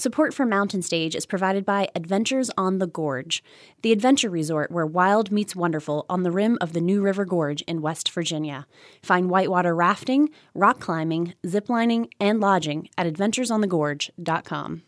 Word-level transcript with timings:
Support 0.00 0.32
for 0.32 0.46
Mountain 0.46 0.80
Stage 0.80 1.14
is 1.14 1.26
provided 1.26 1.66
by 1.66 1.86
Adventures 1.94 2.50
on 2.56 2.78
the 2.78 2.86
Gorge, 2.86 3.44
the 3.82 3.92
adventure 3.92 4.30
resort 4.30 4.70
where 4.70 4.86
wild 4.86 5.30
meets 5.30 5.54
wonderful 5.54 6.06
on 6.08 6.22
the 6.22 6.30
rim 6.30 6.56
of 6.62 6.72
the 6.72 6.80
New 6.80 7.02
River 7.02 7.26
Gorge 7.26 7.60
in 7.68 7.82
West 7.82 8.10
Virginia. 8.10 8.66
Find 9.02 9.28
whitewater 9.28 9.74
rafting, 9.74 10.30
rock 10.54 10.80
climbing, 10.80 11.34
ziplining, 11.44 12.08
and 12.18 12.40
lodging 12.40 12.88
at 12.96 13.06
adventuresonthegorge.com. 13.12 14.82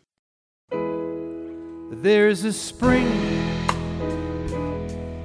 There's 1.91 2.45
a 2.45 2.53
spring 2.55 3.13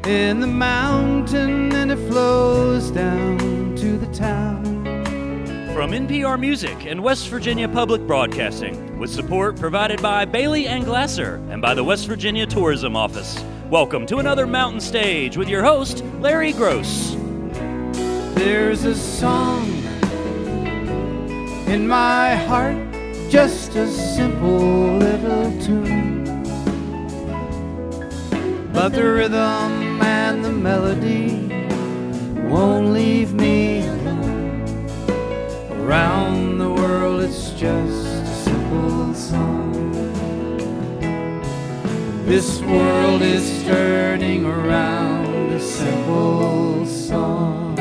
in 0.06 0.42
the 0.42 0.48
mountain 0.48 1.72
and 1.72 1.94
it 1.94 2.10
flows 2.10 2.92
down 2.92 3.78
to 3.78 3.98
the 3.98 4.08
town. 4.08 4.57
From 5.78 5.92
NPR 5.92 6.40
Music 6.40 6.88
and 6.88 7.04
West 7.04 7.28
Virginia 7.28 7.70
Public 7.70 8.02
Broadcasting, 8.08 8.98
with 8.98 9.12
support 9.12 9.60
provided 9.60 10.02
by 10.02 10.26
Bailey 10.26 10.66
and 10.66 10.84
Glasser 10.84 11.36
and 11.52 11.62
by 11.62 11.76
the 11.76 11.84
West 11.84 12.08
Virginia 12.08 12.48
Tourism 12.48 12.96
Office. 12.96 13.40
Welcome 13.70 14.08
to 14.08 14.18
another 14.18 14.48
Mountain 14.48 14.82
Stage 14.82 15.38
with 15.38 15.48
your 15.48 15.64
host, 15.64 16.04
Larry 16.20 16.52
Groce. 16.52 17.14
There's 18.34 18.86
a 18.86 18.96
song 18.96 19.68
in 21.68 21.88
my 21.88 22.34
heart, 22.34 22.78
just 23.30 23.76
a 23.76 23.88
simple 23.88 24.98
little 24.98 25.62
tune. 25.62 26.24
But 28.74 28.94
the 28.94 29.04
rhythm 29.04 30.02
and 30.02 30.44
the 30.44 30.52
melody 30.52 31.48
won't 32.50 32.94
leave 32.94 33.36
me. 33.36 34.07
Around 35.88 36.58
the 36.58 36.70
world, 36.70 37.22
it's 37.22 37.52
just 37.52 37.64
a 37.64 38.26
simple 38.26 39.14
song. 39.14 39.72
This 42.26 42.60
world 42.64 43.22
is 43.22 43.64
turning 43.64 44.46
around 44.46 45.54
a 45.54 45.62
simple 45.62 46.86
song. 46.86 47.78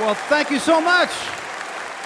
Well, 0.00 0.14
thank 0.26 0.50
you 0.50 0.58
so 0.58 0.80
much. 0.80 1.10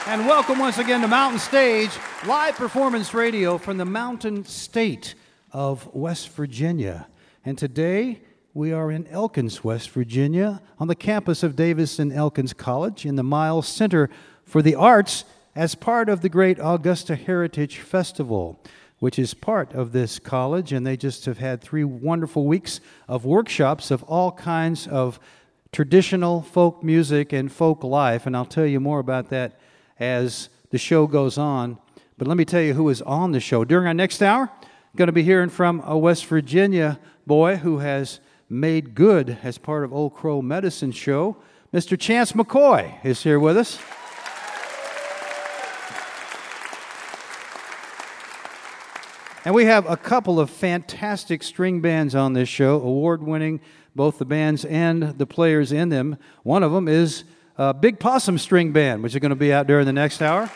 And 0.09 0.27
welcome 0.27 0.59
once 0.59 0.77
again 0.77 1.01
to 1.01 1.09
Mountain 1.09 1.39
Stage, 1.39 1.91
live 2.27 2.57
performance 2.57 3.15
radio 3.15 3.57
from 3.57 3.79
the 3.79 3.87
Mountain 3.87 4.45
State 4.45 5.15
of 5.53 5.89
West 5.95 6.29
Virginia. 6.29 7.07
And 7.43 7.57
today 7.57 8.21
we 8.57 8.73
are 8.73 8.91
in 8.91 9.07
Elkins, 9.09 9.63
West 9.63 9.91
Virginia, 9.91 10.63
on 10.79 10.89
the 10.89 10.95
campus 10.95 11.43
of 11.43 11.57
Davis 11.57 11.99
and 11.99 12.11
Elkins 12.11 12.55
College 12.55 13.05
in 13.05 13.17
the 13.17 13.23
Myles 13.23 13.69
Center 13.69 14.09
for 14.47 14.63
the 14.63 14.75
Arts 14.75 15.27
as 15.55 15.75
part 15.75 16.09
of 16.09 16.23
the 16.23 16.31
great 16.31 16.57
Augusta 16.59 17.17
Heritage 17.17 17.81
Festival, 17.81 18.59
which 18.99 19.19
is 19.19 19.35
part 19.35 19.75
of 19.75 19.93
this 19.93 20.19
college. 20.19 20.73
And 20.73 20.87
they 20.87 20.97
just 20.97 21.27
have 21.27 21.37
had 21.37 21.61
three 21.61 21.85
wonderful 21.85 22.47
weeks 22.47 22.81
of 23.09 23.27
workshops 23.27 23.91
of 23.91 24.03
all 24.05 24.33
kinds 24.33 24.87
of 24.87 25.21
traditional 25.71 26.41
folk 26.41 26.83
music 26.83 27.35
and 27.35 27.53
folk 27.53 27.85
life. 27.85 28.27
And 28.27 28.35
I'll 28.35 28.47
tell 28.47 28.65
you 28.65 28.81
more 28.81 29.01
about 29.01 29.29
that 29.29 29.61
as 30.01 30.49
the 30.71 30.79
show 30.79 31.07
goes 31.07 31.37
on. 31.37 31.77
But 32.17 32.27
let 32.27 32.39
me 32.39 32.47
tell 32.47 32.63
you 32.63 32.73
who 32.73 32.89
is 32.89 33.03
on 33.03 33.33
the 33.33 33.41
show. 33.41 33.67
During 33.67 33.87
our 33.87 33.93
next 33.93 34.23
hour, 34.23 34.51
going 34.97 35.09
to 35.09 35.13
be 35.13 35.23
hearing 35.23 35.51
from 35.51 35.83
a 35.85 35.99
West 35.99 36.25
Virginia 36.25 36.99
boy 37.27 37.57
who 37.57 37.81
has 37.81 38.19
made 38.49 38.95
good 38.95 39.39
as 39.43 39.59
part 39.59 39.85
of 39.85 39.93
Old 39.93 40.15
Crow 40.15 40.41
Medicine 40.41 40.93
Show. 40.93 41.37
Mr. 41.73 41.99
Chance 41.99 42.33
McCoy 42.33 43.05
is 43.05 43.23
here 43.23 43.41
with 43.41 43.57
us. 43.57 43.79
And 49.45 49.55
we 49.55 49.67
have 49.67 49.89
a 49.89 49.97
couple 49.97 50.41
of 50.41 50.51
fantastic 50.51 51.43
string 51.43 51.81
bands 51.81 52.15
on 52.15 52.33
this 52.33 52.49
show, 52.49 52.81
award 52.81 53.23
winning, 53.23 53.61
both 53.95 54.19
the 54.19 54.25
bands 54.25 54.65
and 54.65 55.03
the 55.19 55.27
players 55.27 55.71
in 55.71 55.89
them. 55.89 56.17
One 56.43 56.63
of 56.63 56.73
them 56.73 56.89
is 56.89 57.25
uh, 57.57 57.73
Big 57.73 58.01
Possum 58.01 58.39
String 58.39 58.73
Band, 58.73 59.03
which 59.03 59.15
is 59.15 59.21
going 59.21 59.31
to 59.31 59.37
be 59.37 59.53
out 59.53 59.67
during 59.67 59.87
the 59.87 59.93
next 59.93 60.21
hour. 60.21 60.51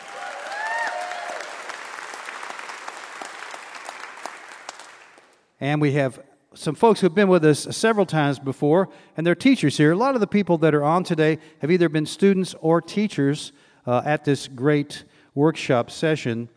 And 5.61 5.79
we 5.79 5.93
have 5.93 6.19
some 6.53 6.75
folks 6.75 6.99
who've 6.99 7.15
been 7.15 7.29
with 7.29 7.45
us 7.45 7.65
several 7.75 8.05
times 8.05 8.37
before, 8.37 8.89
and 9.15 9.25
they're 9.25 9.35
teachers 9.35 9.77
here. 9.77 9.93
A 9.93 9.95
lot 9.95 10.15
of 10.15 10.21
the 10.21 10.27
people 10.27 10.57
that 10.59 10.75
are 10.75 10.83
on 10.83 11.03
today 11.03 11.37
have 11.59 11.71
either 11.71 11.87
been 11.87 12.05
students 12.05 12.53
or 12.59 12.81
teachers 12.81 13.53
uh, 13.87 14.01
at 14.03 14.25
this 14.25 14.47
great 14.47 15.05
workshop 15.33 15.89
session. 15.89 16.49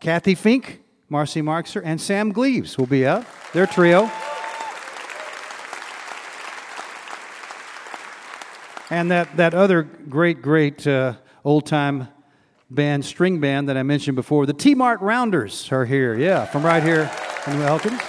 Cathy 0.00 0.34
Fink, 0.34 0.82
Marcy 1.10 1.42
Marxer, 1.42 1.82
and 1.84 2.00
Sam 2.00 2.32
Gleaves 2.32 2.78
will 2.78 2.86
be 2.86 3.06
out. 3.06 3.26
Their 3.52 3.66
trio. 3.66 4.10
And 8.90 9.10
that, 9.10 9.36
that 9.36 9.54
other 9.54 9.82
great, 9.82 10.40
great 10.40 10.86
uh, 10.86 11.14
old 11.44 11.66
time 11.66 12.08
band, 12.70 13.04
string 13.04 13.40
band 13.40 13.68
that 13.68 13.76
I 13.76 13.82
mentioned 13.82 14.16
before, 14.16 14.46
the 14.46 14.52
T 14.54 14.74
Mart 14.74 15.00
Rounders 15.00 15.70
are 15.70 15.84
here. 15.84 16.18
Yeah, 16.18 16.46
from 16.46 16.64
right 16.64 16.82
here 16.82 17.10
in 17.46 17.60
Elkins. 17.60 18.00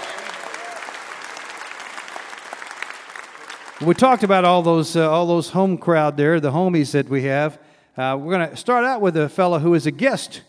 We 3.82 3.94
talked 3.94 4.24
about 4.24 4.46
all 4.46 4.62
those, 4.62 4.96
uh, 4.96 5.12
all 5.12 5.28
those 5.28 5.50
home 5.50 5.78
crowd 5.78 6.16
there, 6.16 6.40
the 6.40 6.52
homies 6.52 6.92
that 6.92 7.10
we 7.10 7.24
have. 7.24 7.60
Uh, 7.98 8.18
we're 8.18 8.32
going 8.32 8.50
to 8.50 8.56
start 8.56 8.86
out 8.86 9.02
with 9.02 9.18
a 9.18 9.28
fellow 9.28 9.60
who 9.60 9.74
is 9.74 9.86
a 9.86 9.92
guest, 9.92 10.44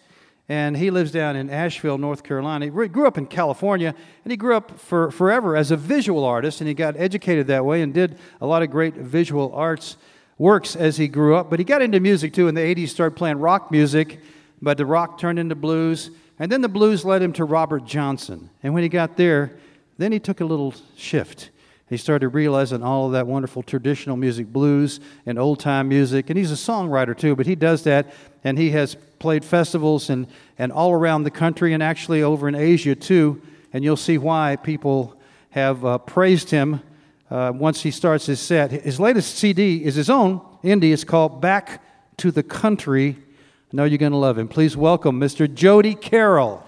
and 0.48 0.76
he 0.76 0.92
lives 0.92 1.10
down 1.10 1.34
in 1.34 1.50
Asheville, 1.50 1.98
North 1.98 2.22
Carolina. 2.22 2.66
He 2.66 2.70
grew 2.70 3.04
up 3.04 3.18
in 3.18 3.26
California, 3.26 3.96
and 4.22 4.30
he 4.30 4.36
grew 4.36 4.54
up 4.54 4.78
for 4.78 5.10
forever 5.10 5.56
as 5.56 5.72
a 5.72 5.76
visual 5.76 6.24
artist, 6.24 6.60
and 6.60 6.68
he 6.68 6.74
got 6.74 6.96
educated 6.96 7.48
that 7.48 7.64
way 7.64 7.82
and 7.82 7.92
did 7.92 8.16
a 8.40 8.46
lot 8.46 8.62
of 8.62 8.70
great 8.70 8.94
visual 8.94 9.52
arts 9.56 9.96
works 10.38 10.76
as 10.76 10.96
he 10.96 11.08
grew 11.08 11.34
up. 11.34 11.50
But 11.50 11.58
he 11.58 11.64
got 11.64 11.82
into 11.82 11.98
music 11.98 12.32
too. 12.32 12.46
In 12.46 12.54
the 12.54 12.60
80s, 12.60 12.90
started 12.90 13.16
playing 13.16 13.40
rock 13.40 13.72
music, 13.72 14.20
but 14.62 14.76
the 14.76 14.86
rock 14.86 15.18
turned 15.18 15.40
into 15.40 15.56
blues, 15.56 16.12
and 16.38 16.52
then 16.52 16.60
the 16.60 16.68
blues 16.68 17.04
led 17.04 17.22
him 17.22 17.32
to 17.32 17.44
Robert 17.44 17.86
Johnson. 17.86 18.50
And 18.62 18.72
when 18.72 18.84
he 18.84 18.88
got 18.88 19.16
there, 19.16 19.58
then 19.98 20.12
he 20.12 20.20
took 20.20 20.40
a 20.40 20.44
little 20.44 20.76
shift 20.96 21.50
he 21.88 21.96
started 21.96 22.30
realizing 22.30 22.82
all 22.82 23.06
of 23.06 23.12
that 23.12 23.28
wonderful 23.28 23.62
traditional 23.62 24.16
music, 24.16 24.48
blues 24.52 24.98
and 25.24 25.38
old 25.38 25.60
time 25.60 25.88
music. 25.88 26.28
And 26.30 26.38
he's 26.38 26.50
a 26.50 26.56
songwriter 26.56 27.16
too, 27.16 27.36
but 27.36 27.46
he 27.46 27.54
does 27.54 27.84
that. 27.84 28.12
And 28.42 28.58
he 28.58 28.70
has 28.72 28.96
played 29.18 29.44
festivals 29.44 30.10
and, 30.10 30.26
and 30.58 30.72
all 30.72 30.92
around 30.92 31.22
the 31.22 31.30
country 31.30 31.72
and 31.72 31.82
actually 31.82 32.22
over 32.22 32.48
in 32.48 32.56
Asia 32.56 32.96
too. 32.96 33.40
And 33.72 33.84
you'll 33.84 33.96
see 33.96 34.18
why 34.18 34.56
people 34.56 35.20
have 35.50 35.84
uh, 35.84 35.98
praised 35.98 36.50
him 36.50 36.80
uh, 37.30 37.52
once 37.54 37.82
he 37.82 37.92
starts 37.92 38.26
his 38.26 38.40
set. 38.40 38.72
His 38.72 38.98
latest 38.98 39.36
CD 39.36 39.84
is 39.84 39.94
his 39.94 40.10
own 40.10 40.40
indie. 40.64 40.92
It's 40.92 41.04
called 41.04 41.40
Back 41.40 41.82
to 42.16 42.32
the 42.32 42.42
Country. 42.42 43.16
I 43.72 43.76
know 43.76 43.84
you're 43.84 43.98
going 43.98 44.12
to 44.12 44.18
love 44.18 44.38
him. 44.38 44.48
Please 44.48 44.76
welcome 44.76 45.20
Mr. 45.20 45.52
Jody 45.52 45.94
Carroll. 45.94 46.65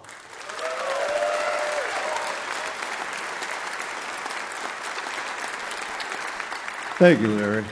Thank 6.98 7.20
you, 7.20 7.28
Larry. 7.28 7.64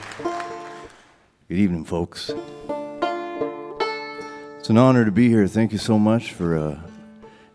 Good 1.49 1.57
evening, 1.57 1.83
folks. 1.83 2.31
It's 4.57 4.69
an 4.69 4.77
honor 4.77 5.03
to 5.03 5.11
be 5.11 5.27
here. 5.27 5.45
Thank 5.47 5.73
you 5.73 5.77
so 5.77 5.99
much 5.99 6.31
for 6.31 6.57
uh, 6.57 6.79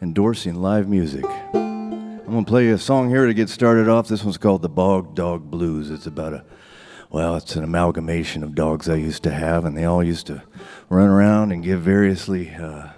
endorsing 0.03 0.57
live 0.57 0.87
music. 0.87 1.25
I'm 1.25 2.27
going 2.27 2.45
to 2.45 2.49
play 2.49 2.69
a 2.69 2.77
song 2.77 3.09
here 3.09 3.25
to 3.25 3.33
get 3.33 3.49
started 3.49 3.89
off. 3.89 4.07
This 4.07 4.23
one's 4.23 4.37
called 4.37 4.61
The 4.61 4.69
Bog 4.69 5.15
Dog 5.15 5.51
Blues. 5.51 5.91
It's 5.91 6.07
about 6.07 6.35
a, 6.35 6.45
well, 7.09 7.37
it's 7.37 7.57
an 7.57 7.65
amalgamation 7.65 8.43
of 8.43 8.55
dogs 8.55 8.87
I 8.87 8.97
used 8.97 9.23
to 9.23 9.31
have, 9.31 9.65
and 9.65 9.75
they 9.75 9.85
all 9.85 10.05
used 10.05 10.27
to 10.27 10.43
run 10.91 11.09
around 11.09 11.53
and 11.53 11.65
get 11.65 11.79
variously 11.79 12.51
uh, 12.51 12.89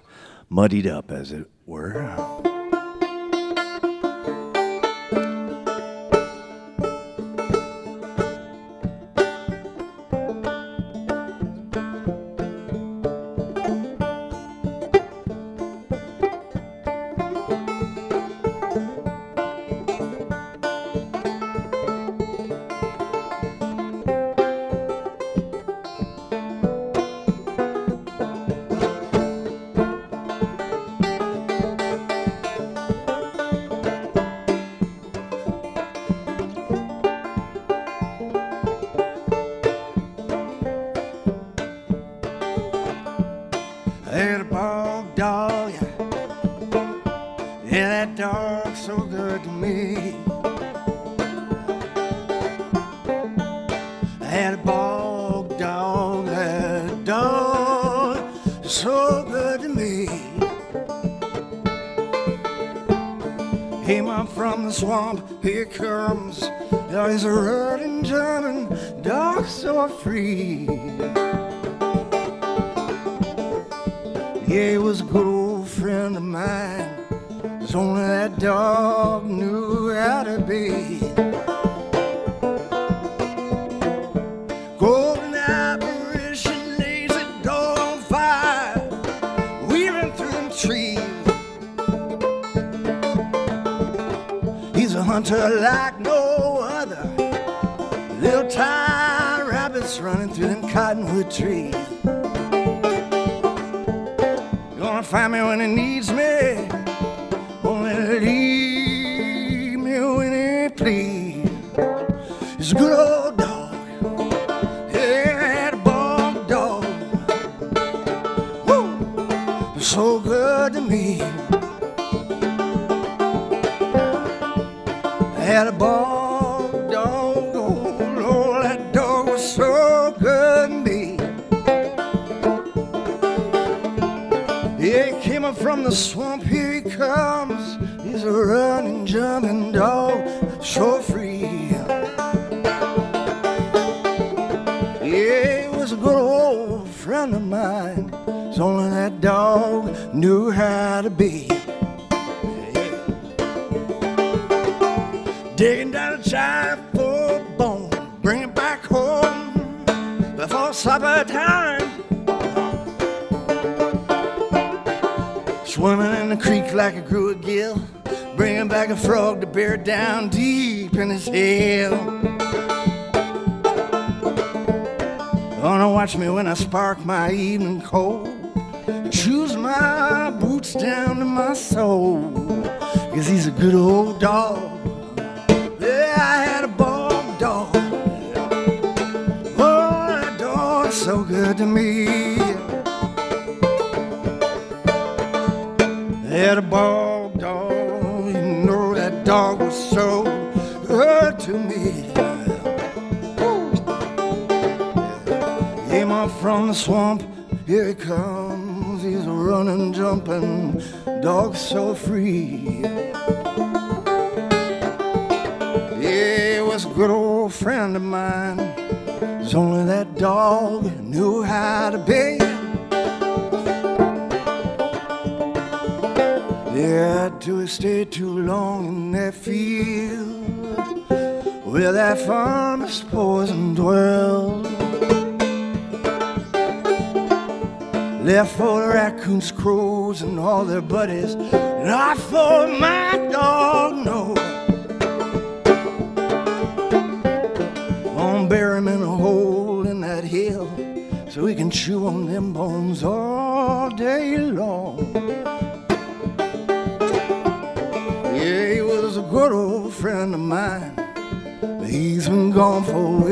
muddied 0.48 0.88
up, 0.88 1.12
as 1.12 1.30
it 1.30 1.48
were. 1.64 2.52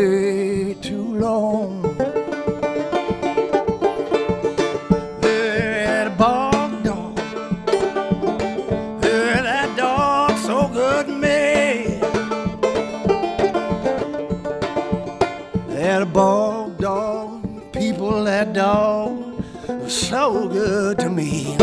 way 0.02 0.74
too 0.80 1.16
long. 1.16 1.82
That 5.20 6.18
bog 6.18 6.82
dog, 6.82 7.16
that 9.00 9.76
dog 9.76 10.38
so 10.38 10.68
good 10.68 11.06
to 11.06 11.12
me. 11.12 12.00
That 15.68 16.12
bog 16.12 16.78
dog, 16.78 17.72
people, 17.72 18.24
that 18.24 18.52
dog 18.52 19.44
so 19.88 20.48
good 20.48 20.98
to 20.98 21.10
me. 21.10 21.56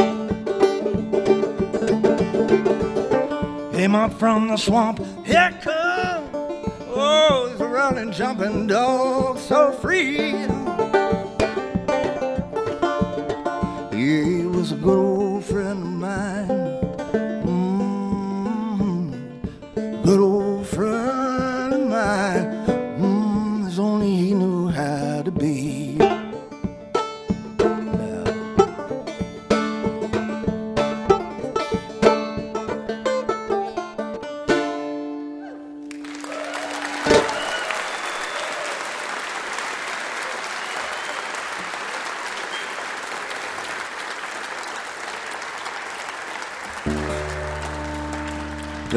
Came 3.74 3.96
up 3.96 4.14
from 4.14 4.48
the 4.48 4.58
swamp, 4.58 5.00
here 5.26 5.52
comes 5.62 5.79
down 7.90 7.98
and 7.98 8.14
jumping 8.14 8.68
dog 8.68 9.38
so 9.38 9.72
free. 9.72 10.32
Yeah, 13.92 14.44
it 14.44 14.50
was 14.50 14.72
a 14.72 14.76
good 14.76 14.98
old 14.98 15.19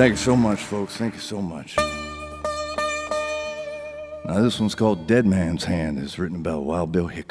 Thank 0.03 0.15
you 0.15 0.17
so 0.17 0.35
much, 0.35 0.59
folks. 0.59 0.97
Thank 0.97 1.15
you 1.15 1.21
so 1.21 1.41
much. 1.41 1.77
Now, 4.25 4.43
this 4.43 4.59
one's 4.59 4.75
called 4.75 5.07
Dead 5.07 5.25
Man's 5.25 5.63
Hand. 5.63 6.01
It's 6.01 6.19
written 6.19 6.43
by 6.43 6.57
Wild 6.57 6.91
Bill 6.91 7.07
Hickok. 7.07 7.22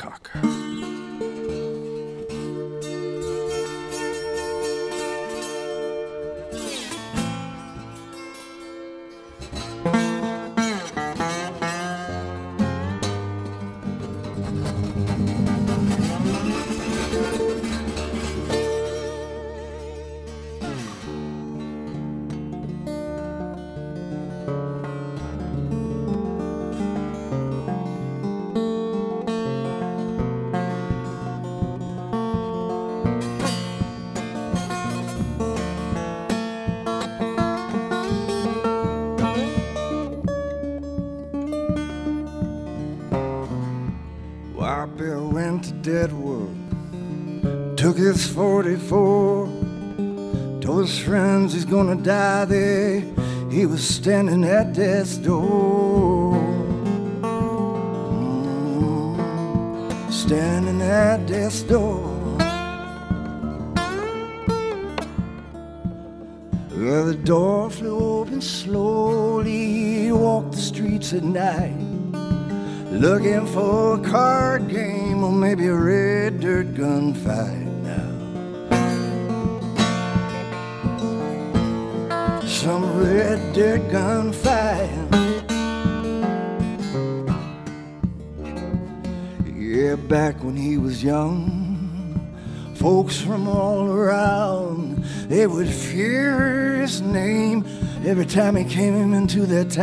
Into 99.71 99.81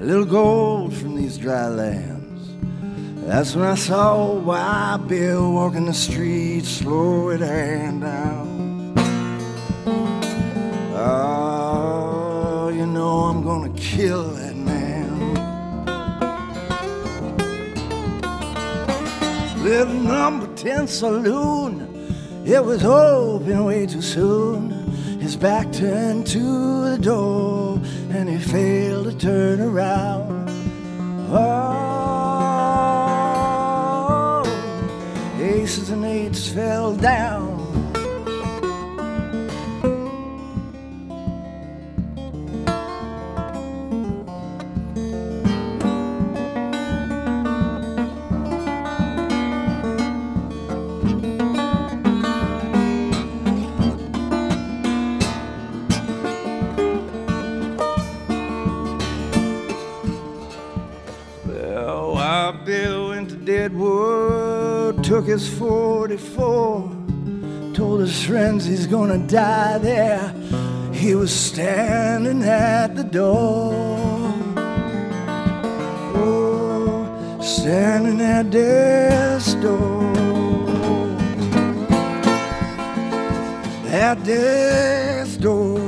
a 0.00 0.04
little 0.04 0.24
gold 0.24 0.94
from 0.94 1.16
these 1.16 1.36
dry 1.36 1.66
lands. 1.66 2.54
That's 3.26 3.56
when 3.56 3.64
I 3.64 3.74
saw 3.74 4.32
Wild 4.32 5.08
Bill 5.08 5.52
walking 5.52 5.86
the 5.86 5.94
streets, 5.94 6.68
slow 6.68 7.30
it 7.30 7.40
hand 7.40 8.02
down. 8.02 8.94
Oh, 10.94 12.70
you 12.72 12.86
know 12.86 13.24
I'm 13.24 13.42
gonna 13.42 13.72
kill 13.74 14.30
that 14.34 14.54
man. 14.54 15.34
Little 19.64 19.94
number 19.94 20.46
10 20.54 20.86
saloon, 20.86 22.44
it 22.46 22.64
was 22.64 22.84
open 22.84 23.64
way 23.64 23.86
too 23.86 24.00
soon. 24.00 24.70
His 25.20 25.36
back 25.36 25.72
turned 25.72 26.26
to 26.28 26.90
the 26.90 26.98
door, 26.98 27.80
and 28.10 28.28
he 28.28 28.38
failed 28.38 29.06
to 29.06 29.16
turn 29.16 29.60
around. 29.60 30.48
Oh, 31.30 31.62
aces 35.40 35.90
and 35.90 36.04
eights 36.04 36.48
fell 36.48 36.94
down. 36.96 37.47
Took 65.08 65.26
his 65.26 65.48
44, 65.58 66.94
told 67.72 68.00
his 68.00 68.26
friends 68.26 68.66
he's 68.66 68.86
gonna 68.86 69.16
die 69.26 69.78
there. 69.78 70.34
He 70.92 71.14
was 71.14 71.34
standing 71.34 72.42
at 72.42 72.94
the 72.94 73.04
door. 73.04 73.72
Oh, 76.14 77.38
standing 77.40 78.20
at 78.20 78.50
death's 78.50 79.54
door. 79.54 80.12
At 83.86 84.22
death's 84.24 85.38
door. 85.38 85.80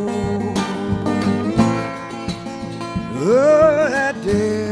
Oh, 3.22 3.92
at 3.92 4.14
death's 4.24 4.69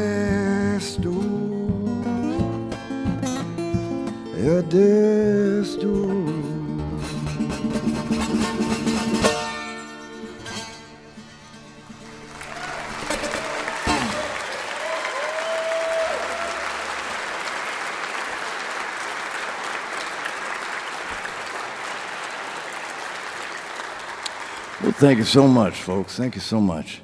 Well, 24.80 24.92
thank 24.92 25.18
you 25.18 25.24
so 25.24 25.46
much, 25.46 25.74
folks. 25.82 26.16
Thank 26.16 26.36
you 26.36 26.40
so 26.40 26.58
much. 26.58 27.02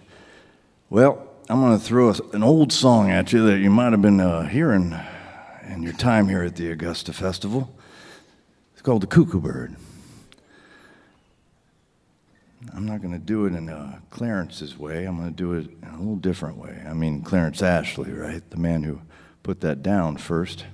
Well, 0.88 1.28
I'm 1.50 1.60
going 1.60 1.78
to 1.78 1.84
throw 1.84 2.14
an 2.32 2.42
old 2.42 2.72
song 2.72 3.10
at 3.10 3.34
you 3.34 3.44
that 3.44 3.58
you 3.58 3.68
might 3.68 3.92
have 3.92 4.00
been 4.00 4.20
uh, 4.20 4.48
hearing 4.48 4.98
in 5.68 5.83
your 5.83 5.92
time 5.92 6.28
here 6.28 6.42
at 6.42 6.56
the 6.56 6.71
Augusta 6.71 7.12
Festival. 7.12 7.75
It's 8.73 8.83
called 8.83 9.02
The 9.02 9.06
Cuckoo 9.06 9.40
Bird. 9.40 9.76
I'm 12.75 12.87
not 12.87 13.02
going 13.02 13.12
to 13.12 13.18
do 13.18 13.44
it 13.47 13.54
in 13.54 13.68
uh, 13.68 13.99
Clarence's 14.11 14.78
way. 14.78 15.04
I'm 15.04 15.16
going 15.16 15.28
to 15.28 15.35
do 15.37 15.52
it 15.52 15.71
in 15.83 15.88
a 15.88 15.99
little 15.99 16.16
different 16.16 16.56
way. 16.56 16.83
I 16.88 16.94
mean, 16.94 17.23
Clarence 17.23 17.62
Ashley, 17.62 18.12
right? 18.12 18.42
The 18.50 18.56
man 18.56 18.83
who 18.83 19.00
put 19.42 19.61
that 19.61 19.83
down 19.83 20.16
first. 20.16 20.64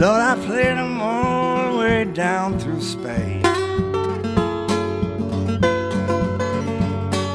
Lord, 0.00 0.22
I 0.22 0.34
played 0.46 0.78
them 0.78 0.98
all 0.98 1.72
the 1.72 1.78
way 1.78 2.04
down 2.04 2.58
through 2.58 2.80
Spain. 2.80 3.42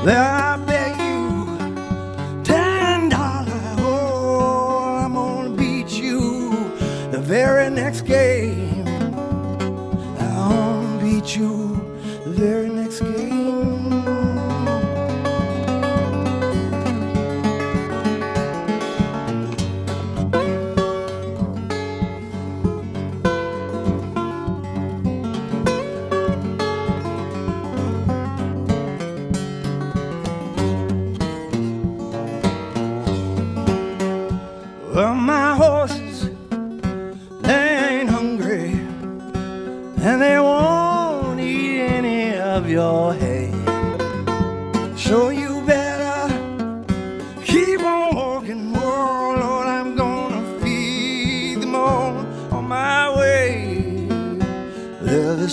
Well, 0.04 0.26
I 0.26 0.58
bet 0.66 0.98
you 0.98 2.44
ten 2.44 3.10
dollars. 3.10 3.76
Oh, 3.78 4.98
I'm 5.00 5.14
gonna 5.14 5.52
beat 5.52 5.92
you 5.92 6.50
the 7.12 7.22
very 7.22 7.70
next 7.70 8.02
game. 8.02 8.35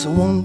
Well, 0.05 0.15
there's 0.15 0.19
one 0.19 0.42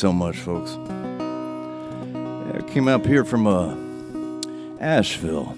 so 0.00 0.12
much, 0.14 0.38
folks. 0.38 0.78
I 2.56 2.62
came 2.72 2.88
up 2.88 3.04
here 3.04 3.22
from 3.22 3.46
uh, 3.46 3.76
Asheville. 4.80 5.54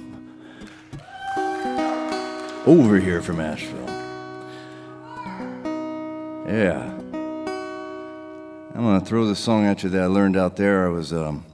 Over 2.66 2.98
here 2.98 3.22
from 3.22 3.38
Asheville. 3.38 3.86
Yeah. 6.48 6.82
I'm 8.74 8.82
going 8.82 8.98
to 8.98 9.06
throw 9.06 9.26
this 9.26 9.38
song 9.38 9.64
at 9.64 9.84
you 9.84 9.90
that 9.90 10.02
I 10.02 10.06
learned 10.06 10.36
out 10.36 10.56
there. 10.56 10.86
I 10.86 10.90
was 10.90 11.12
um, 11.12 11.44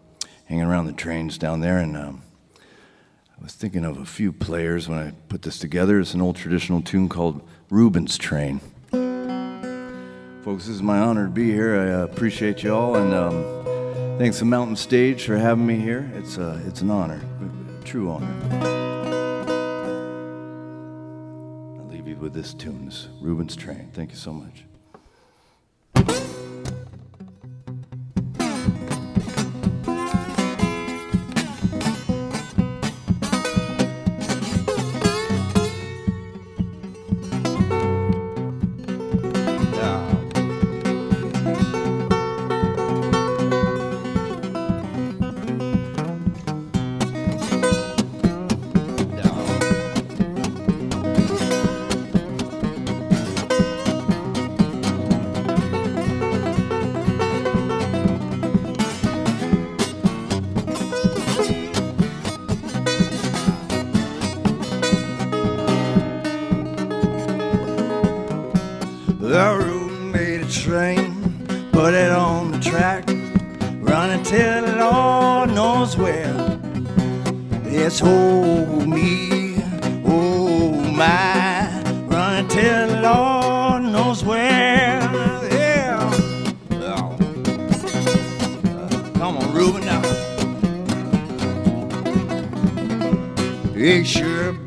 hanging 0.46 0.64
around 0.64 0.86
the 0.86 0.94
trains 0.94 1.36
down 1.36 1.60
there, 1.60 1.76
and 1.76 1.94
um, 1.94 2.22
I 2.58 3.42
was 3.42 3.52
thinking 3.52 3.84
of 3.84 3.98
a 3.98 4.06
few 4.06 4.32
players 4.32 4.88
when 4.88 4.98
I 4.98 5.12
put 5.28 5.42
this 5.42 5.58
together. 5.58 6.00
It's 6.00 6.14
an 6.14 6.22
old 6.22 6.36
traditional 6.36 6.80
tune 6.80 7.10
called 7.10 7.46
Reuben's 7.68 8.16
Train. 8.16 8.62
Folks, 10.48 10.64
this 10.64 10.76
is 10.76 10.82
my 10.82 10.98
honor 10.98 11.26
to 11.26 11.30
be 11.30 11.50
here. 11.52 11.78
I 11.78 12.00
uh, 12.00 12.04
appreciate 12.04 12.62
you 12.62 12.74
all, 12.74 12.96
and 12.96 13.12
um, 13.12 13.44
thanks 14.18 14.38
to 14.38 14.46
Mountain 14.46 14.76
Stage 14.76 15.26
for 15.26 15.36
having 15.36 15.66
me 15.66 15.76
here. 15.76 16.10
It's, 16.14 16.38
uh, 16.38 16.58
it's 16.64 16.80
an 16.80 16.90
honor, 16.90 17.20
a 17.42 17.84
true 17.84 18.08
honor. 18.10 18.34
I'll 21.78 21.86
leave 21.90 22.08
you 22.08 22.16
with 22.16 22.32
this 22.32 22.54
tune, 22.54 22.86
this 22.86 23.08
Reuben's 23.20 23.56
Train. 23.56 23.90
Thank 23.92 24.10
you 24.12 24.16
so 24.16 24.32
much. 24.32 24.64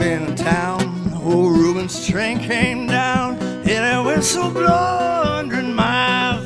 In 0.02 0.36
town. 0.36 1.14
Old 1.24 1.58
Reuben's 1.58 2.08
train 2.08 2.40
came 2.40 2.88
down. 2.88 3.38
Hit 3.64 3.80
a 3.80 4.04
whistle 4.04 4.50
blow 4.52 4.66
a 4.66 5.26
hundred 5.26 5.66
miles. 5.66 6.46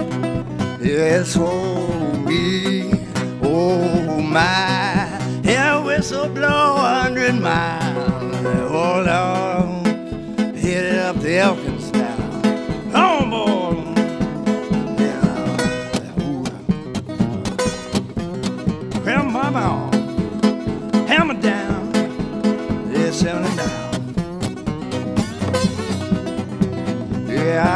Yes, 0.82 1.36
oh 1.40 2.14
me, 2.28 2.92
oh 3.42 4.22
my. 4.22 5.12
A 5.48 5.82
whistle 5.82 6.30
blow 6.30 6.76
a 6.76 7.02
hundred 7.04 7.36
miles. 7.36 8.46
Oh 8.72 9.04
Lord, 9.06 10.56
hit 10.56 10.86
it 10.86 11.00
up 11.00 11.18
the 11.18 11.38
Elkins 11.38 11.75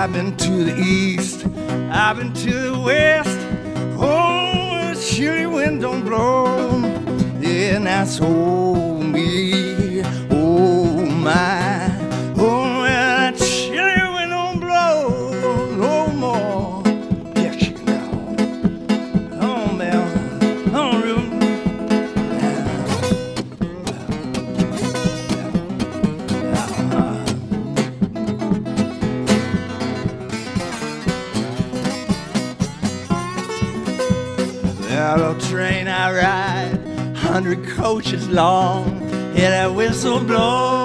I've 0.01 0.13
been 0.13 0.37
to 0.37 0.63
the 0.63 0.77
east, 0.79 1.45
I've 1.91 2.15
been 2.15 2.31
to 2.31 2.53
the 2.71 2.79
west. 2.79 3.37
Oh, 3.99 4.93
the 4.93 4.97
chilly 4.97 5.45
wind 5.45 5.81
don't 5.81 6.05
blow. 6.05 6.79
Yeah, 7.41 7.79
that's 7.79 8.17
oh 8.21 8.97
me, 9.03 10.01
oh 10.31 11.05
my. 11.05 11.58
Coaches 37.55 38.27
long, 38.29 38.99
hear 39.33 39.49
that 39.49 39.73
whistle 39.73 40.19
blow 40.19 40.78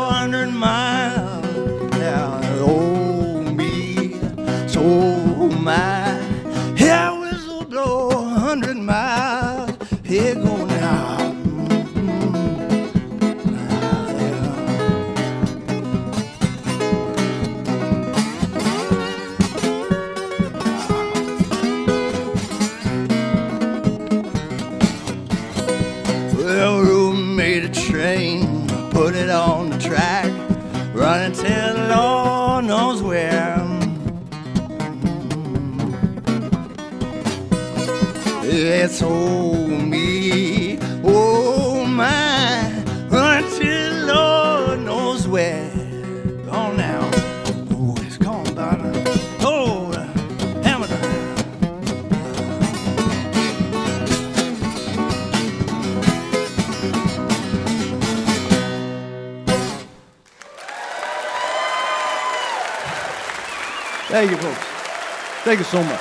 so 65.74 65.82
much. 65.82 66.00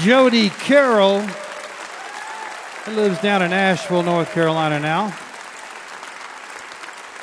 Jody 0.00 0.50
Carroll 0.50 1.26
lives 2.88 3.18
down 3.22 3.40
in 3.40 3.50
Asheville, 3.50 4.02
North 4.02 4.30
Carolina 4.32 4.78
now. 4.78 5.06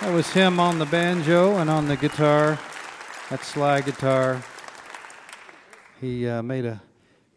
That 0.02 0.12
was 0.12 0.28
him 0.30 0.60
on 0.60 0.80
the 0.80 0.88
banjo 0.88 1.58
and 1.58 1.70
on 1.70 1.88
the 1.88 1.96
guitar, 1.96 2.58
that 3.30 3.44
slide 3.44 3.86
guitar. 3.86 4.42
He 6.02 6.28
uh, 6.28 6.42
made 6.42 6.66
a 6.66 6.82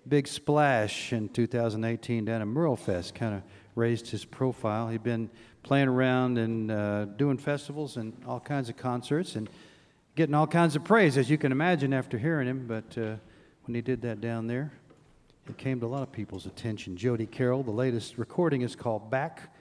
big 0.08 0.26
splash 0.26 1.12
in 1.12 1.28
2018 1.28 2.24
down 2.24 2.40
at 2.40 2.46
Merle 2.46 2.76
Fest, 2.76 3.14
kind 3.14 3.34
of 3.34 3.42
raised 3.74 4.08
his 4.08 4.24
profile. 4.24 4.88
He'd 4.88 5.02
been 5.02 5.28
playing 5.62 5.88
around 5.88 6.38
and 6.38 6.70
uh, 6.70 7.04
doing 7.04 7.36
festivals 7.36 7.98
and 7.98 8.16
all 8.26 8.40
kinds 8.40 8.70
of 8.70 8.78
concerts 8.78 9.36
and 9.36 9.50
getting 10.14 10.34
all 10.34 10.46
kinds 10.46 10.76
of 10.76 10.84
praise, 10.84 11.16
as 11.16 11.30
you 11.30 11.38
can 11.38 11.52
imagine 11.52 11.92
after 11.92 12.18
hearing 12.18 12.48
him. 12.48 12.66
But 12.66 12.98
uh, 12.98 13.16
when 13.64 13.74
he 13.74 13.80
did 13.80 14.02
that 14.02 14.20
down 14.20 14.46
there, 14.46 14.72
it 15.48 15.56
came 15.56 15.80
to 15.80 15.86
a 15.86 15.88
lot 15.88 16.02
of 16.02 16.12
people's 16.12 16.46
attention. 16.46 16.96
Jody 16.96 17.26
Carroll, 17.26 17.62
the 17.62 17.70
latest 17.70 18.18
recording 18.18 18.62
is 18.62 18.76
called 18.76 19.10
Back 19.10 19.54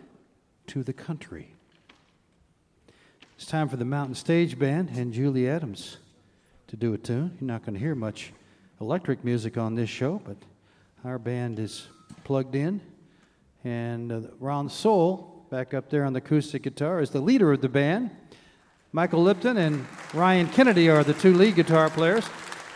to 0.67 0.83
the 0.83 0.93
Country. 0.93 1.53
It's 3.35 3.45
time 3.45 3.69
for 3.69 3.77
the 3.77 3.85
Mountain 3.85 4.15
Stage 4.15 4.59
Band 4.59 4.89
and 4.89 5.13
Julie 5.13 5.47
Adams 5.47 5.97
to 6.67 6.75
do 6.75 6.93
a 6.93 6.97
tune. 6.97 7.37
You're 7.39 7.47
not 7.47 7.63
going 7.63 7.73
to 7.73 7.79
hear 7.79 7.95
much 7.95 8.33
electric 8.81 9.23
music 9.23 9.57
on 9.57 9.75
this 9.75 9.89
show, 9.89 10.21
but 10.25 10.37
our 11.03 11.17
band 11.17 11.57
is 11.57 11.87
plugged 12.23 12.55
in. 12.55 12.81
And 13.63 14.11
uh, 14.11 14.21
Ron 14.39 14.69
Sowell, 14.69 15.45
back 15.49 15.73
up 15.73 15.89
there 15.89 16.05
on 16.05 16.13
the 16.13 16.19
acoustic 16.19 16.63
guitar, 16.63 17.01
is 17.01 17.09
the 17.09 17.21
leader 17.21 17.51
of 17.51 17.61
the 17.61 17.69
band. 17.69 18.11
Michael 18.91 19.21
Lipton 19.21 19.57
and 19.57 19.85
Ryan 20.15 20.47
Kennedy 20.47 20.89
are 20.89 21.03
the 21.03 21.13
two 21.13 21.35
lead 21.35 21.55
guitar 21.55 21.91
players. 21.91 22.25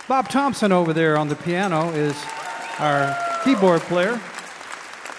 Bob 0.07 0.29
Thompson 0.29 0.71
over 0.71 0.93
there 0.93 1.17
on 1.17 1.27
the 1.27 1.35
piano 1.35 1.89
is 1.89 2.15
our 2.77 3.17
keyboard 3.43 3.81
player. 3.81 4.21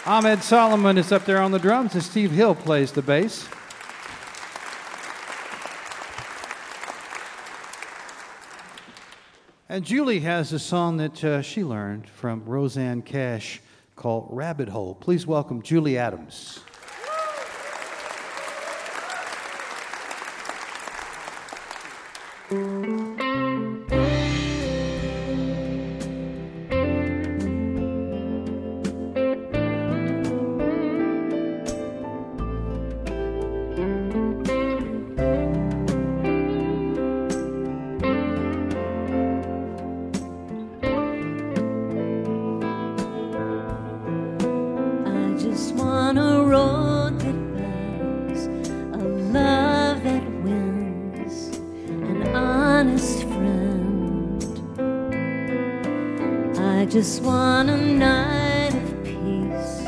Ammed 0.07 0.41
Solomon 0.43 0.97
is 0.97 1.11
up 1.11 1.25
there 1.25 1.41
on 1.41 1.51
the 1.51 1.59
drums, 1.59 1.95
and 1.95 2.03
Steve 2.03 2.31
Hill 2.31 2.55
plays 2.55 2.93
the 2.93 3.03
bass. 3.03 3.49
And 9.69 9.85
Julie 9.85 10.21
has 10.21 10.53
a 10.53 10.61
song 10.61 10.99
that 10.99 11.25
uh, 11.25 11.43
she 11.43 11.65
learned 11.65 12.09
from 12.09 12.45
Rosanne 12.45 13.03
Cash 13.03 13.61
called 13.97 14.29
Rabbit 14.31 14.69
Hole. 14.69 14.95
Please 14.95 15.27
welcome 15.27 15.61
Julie 15.61 15.99
Adams. 15.99 16.61
Música 22.55 23.24
I 56.85 56.87
just 56.87 57.23
want 57.23 57.71
a 57.71 57.79
night 57.79 58.75
of 58.75 59.05
peace, 59.05 59.81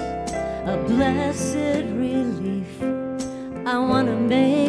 a 0.64 0.82
blessed 0.88 1.84
relief. 1.92 2.82
I 3.66 3.78
want 3.78 4.08
to 4.08 4.16
make 4.16 4.65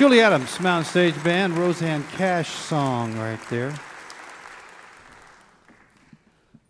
Julie 0.00 0.22
Adams, 0.22 0.58
Mountain 0.60 0.88
Stage 0.88 1.22
Band, 1.22 1.58
Rosanne 1.58 2.02
Cash 2.16 2.48
song 2.48 3.14
right 3.18 3.38
there. 3.50 3.78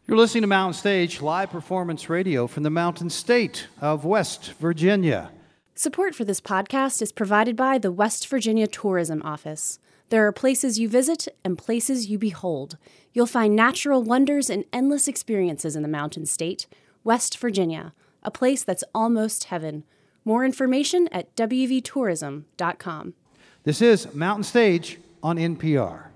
You're 0.09 0.17
listening 0.17 0.41
to 0.41 0.49
Mountain 0.49 0.75
Stage 0.75 1.23
live 1.23 1.49
performance 1.49 2.11
radio 2.11 2.49
from 2.49 2.65
the 2.65 2.71
Mountain 2.71 3.11
State 3.11 3.69
of 3.81 4.05
West 4.05 4.55
Virginia. 4.55 5.31
Support 5.77 6.17
for 6.17 6.25
this 6.25 6.41
podcast 6.41 7.01
is 7.01 7.13
provided 7.13 7.55
by 7.55 7.79
the 7.79 7.93
West 7.93 8.27
Virginia 8.27 8.67
Tourism 8.67 9.23
Office. 9.23 9.79
There 10.09 10.27
are 10.27 10.33
places 10.33 10.81
you 10.81 10.89
visit 10.89 11.29
and 11.45 11.57
places 11.57 12.11
you 12.11 12.19
behold. 12.19 12.79
You'll 13.13 13.27
find 13.27 13.55
natural 13.55 14.03
wonders 14.03 14.51
and 14.51 14.65
endless 14.73 15.07
experiences 15.07 15.77
in 15.77 15.83
the 15.83 15.89
Mountain 15.89 16.27
State, 16.27 16.67
West 17.05 17.39
Virginia, 17.39 17.93
a 18.25 18.33
place 18.33 18.65
that's 18.65 18.83
almost 18.93 19.45
heaven. 19.45 19.85
More 20.25 20.45
information 20.45 21.09
at 21.13 21.37
wvtourism.com. 21.37 23.15
This 23.63 23.83
is 23.83 24.15
Mountain 24.15 24.45
Stage 24.45 24.99
on 25.23 25.37
NPR. 25.37 26.10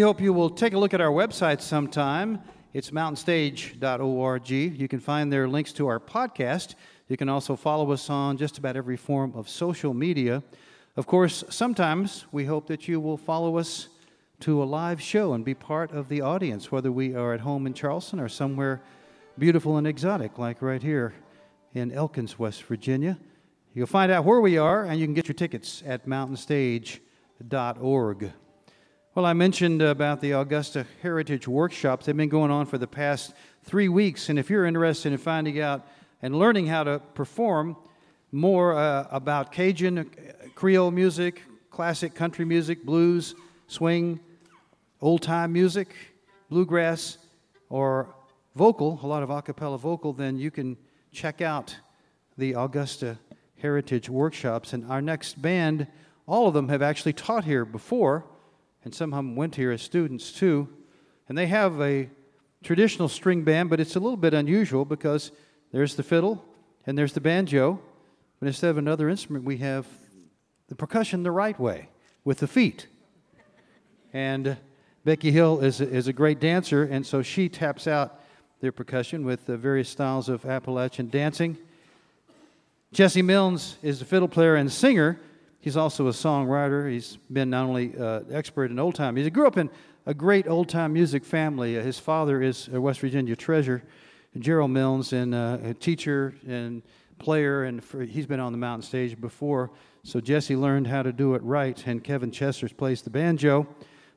We 0.00 0.04
hope 0.04 0.22
you 0.22 0.32
will 0.32 0.48
take 0.48 0.72
a 0.72 0.78
look 0.78 0.94
at 0.94 1.02
our 1.02 1.10
website 1.10 1.60
sometime. 1.60 2.40
It's 2.72 2.90
mountainstage.org. 2.90 4.50
You 4.50 4.88
can 4.88 4.98
find 4.98 5.30
there 5.30 5.46
links 5.46 5.74
to 5.74 5.88
our 5.88 6.00
podcast. 6.00 6.74
You 7.08 7.18
can 7.18 7.28
also 7.28 7.54
follow 7.54 7.92
us 7.92 8.08
on 8.08 8.38
just 8.38 8.56
about 8.56 8.78
every 8.78 8.96
form 8.96 9.34
of 9.36 9.46
social 9.46 9.92
media. 9.92 10.42
Of 10.96 11.06
course, 11.06 11.44
sometimes 11.50 12.24
we 12.32 12.46
hope 12.46 12.66
that 12.68 12.88
you 12.88 12.98
will 12.98 13.18
follow 13.18 13.58
us 13.58 13.88
to 14.40 14.62
a 14.62 14.64
live 14.64 15.02
show 15.02 15.34
and 15.34 15.44
be 15.44 15.52
part 15.52 15.92
of 15.92 16.08
the 16.08 16.22
audience, 16.22 16.72
whether 16.72 16.90
we 16.90 17.14
are 17.14 17.34
at 17.34 17.40
home 17.40 17.66
in 17.66 17.74
Charleston 17.74 18.20
or 18.20 18.28
somewhere 18.30 18.80
beautiful 19.38 19.76
and 19.76 19.86
exotic, 19.86 20.38
like 20.38 20.62
right 20.62 20.82
here 20.82 21.12
in 21.74 21.92
Elkins, 21.92 22.38
West 22.38 22.62
Virginia. 22.62 23.18
You'll 23.74 23.86
find 23.86 24.10
out 24.10 24.24
where 24.24 24.40
we 24.40 24.56
are, 24.56 24.84
and 24.84 24.98
you 24.98 25.06
can 25.06 25.12
get 25.12 25.28
your 25.28 25.34
tickets 25.34 25.82
at 25.84 26.06
mountainstage.org. 26.06 28.32
Well, 29.12 29.26
I 29.26 29.32
mentioned 29.32 29.82
about 29.82 30.20
the 30.20 30.30
Augusta 30.30 30.86
Heritage 31.02 31.48
Workshops. 31.48 32.06
They've 32.06 32.16
been 32.16 32.28
going 32.28 32.52
on 32.52 32.66
for 32.66 32.78
the 32.78 32.86
past 32.86 33.34
three 33.64 33.88
weeks. 33.88 34.28
And 34.28 34.38
if 34.38 34.48
you're 34.48 34.64
interested 34.64 35.10
in 35.10 35.18
finding 35.18 35.60
out 35.60 35.84
and 36.22 36.38
learning 36.38 36.68
how 36.68 36.84
to 36.84 37.00
perform 37.00 37.76
more 38.30 38.72
uh, 38.78 39.08
about 39.10 39.50
Cajun, 39.50 39.98
uh, 39.98 40.04
Creole 40.54 40.92
music, 40.92 41.42
classic 41.72 42.14
country 42.14 42.44
music, 42.44 42.84
blues, 42.84 43.34
swing, 43.66 44.20
old 45.00 45.22
time 45.22 45.52
music, 45.52 45.92
bluegrass, 46.48 47.18
or 47.68 48.14
vocal, 48.54 49.00
a 49.02 49.06
lot 49.08 49.24
of 49.24 49.30
a 49.30 49.42
cappella 49.42 49.76
vocal, 49.76 50.12
then 50.12 50.38
you 50.38 50.52
can 50.52 50.76
check 51.10 51.40
out 51.40 51.74
the 52.38 52.52
Augusta 52.52 53.18
Heritage 53.60 54.08
Workshops. 54.08 54.72
And 54.72 54.88
our 54.88 55.02
next 55.02 55.42
band, 55.42 55.88
all 56.28 56.46
of 56.46 56.54
them 56.54 56.68
have 56.68 56.80
actually 56.80 57.14
taught 57.14 57.42
here 57.42 57.64
before 57.64 58.24
and 58.84 58.94
some 58.94 59.12
of 59.12 59.18
them 59.18 59.36
went 59.36 59.56
here 59.56 59.70
as 59.70 59.82
students 59.82 60.32
too. 60.32 60.68
And 61.28 61.36
they 61.36 61.46
have 61.46 61.80
a 61.80 62.08
traditional 62.62 63.08
string 63.08 63.42
band, 63.44 63.70
but 63.70 63.80
it's 63.80 63.96
a 63.96 64.00
little 64.00 64.16
bit 64.16 64.34
unusual 64.34 64.84
because 64.84 65.32
there's 65.72 65.94
the 65.94 66.02
fiddle 66.02 66.44
and 66.86 66.96
there's 66.96 67.12
the 67.12 67.20
banjo, 67.20 67.80
but 68.38 68.46
instead 68.46 68.70
of 68.70 68.78
another 68.78 69.08
instrument, 69.08 69.44
we 69.44 69.58
have 69.58 69.86
the 70.68 70.74
percussion 70.74 71.22
the 71.22 71.30
right 71.30 71.58
way 71.58 71.88
with 72.24 72.38
the 72.38 72.48
feet. 72.48 72.86
And 74.12 74.56
Becky 75.04 75.30
Hill 75.30 75.60
is 75.60 75.80
a, 75.80 75.88
is 75.88 76.08
a 76.08 76.12
great 76.12 76.40
dancer, 76.40 76.84
and 76.84 77.06
so 77.06 77.22
she 77.22 77.48
taps 77.48 77.86
out 77.86 78.20
their 78.60 78.72
percussion 78.72 79.24
with 79.24 79.46
the 79.46 79.56
various 79.56 79.88
styles 79.88 80.28
of 80.28 80.44
Appalachian 80.44 81.08
dancing. 81.08 81.56
Jesse 82.92 83.22
Milnes 83.22 83.76
is 83.82 84.02
a 84.02 84.04
fiddle 84.04 84.28
player 84.28 84.56
and 84.56 84.70
singer, 84.70 85.18
He's 85.60 85.76
also 85.76 86.08
a 86.08 86.12
songwriter. 86.12 86.90
He's 86.90 87.18
been 87.30 87.50
not 87.50 87.66
only 87.66 87.96
uh, 87.96 88.20
expert 88.32 88.70
in 88.70 88.78
old 88.78 88.94
time 88.94 89.14
music, 89.14 89.32
he 89.32 89.34
grew 89.34 89.46
up 89.46 89.58
in 89.58 89.68
a 90.06 90.14
great 90.14 90.48
old 90.48 90.70
time 90.70 90.94
music 90.94 91.22
family. 91.24 91.78
Uh, 91.78 91.82
his 91.82 91.98
father 91.98 92.40
is 92.40 92.68
a 92.72 92.80
West 92.80 93.00
Virginia 93.00 93.36
treasure, 93.36 93.82
Gerald 94.38 94.70
Milnes, 94.70 95.12
and 95.12 95.34
uh, 95.34 95.58
a 95.62 95.74
teacher 95.74 96.34
and 96.48 96.82
player, 97.18 97.64
and 97.64 97.84
for, 97.84 98.02
he's 98.02 98.26
been 98.26 98.40
on 98.40 98.52
the 98.52 98.58
mountain 98.58 98.82
stage 98.82 99.20
before. 99.20 99.70
So 100.02 100.18
Jesse 100.18 100.56
learned 100.56 100.86
how 100.86 101.02
to 101.02 101.12
do 101.12 101.34
it 101.34 101.42
right, 101.42 101.86
and 101.86 102.02
Kevin 102.02 102.30
Chesters 102.30 102.72
plays 102.72 103.02
the 103.02 103.10
banjo. 103.10 103.66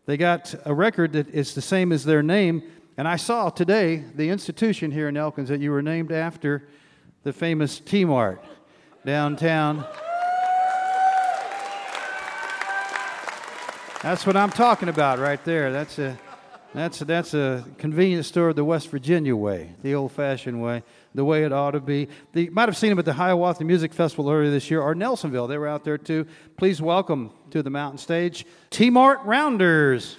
They 0.05 0.15
got 0.15 0.55
a 0.65 0.73
record 0.73 1.11
that 1.11 1.27
is 1.29 1.53
the 1.55 1.61
same 1.61 1.91
as 1.91 2.05
their 2.05 2.23
name, 2.23 2.63
and 2.95 3.05
I 3.05 3.17
saw 3.17 3.49
today 3.49 4.05
the 4.15 4.29
institution 4.29 4.91
here 4.91 5.09
in 5.09 5.17
Elkins 5.17 5.49
that 5.49 5.59
you 5.59 5.71
were 5.71 5.81
named 5.81 6.13
after 6.13 6.69
the 7.23 7.33
famous 7.33 7.81
T 7.81 8.05
Mart 8.05 8.41
downtown. 9.05 9.85
That's 14.03 14.25
what 14.25 14.35
I'm 14.35 14.49
talking 14.49 14.89
about 14.89 15.19
right 15.19 15.41
there. 15.45 15.71
That's 15.71 15.97
a, 15.97 16.19
that's 16.73 16.99
a, 16.99 17.05
that's 17.05 17.33
a 17.33 17.63
convenience 17.77 18.27
store 18.27 18.51
the 18.51 18.65
West 18.65 18.89
Virginia 18.89 19.33
way, 19.33 19.75
the 19.81 19.95
old-fashioned 19.95 20.61
way, 20.61 20.83
the 21.15 21.23
way 21.23 21.45
it 21.45 21.53
ought 21.53 21.71
to 21.71 21.79
be. 21.79 22.09
The, 22.33 22.43
you 22.43 22.51
might 22.51 22.67
have 22.67 22.75
seen 22.75 22.89
them 22.89 22.99
at 22.99 23.05
the 23.05 23.13
Hiawatha 23.13 23.63
Music 23.63 23.93
Festival 23.93 24.29
earlier 24.29 24.51
this 24.51 24.69
year, 24.69 24.81
or 24.81 24.93
Nelsonville. 24.93 25.47
They 25.47 25.57
were 25.57 25.69
out 25.69 25.85
there 25.85 25.97
too. 25.97 26.27
Please 26.57 26.81
welcome 26.81 27.31
to 27.51 27.63
the 27.63 27.69
mountain 27.69 27.97
stage 27.97 28.45
T 28.71 28.89
Mart 28.89 29.21
Rounders. 29.23 30.17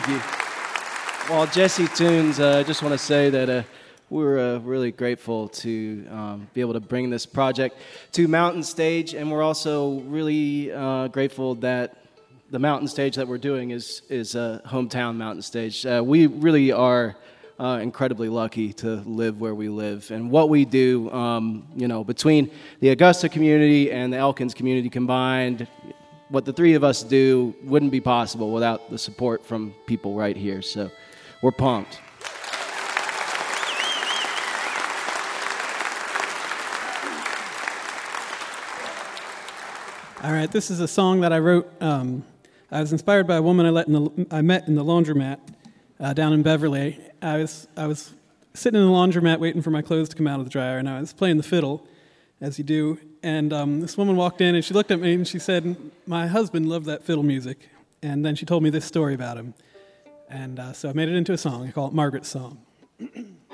Thank 0.00 0.22
you. 1.28 1.34
Well, 1.34 1.46
Jesse 1.48 1.88
Tunes, 1.88 2.38
uh, 2.38 2.58
I 2.58 2.62
just 2.62 2.84
want 2.84 2.92
to 2.92 2.98
say 2.98 3.30
that 3.30 3.50
uh, 3.50 3.62
we're 4.10 4.38
uh, 4.38 4.58
really 4.60 4.92
grateful 4.92 5.48
to 5.48 6.06
um, 6.08 6.48
be 6.54 6.60
able 6.60 6.74
to 6.74 6.80
bring 6.80 7.10
this 7.10 7.26
project 7.26 7.76
to 8.12 8.28
Mountain 8.28 8.62
Stage, 8.62 9.14
and 9.14 9.28
we're 9.28 9.42
also 9.42 9.98
really 10.02 10.70
uh, 10.70 11.08
grateful 11.08 11.56
that 11.56 11.96
the 12.52 12.60
Mountain 12.60 12.86
Stage 12.86 13.16
that 13.16 13.26
we're 13.26 13.38
doing 13.38 13.72
is 13.72 14.02
is 14.08 14.36
a 14.36 14.62
hometown 14.64 15.16
Mountain 15.16 15.42
Stage. 15.42 15.84
Uh, 15.84 16.00
we 16.04 16.28
really 16.28 16.70
are. 16.70 17.16
Uh, 17.60 17.80
incredibly 17.82 18.28
lucky 18.28 18.72
to 18.72 19.02
live 19.04 19.40
where 19.40 19.52
we 19.52 19.68
live. 19.68 20.12
And 20.12 20.30
what 20.30 20.48
we 20.48 20.64
do, 20.64 21.10
um, 21.10 21.66
you 21.74 21.88
know, 21.88 22.04
between 22.04 22.52
the 22.78 22.90
Augusta 22.90 23.28
community 23.28 23.90
and 23.90 24.12
the 24.12 24.16
Elkins 24.16 24.54
community 24.54 24.88
combined, 24.88 25.66
what 26.28 26.44
the 26.44 26.52
three 26.52 26.74
of 26.74 26.84
us 26.84 27.02
do 27.02 27.54
wouldn't 27.64 27.92
be 27.92 28.00
possible 28.00 28.52
without 28.52 28.90
the 28.90 28.98
support 28.98 29.44
from 29.44 29.74
people 29.86 30.14
right 30.14 30.36
here. 30.36 30.60
So 30.62 30.90
we're 31.42 31.52
pumped. 31.52 32.00
All 40.22 40.32
right, 40.32 40.50
this 40.50 40.70
is 40.70 40.80
a 40.80 40.88
song 40.88 41.20
that 41.20 41.32
I 41.32 41.38
wrote. 41.38 41.70
Um, 41.80 42.24
I 42.70 42.80
was 42.80 42.92
inspired 42.92 43.26
by 43.26 43.36
a 43.36 43.42
woman 43.42 43.64
I, 43.66 43.84
the, 43.84 44.26
I 44.30 44.42
met 44.42 44.66
in 44.66 44.74
the 44.74 44.84
laundromat 44.84 45.38
uh, 46.00 46.12
down 46.12 46.32
in 46.32 46.42
Beverly. 46.42 47.00
I 47.22 47.38
was, 47.38 47.68
I 47.76 47.86
was 47.86 48.12
sitting 48.52 48.80
in 48.80 48.86
the 48.86 48.92
laundromat 48.92 49.38
waiting 49.38 49.62
for 49.62 49.70
my 49.70 49.80
clothes 49.80 50.08
to 50.10 50.16
come 50.16 50.26
out 50.26 50.40
of 50.40 50.44
the 50.44 50.50
dryer, 50.50 50.78
and 50.78 50.88
I 50.88 51.00
was 51.00 51.12
playing 51.12 51.36
the 51.36 51.44
fiddle, 51.44 51.86
as 52.40 52.58
you 52.58 52.64
do. 52.64 52.98
And 53.22 53.52
um, 53.52 53.80
this 53.80 53.96
woman 53.96 54.16
walked 54.16 54.40
in 54.40 54.54
and 54.54 54.64
she 54.64 54.74
looked 54.74 54.90
at 54.90 55.00
me 55.00 55.14
and 55.14 55.26
she 55.26 55.38
said, 55.38 55.76
My 56.06 56.26
husband 56.26 56.68
loved 56.68 56.86
that 56.86 57.04
fiddle 57.04 57.22
music. 57.22 57.68
And 58.02 58.24
then 58.24 58.36
she 58.36 58.46
told 58.46 58.62
me 58.62 58.70
this 58.70 58.84
story 58.84 59.14
about 59.14 59.36
him. 59.36 59.54
And 60.28 60.58
uh, 60.58 60.72
so 60.72 60.88
I 60.88 60.92
made 60.92 61.08
it 61.08 61.14
into 61.14 61.32
a 61.32 61.38
song. 61.38 61.66
I 61.66 61.70
call 61.70 61.88
it 61.88 61.94
Margaret's 61.94 62.28
Song. 62.28 62.58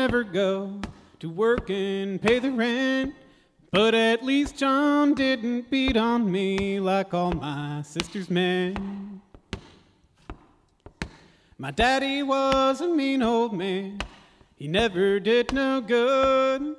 never 0.00 0.24
go 0.24 0.80
to 1.18 1.28
work 1.28 1.68
and 1.68 2.22
pay 2.22 2.38
the 2.38 2.50
rent. 2.50 3.14
But 3.70 3.94
at 3.94 4.24
least 4.24 4.56
John 4.56 5.12
didn't 5.12 5.70
beat 5.70 5.94
on 5.94 6.32
me 6.32 6.80
like 6.80 7.12
all 7.12 7.32
my 7.32 7.82
sister's 7.82 8.30
men. 8.30 9.20
My 11.58 11.70
daddy 11.70 12.22
was 12.22 12.80
a 12.80 12.88
mean 12.88 13.22
old 13.22 13.52
man. 13.52 13.98
He 14.56 14.68
never 14.68 15.20
did 15.20 15.52
no 15.52 15.82
good. 15.82 16.76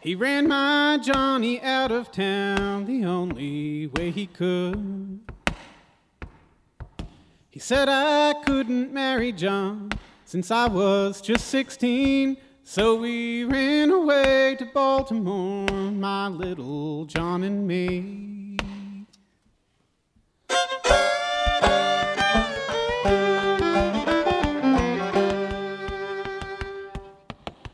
He 0.00 0.16
ran 0.16 0.48
my 0.48 0.98
Johnny 1.00 1.62
out 1.62 1.92
of 1.92 2.10
town 2.10 2.86
the 2.86 3.04
only 3.04 3.86
way 3.86 4.10
he 4.10 4.26
could. 4.26 5.20
He 7.50 7.60
said 7.60 7.88
I 7.88 8.34
couldn't 8.44 8.92
marry 8.92 9.30
John 9.30 9.92
since 10.24 10.50
I 10.50 10.66
was 10.66 11.20
just 11.20 11.46
16. 11.46 12.36
So 12.66 12.96
we 12.96 13.44
ran 13.44 13.90
away 13.90 14.56
to 14.58 14.64
Baltimore, 14.64 15.68
my 15.92 16.28
little 16.28 17.04
John 17.04 17.42
and 17.42 17.68
me. 17.68 18.56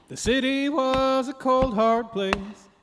The 0.09 0.17
city 0.17 0.69
was 0.69 1.29
a 1.29 1.35
cold, 1.35 1.75
hard 1.75 2.11
place 2.11 2.35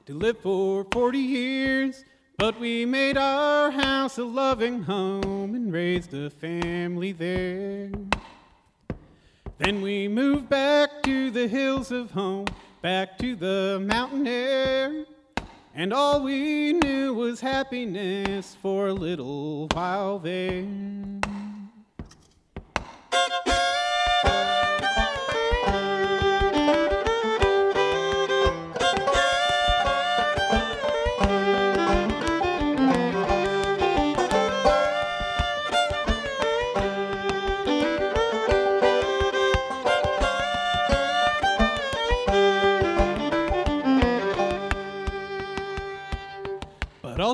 to 0.05 0.14
live 0.14 0.39
for 0.39 0.86
40 0.93 1.20
years. 1.20 2.05
But 2.38 2.58
we 2.58 2.86
made 2.86 3.18
our 3.18 3.70
house 3.70 4.18
a 4.18 4.24
loving 4.24 4.84
home 4.84 5.55
and 5.55 5.74
raised 5.74 6.14
a 6.14 6.30
family 6.30 7.12
there. 7.12 7.91
Then 9.58 9.82
we 9.82 10.08
moved 10.08 10.49
back 10.49 11.01
to 11.03 11.32
the 11.32 11.47
hills 11.47 11.91
of 11.91 12.12
home, 12.12 12.45
back 12.84 13.18
to 13.18 13.36
the 13.36 13.84
mountain 13.84 14.28
air. 14.28 15.05
And 15.74 15.91
all 15.91 16.22
we 16.22 16.74
knew 16.74 17.14
was 17.14 17.41
happiness 17.41 18.55
for 18.62 18.88
a 18.88 18.93
little 18.93 19.68
while 19.74 20.20
there. 20.20 20.64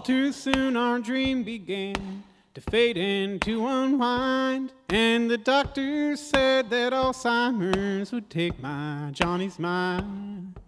Too 0.04 0.34
soon 0.34 0.76
our 0.76 0.99
dream 0.99 1.43
began 1.43 2.24
to 2.54 2.62
fade 2.62 2.97
and 2.97 3.41
to 3.41 3.66
unwind. 3.66 4.74
And 4.89 5.32
the 5.32 5.38
doctor 5.38 6.16
said 6.16 6.70
that 6.70 6.93
Alzheimer's 6.93 8.12
would 8.12 8.30
take 8.30 8.62
my 8.62 9.10
Johnny's 9.14 9.58
mind. 9.58 10.60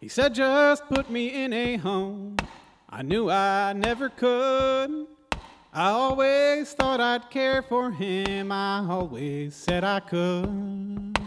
He 0.00 0.08
said, 0.08 0.34
just 0.34 0.86
put 0.88 1.10
me 1.10 1.44
in 1.44 1.52
a 1.52 1.76
home. 1.76 2.36
I 2.88 3.02
knew 3.02 3.30
I 3.30 3.74
never 3.74 4.08
could. 4.08 5.06
I 5.72 5.90
always 5.90 6.72
thought 6.72 7.00
I'd 7.00 7.30
care 7.30 7.62
for 7.62 7.92
him. 7.92 8.50
I 8.50 8.84
always 8.88 9.54
said 9.54 9.84
I 9.84 10.00
could. 10.00 11.19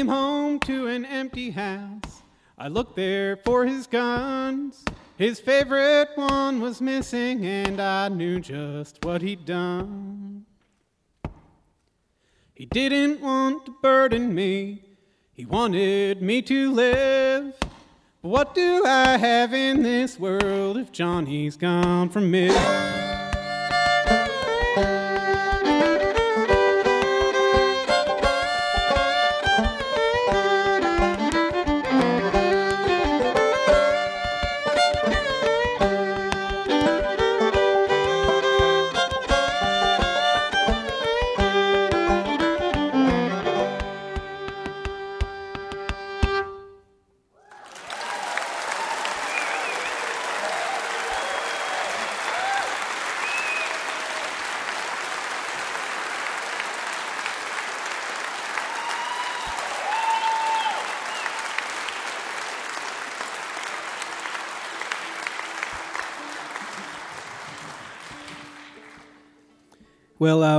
Came 0.00 0.08
home 0.08 0.58
to 0.58 0.86
an 0.86 1.04
empty 1.04 1.50
house. 1.50 2.22
I 2.56 2.68
looked 2.68 2.96
there 2.96 3.36
for 3.36 3.66
his 3.66 3.86
guns. 3.86 4.82
His 5.18 5.40
favorite 5.40 6.08
one 6.14 6.62
was 6.62 6.80
missing, 6.80 7.44
and 7.44 7.78
I 7.78 8.08
knew 8.08 8.40
just 8.40 9.04
what 9.04 9.20
he'd 9.20 9.44
done. 9.44 10.46
He 12.54 12.64
didn't 12.64 13.20
want 13.20 13.66
to 13.66 13.74
burden 13.82 14.34
me, 14.34 14.84
he 15.34 15.44
wanted 15.44 16.22
me 16.22 16.40
to 16.40 16.72
live. 16.72 17.54
But 18.22 18.28
what 18.30 18.54
do 18.54 18.86
I 18.86 19.18
have 19.18 19.52
in 19.52 19.82
this 19.82 20.18
world 20.18 20.78
if 20.78 20.92
Johnny's 20.92 21.58
gone 21.58 22.08
from 22.08 22.30
me? 22.30 22.48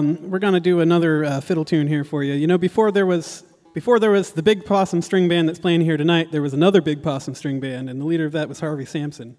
Um, 0.02 0.32
we're 0.32 0.40
going 0.40 0.56
to 0.56 0.60
do 0.60 0.80
another 0.80 1.24
uh, 1.24 1.42
fiddle 1.42 1.64
tune 1.64 1.88
here 1.88 2.04
for 2.04 2.24
you. 2.24 2.34
You 2.34 2.48
know, 2.48 2.58
before 2.58 2.92
there 2.92 3.06
was 3.06 3.44
before 3.74 4.00
there 4.00 4.12
was 4.12 4.32
the 4.34 4.44
Big 4.44 4.66
Possum 4.66 5.02
String 5.02 5.30
Band 5.30 5.48
that's 5.48 5.60
playing 5.60 5.82
here 5.82 5.96
tonight, 5.96 6.32
there 6.32 6.42
was 6.42 6.54
another 6.54 6.82
Big 6.82 7.02
Possum 7.04 7.36
String 7.36 7.60
Band, 7.60 7.90
and 7.90 8.02
the 8.02 8.06
leader 8.06 8.26
of 8.26 8.34
that 8.34 8.50
was 8.50 8.60
Harvey 8.60 8.86
Sampson. 8.86 9.38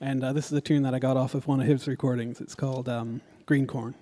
And 0.00 0.24
uh, 0.24 0.32
this 0.32 0.46
is 0.46 0.58
a 0.58 0.60
tune 0.60 0.82
that 0.82 0.94
I 0.94 0.98
got 0.98 1.16
off 1.16 1.34
of 1.34 1.46
one 1.46 1.60
of 1.60 1.66
his 1.66 1.86
recordings. 1.86 2.40
It's 2.40 2.56
called 2.56 2.88
um, 2.88 3.20
Green 3.46 3.66
Corn. 3.66 3.94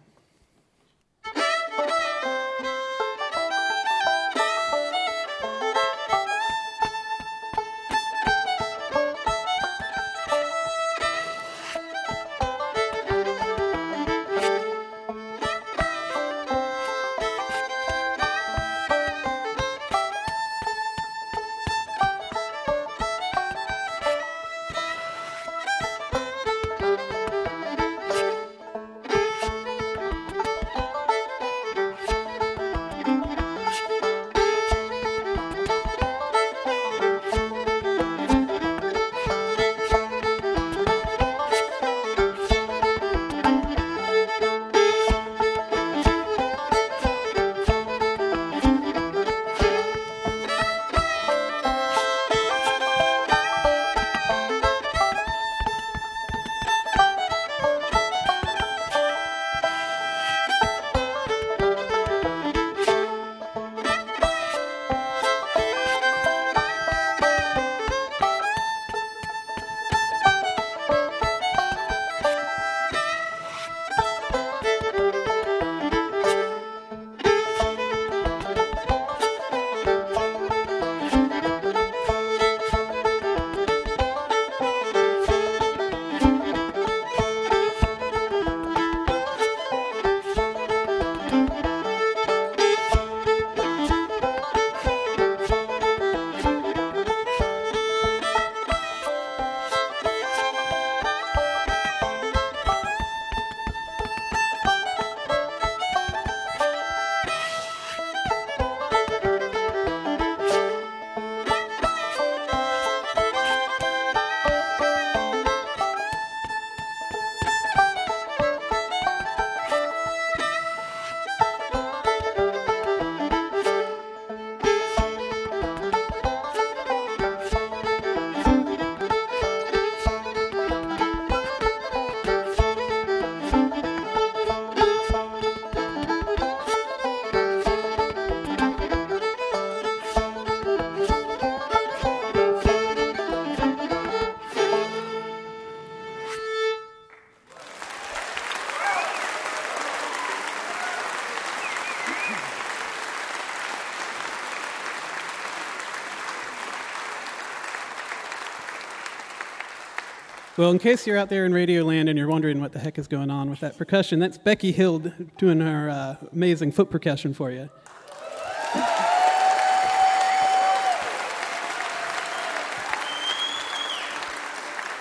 Well, 160.60 160.72
in 160.72 160.78
case 160.78 161.06
you're 161.06 161.16
out 161.16 161.30
there 161.30 161.46
in 161.46 161.54
Radio 161.54 161.84
Land 161.84 162.10
and 162.10 162.18
you're 162.18 162.28
wondering 162.28 162.60
what 162.60 162.72
the 162.72 162.78
heck 162.78 162.98
is 162.98 163.08
going 163.08 163.30
on 163.30 163.48
with 163.48 163.60
that 163.60 163.78
percussion, 163.78 164.18
that's 164.18 164.36
Becky 164.36 164.72
Hill 164.72 164.98
doing 165.38 165.58
her 165.58 165.88
uh, 165.88 166.16
amazing 166.34 166.72
foot 166.72 166.90
percussion 166.90 167.32
for 167.32 167.50
you. 167.50 167.70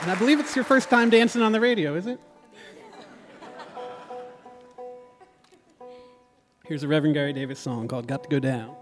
And 0.02 0.10
I 0.10 0.16
believe 0.18 0.40
it's 0.40 0.56
your 0.56 0.64
first 0.64 0.90
time 0.90 1.10
dancing 1.10 1.42
on 1.42 1.52
the 1.52 1.60
radio, 1.60 1.94
is 1.96 2.08
it? 2.08 2.22
Here's 6.68 6.84
a 6.84 6.88
Reverend 6.88 7.16
Gary 7.16 7.34
Davis 7.34 7.60
song 7.60 7.90
called 7.90 8.08
Got 8.08 8.24
to 8.24 8.30
Go 8.30 8.40
Down. 8.40 8.78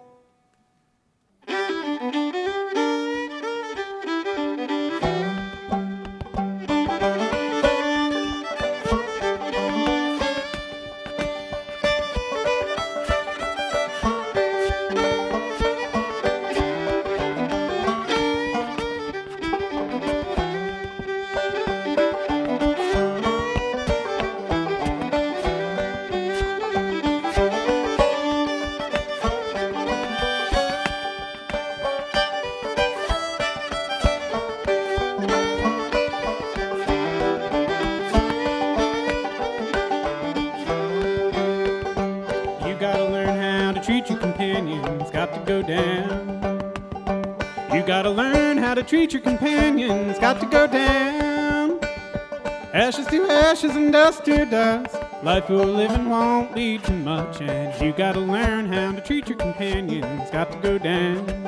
To 54.16 54.46
dust. 54.46 54.96
Life 55.22 55.50
you're 55.50 55.66
living 55.66 56.10
won't 56.10 56.56
lead 56.56 56.82
to 56.86 56.94
much, 56.94 57.42
and 57.42 57.82
you 57.82 57.92
gotta 57.92 58.22
learn 58.22 58.72
how 58.72 58.94
to 58.94 59.02
treat 59.02 59.28
your 59.28 59.38
companions, 59.38 60.32
got 60.32 60.50
to 60.50 60.58
go 60.60 60.78
down. 60.78 61.47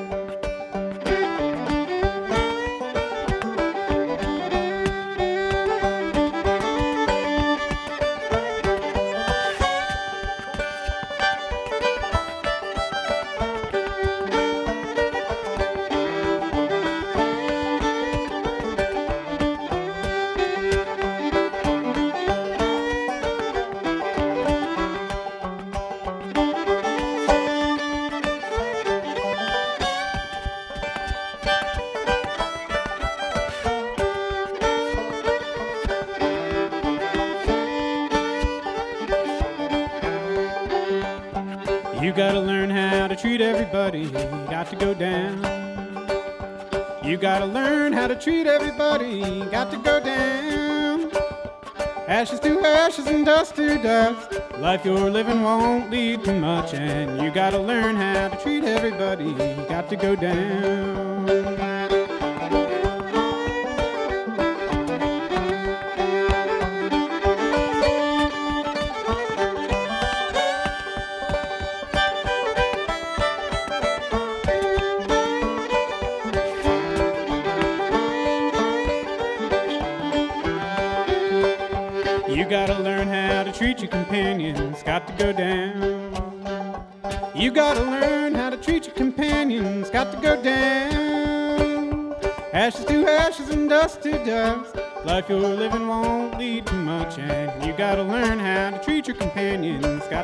Dust 53.39 53.55
to 53.55 53.81
dust. 53.81 54.41
Life 54.57 54.83
you're 54.83 55.09
living 55.09 55.41
won't 55.43 55.89
lead 55.89 56.25
to 56.25 56.33
much, 56.33 56.73
and 56.73 57.21
you 57.21 57.31
gotta 57.31 57.57
learn 57.57 57.95
how 57.95 58.27
to 58.27 58.35
treat 58.43 58.65
everybody. 58.65 59.27
You 59.27 59.65
got 59.69 59.87
to 59.89 59.95
go 59.95 60.13
down. 60.13 60.88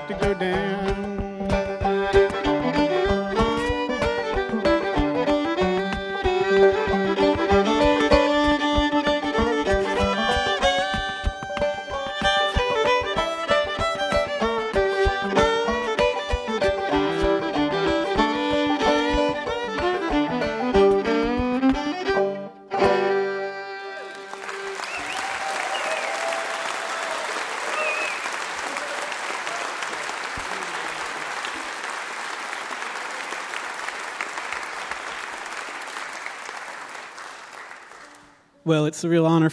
To 0.08 0.14
go 0.14 0.35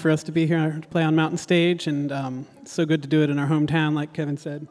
for 0.02 0.10
us 0.10 0.24
to 0.24 0.32
be 0.32 0.48
here 0.48 0.80
to 0.82 0.88
play 0.88 1.04
on 1.04 1.14
Mountain 1.14 1.38
Stage, 1.38 1.86
and 1.86 2.10
um, 2.10 2.44
it's 2.60 2.72
so 2.72 2.84
good 2.84 3.02
to 3.02 3.08
do 3.08 3.22
it 3.22 3.30
in 3.30 3.38
our 3.38 3.46
hometown, 3.46 3.94
like 3.94 4.12
Kevin 4.12 4.36
said. 4.36 4.66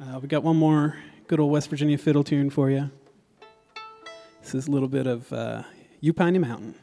Uh, 0.00 0.20
we 0.20 0.28
got 0.28 0.44
one 0.44 0.56
more 0.56 0.96
good 1.26 1.40
old 1.40 1.50
West 1.50 1.68
Virginia 1.68 1.98
fiddle 1.98 2.22
tune 2.22 2.48
for 2.48 2.70
you. 2.70 2.88
This 4.40 4.54
is 4.54 4.68
a 4.68 4.70
little 4.70 4.86
bit 4.86 5.08
of 5.08 5.32
uh, 5.32 5.64
Yew 6.00 6.12
Piney 6.12 6.38
Mountain. 6.38 6.76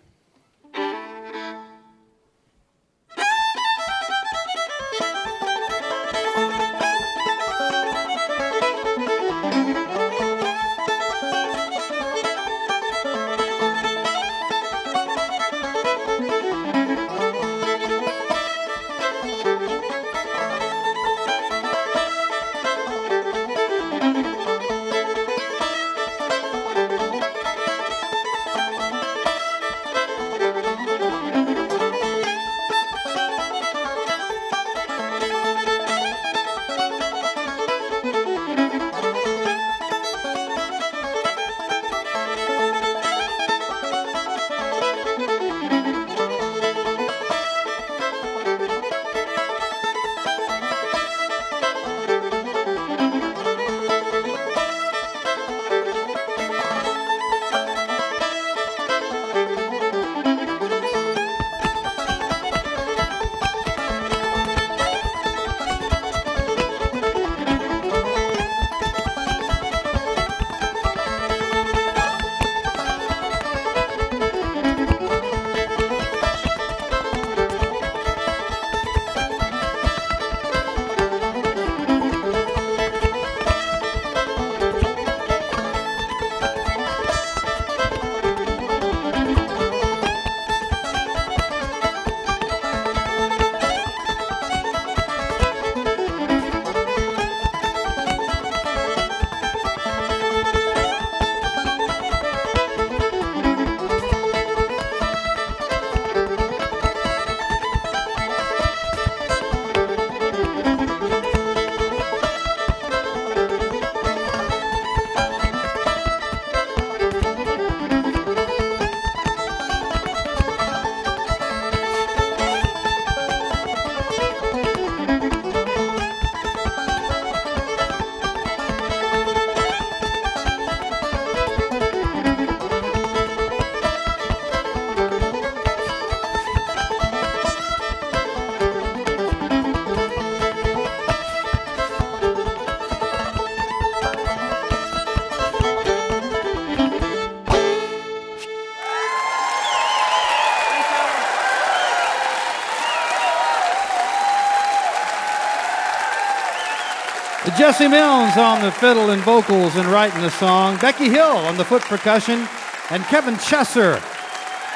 Jesse 157.63 157.87
Milnes 157.87 158.35
on 158.35 158.61
the 158.61 158.73
fiddle 158.73 159.11
and 159.11 159.21
vocals 159.21 159.77
and 159.77 159.87
writing 159.87 160.21
the 160.21 160.29
song. 160.31 160.77
Becky 160.79 161.07
Hill 161.07 161.23
on 161.23 161.55
the 161.55 161.63
foot 161.63 161.81
percussion. 161.83 162.45
And 162.89 163.01
Kevin 163.05 163.35
Chesser 163.35 164.03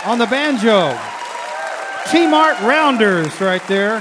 on 0.07 0.17
the 0.17 0.25
banjo. 0.25 0.97
T 2.09 2.25
Mart 2.25 2.57
Rounders 2.61 3.41
right 3.41 3.61
there 3.67 3.99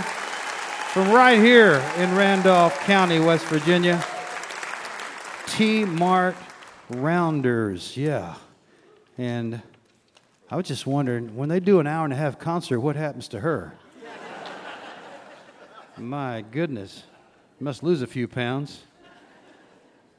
from 0.93 1.11
right 1.11 1.37
here 1.37 1.85
in 1.97 2.15
Randolph 2.15 2.79
County, 2.83 3.19
West 3.19 3.47
Virginia. 3.47 4.05
T 5.47 5.85
Mart 5.85 6.37
Rounders, 6.89 7.97
yeah. 7.97 8.37
And 9.19 9.63
I 10.49 10.55
was 10.55 10.69
just 10.69 10.87
wondering 10.87 11.35
when 11.35 11.49
they 11.49 11.59
do 11.59 11.81
an 11.81 11.89
hour 11.89 12.05
and 12.05 12.13
a 12.13 12.17
half 12.17 12.39
concert, 12.39 12.79
what 12.79 12.95
happens 12.95 13.27
to 13.31 13.41
her? 13.41 13.73
My 15.97 16.45
goodness. 16.53 17.03
Must 17.59 17.83
lose 17.83 18.03
a 18.03 18.07
few 18.07 18.29
pounds. 18.29 18.83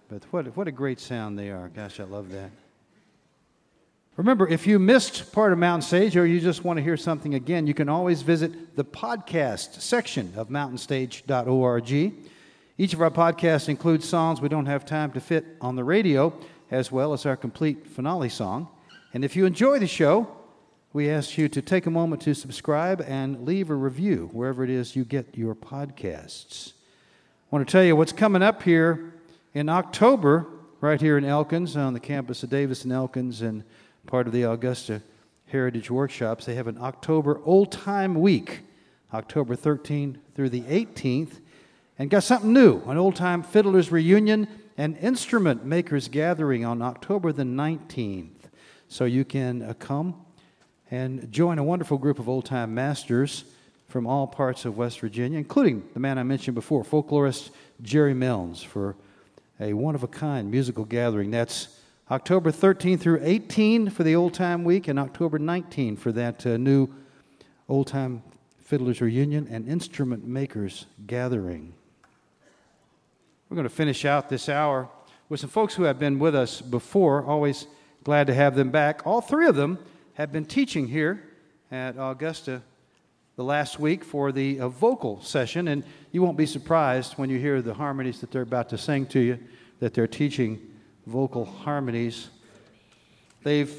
But 0.10 0.24
what, 0.32 0.46
what 0.58 0.68
a 0.68 0.72
great 0.72 1.00
sound 1.00 1.38
they 1.38 1.52
are. 1.52 1.70
Gosh, 1.70 2.00
I 2.00 2.04
love 2.04 2.32
that. 2.32 2.50
Remember, 4.16 4.48
if 4.48 4.66
you 4.66 4.80
missed 4.80 5.32
part 5.32 5.54
of 5.54 5.60
Mountain 5.60 5.84
Stage 5.84 6.18
or 6.18 6.26
you 6.26 6.40
just 6.40 6.64
want 6.64 6.78
to 6.78 6.84
hear 6.84 6.98
something 6.98 7.36
again, 7.36 7.68
you 7.68 7.76
can 7.76 7.90
always 7.90 8.24
visit 8.24 8.76
the 8.76 8.84
podcast 8.84 9.80
section 9.82 10.34
of 10.36 10.50
mountainstage.org. 10.50 12.14
Each 12.80 12.94
of 12.94 13.02
our 13.02 13.12
podcasts 13.12 13.70
includes 13.70 14.10
songs 14.10 14.42
we 14.42 14.50
don't 14.50 14.66
have 14.66 14.86
time 14.86 15.12
to 15.12 15.22
fit 15.22 15.46
on 15.62 15.76
the 15.76 15.84
radio, 15.84 16.34
as 16.72 16.92
well 16.92 17.14
as 17.14 17.28
our 17.28 17.38
complete 17.38 17.86
finale 17.86 18.30
song. 18.30 18.68
And 19.14 19.24
if 19.24 19.36
you 19.36 19.46
enjoy 19.46 19.78
the 19.78 19.86
show, 19.86 20.28
we 20.92 21.08
ask 21.12 21.38
you 21.38 21.48
to 21.50 21.62
take 21.62 21.86
a 21.86 21.92
moment 21.92 22.24
to 22.24 22.34
subscribe 22.34 23.02
and 23.02 23.46
leave 23.46 23.70
a 23.70 23.76
review 23.76 24.32
wherever 24.32 24.64
it 24.64 24.72
is 24.72 24.96
you 24.96 25.06
get 25.06 25.38
your 25.38 25.54
podcasts. 25.54 26.74
I 27.50 27.56
want 27.56 27.66
to 27.66 27.72
tell 27.72 27.84
you 27.86 27.96
what's 27.96 28.12
coming 28.12 28.44
up 28.44 28.62
here 28.62 29.14
in 29.54 29.70
October, 29.70 30.48
right 30.82 31.00
here 31.00 31.18
in 31.18 31.24
Elkins, 31.24 31.78
on 31.78 31.94
the 31.94 32.00
campus 32.02 32.44
of 32.44 32.50
Davis 32.50 32.84
and 32.84 32.92
Elkins, 32.92 33.42
and 33.42 33.64
part 34.06 34.28
of 34.28 34.34
the 34.34 34.44
Augusta 34.44 35.02
Heritage 35.46 35.90
Workshops. 35.90 36.44
They 36.44 36.56
have 36.56 36.68
an 36.68 36.78
October 36.78 37.40
Old 37.46 37.72
Time 37.72 38.16
Week, 38.16 38.64
October 39.14 39.56
13th 39.56 40.18
through 40.36 40.50
the 40.50 40.64
18th, 40.64 41.40
and 41.98 42.10
got 42.10 42.24
something 42.24 42.52
new 42.52 42.82
an 42.82 42.98
Old 42.98 43.16
Time 43.16 43.44
Fiddlers 43.44 43.94
Reunion 43.94 44.50
and 44.78 44.98
Instrument 44.98 45.64
Makers 45.64 46.10
Gathering 46.10 46.66
on 46.66 46.82
October 46.82 47.32
the 47.32 47.44
19th. 47.44 48.50
So 48.90 49.06
you 49.06 49.24
can 49.24 49.62
uh, 49.62 49.74
come 49.80 50.16
and 50.92 51.32
join 51.32 51.60
a 51.60 51.64
wonderful 51.64 51.98
group 51.98 52.20
of 52.20 52.28
old 52.28 52.44
time 52.44 52.76
masters 52.76 53.46
from 53.98 54.06
all 54.06 54.28
parts 54.28 54.64
of 54.64 54.78
West 54.78 55.00
Virginia, 55.00 55.40
including 55.40 55.82
the 55.96 56.00
man 56.00 56.20
I 56.20 56.22
mentioned 56.22 56.54
before, 56.54 56.84
folklorist 56.84 57.50
Jerry 57.82 58.14
Milnes, 58.14 58.62
for 58.62 58.96
a 59.60 59.74
one 59.74 59.96
of 59.96 60.04
a 60.04 60.08
kind 60.08 60.52
musical 60.52 60.86
gathering. 60.86 61.32
That's 61.32 61.80
October 62.12 62.52
13 62.52 63.00
through 63.00 63.22
18 63.24 63.90
for 63.90 64.04
the 64.04 64.16
Old 64.16 64.36
Time 64.36 64.64
Week, 64.64 64.88
and 64.88 65.00
October 65.00 65.40
19 65.40 65.96
for 65.98 66.12
that 66.12 66.46
uh, 66.46 66.58
new 66.58 66.90
Old 67.68 67.88
Time 67.88 68.22
Fiddlers 68.60 69.02
Reunion 69.02 69.48
and 69.50 69.68
Instrument 69.68 70.28
Makers 70.28 70.86
Gathering. 71.08 71.74
We're 73.50 73.56
going 73.56 73.68
to 73.68 73.74
finish 73.74 74.06
out 74.06 74.30
this 74.30 74.48
hour 74.48 74.90
with 75.28 75.40
some 75.40 75.50
folks 75.50 75.74
who 75.74 75.86
have 75.86 75.98
been 75.98 76.20
with 76.20 76.36
us 76.36 76.62
before. 76.62 77.26
Always 77.26 77.66
glad 78.04 78.28
to 78.28 78.36
have 78.36 78.54
them 78.54 78.70
back. 78.70 79.08
All 79.08 79.22
three 79.22 79.48
of 79.48 79.56
them 79.56 79.80
have 80.14 80.32
been 80.32 80.46
teaching 80.46 80.86
here 80.86 81.24
at 81.72 81.96
Augusta 81.98 82.62
the 83.38 83.44
last 83.44 83.80
week 83.80 84.04
for 84.04 84.32
the 84.32 84.60
uh, 84.60 84.68
vocal 84.68 85.22
session, 85.22 85.68
and 85.68 85.84
you 86.12 86.24
won't 86.24 86.38
be 86.38 86.46
surprised 86.48 87.14
when 87.14 87.30
you 87.30 87.38
hear 87.38 87.62
the 87.62 87.76
harmonies 87.76 88.20
that 88.20 88.32
they're 88.32 88.42
about 88.42 88.68
to 88.68 88.78
sing 88.80 89.06
to 89.06 89.20
you 89.20 89.40
that 89.80 89.94
they're 89.94 90.08
teaching 90.08 90.60
vocal 91.06 91.46
harmonies. 91.46 92.30
They've 93.44 93.72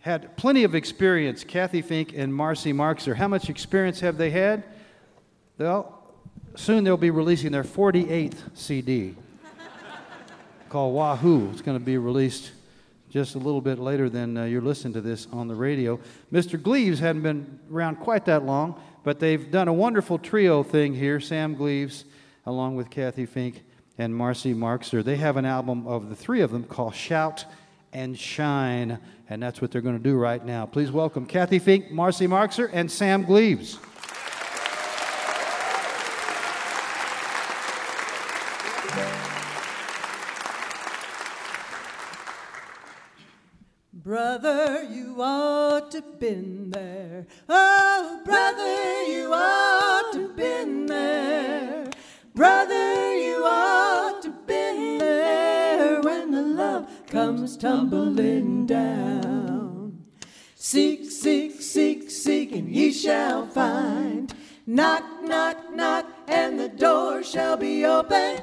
had 0.00 0.36
plenty 0.36 0.64
of 0.64 0.74
experience, 0.74 1.44
Cathy 1.44 1.80
Fink 1.80 2.12
and 2.16 2.34
Marcy 2.34 2.72
Marxer. 2.72 3.14
How 3.14 3.28
much 3.28 3.48
experience 3.48 4.00
have 4.00 4.18
they 4.18 4.30
had? 4.30 4.64
Well, 5.58 6.02
soon 6.56 6.82
they'll 6.82 6.96
be 6.96 7.10
releasing 7.10 7.52
their 7.52 7.62
48th 7.62 8.56
CD 8.56 9.14
called 10.68 10.94
Wahoo. 10.94 11.50
It's 11.52 11.62
going 11.62 11.78
to 11.78 11.84
be 11.84 11.98
released 11.98 12.50
just 13.10 13.36
a 13.36 13.38
little 13.38 13.60
bit 13.60 13.78
later 13.78 14.10
than 14.10 14.36
uh, 14.36 14.44
you're 14.44 14.60
listening 14.60 14.92
to 14.94 15.00
this 15.00 15.26
on 15.32 15.48
the 15.48 15.54
radio. 15.54 15.98
Mr. 16.32 16.60
Gleaves 16.60 16.98
hadn't 16.98 17.22
been 17.22 17.58
around 17.72 17.96
quite 17.96 18.24
that 18.26 18.44
long, 18.44 18.80
but 19.04 19.20
they've 19.20 19.50
done 19.50 19.68
a 19.68 19.72
wonderful 19.72 20.18
trio 20.18 20.62
thing 20.62 20.94
here. 20.94 21.20
Sam 21.20 21.54
Gleaves, 21.54 22.04
along 22.46 22.76
with 22.76 22.90
Cathy 22.90 23.26
Fink, 23.26 23.64
and 23.98 24.14
Marcy 24.14 24.54
Marxer. 24.54 25.02
They 25.02 25.16
have 25.16 25.36
an 25.36 25.44
album 25.44 25.86
of 25.86 26.08
the 26.08 26.16
three 26.16 26.40
of 26.40 26.50
them 26.50 26.64
called 26.64 26.94
Shout 26.94 27.44
and 27.92 28.18
Shine, 28.18 28.98
and 29.28 29.42
that's 29.42 29.60
what 29.60 29.70
they're 29.70 29.82
going 29.82 29.98
to 29.98 30.02
do 30.02 30.16
right 30.16 30.44
now. 30.44 30.66
Please 30.66 30.90
welcome 30.90 31.26
Cathy 31.26 31.58
Fink, 31.58 31.90
Marcy 31.90 32.26
Marxer, 32.26 32.70
and 32.72 32.90
Sam 32.90 33.24
Gleaves. 33.24 33.78
Brother, 43.92 44.84
you 44.90 45.20
ought 45.20 45.47
to 46.00 46.02
been 46.18 46.70
there. 46.70 47.26
Oh, 47.48 48.20
brother, 48.24 49.04
you 49.10 49.32
ought 49.32 50.12
to 50.12 50.28
been 50.28 50.86
there. 50.86 51.90
Brother, 52.34 53.16
you 53.16 53.42
ought 53.44 54.22
to 54.22 54.30
been 54.46 54.98
there 54.98 56.00
when 56.02 56.30
the 56.30 56.42
love 56.42 56.88
comes 57.08 57.56
tumbling 57.56 58.66
down. 58.66 60.04
Seek, 60.54 61.10
seek, 61.10 61.60
seek, 61.60 62.10
seek, 62.10 62.52
and 62.52 62.70
ye 62.70 62.92
shall 62.92 63.48
find. 63.48 64.32
Knock, 64.66 65.02
knock, 65.22 65.74
knock, 65.74 66.06
and 66.28 66.60
the 66.60 66.68
door 66.68 67.24
shall 67.24 67.56
be 67.56 67.84
open. 67.84 68.40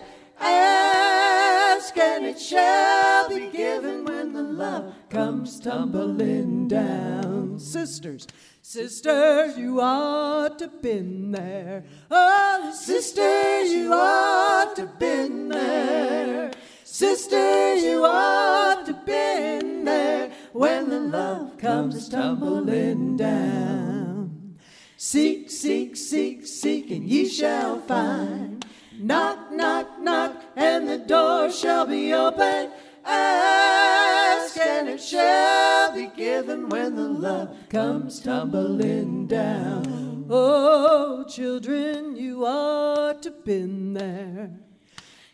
Ask, 0.48 1.98
and 1.98 2.26
it 2.26 2.40
shall 2.40 3.30
be 3.30 3.48
given 3.50 4.06
when 4.06 4.34
the 4.34 4.44
love 4.44 4.94
comes 5.10 5.60
tumbling 5.60 6.68
down. 6.68 7.60
Sisters, 7.60 8.28
sisters, 8.62 9.58
you 9.58 9.82
ought 9.82 10.60
to 10.60 10.68
been 10.68 11.32
there. 11.32 11.84
Oh, 12.12 12.72
sisters, 12.76 13.72
you 13.72 13.92
ought 13.94 14.76
to 14.76 14.86
been 14.86 15.50
there. 15.50 16.52
Sisters, 16.84 17.84
you 17.84 18.06
ought 18.06 18.86
to 18.86 18.94
been 19.06 19.84
there 19.84 20.32
when 20.54 20.90
the 20.90 21.00
love 21.00 21.58
comes 21.58 22.08
tumbling 22.08 23.18
down. 23.18 24.58
Seek, 24.98 25.52
seek, 25.52 25.98
seek, 25.98 26.48
seek, 26.48 26.90
and 26.92 27.04
ye 27.04 27.28
shall 27.28 27.82
find. 27.82 28.66
Knock, 29.00 29.52
knock, 29.52 30.00
knock, 30.00 30.42
and 30.56 30.88
the 30.88 30.98
door 30.98 31.52
shall 31.52 31.86
be 31.86 32.14
open. 32.14 32.72
Ask, 33.04 34.58
and 34.58 34.90
it 34.90 35.02
shall 35.02 35.94
be 35.94 36.08
given 36.16 36.70
when 36.70 36.96
the 36.96 37.08
love 37.08 37.56
comes 37.70 38.20
tumbling 38.20 39.28
down. 39.28 40.26
Oh, 40.30 41.24
children, 41.28 42.16
you 42.16 42.46
ought 42.46 43.22
to 43.24 43.32
been 43.32 43.94
there. 43.94 44.52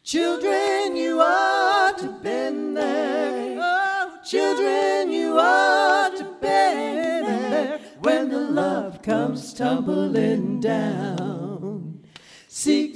Children, 0.04 0.96
you 0.96 1.22
ought 1.22 2.00
to 2.00 2.08
been 2.24 2.74
there. 2.74 3.58
Oh, 3.62 4.18
children, 4.26 5.12
you 5.12 5.38
ought 5.40 6.18
to 6.18 6.24
been 6.42 7.24
there 7.24 7.80
when 8.00 8.30
the 8.30 8.40
love 8.40 9.02
comes 9.02 9.54
tumbling 9.54 10.60
down. 10.60 12.02
Seek, 12.48 12.91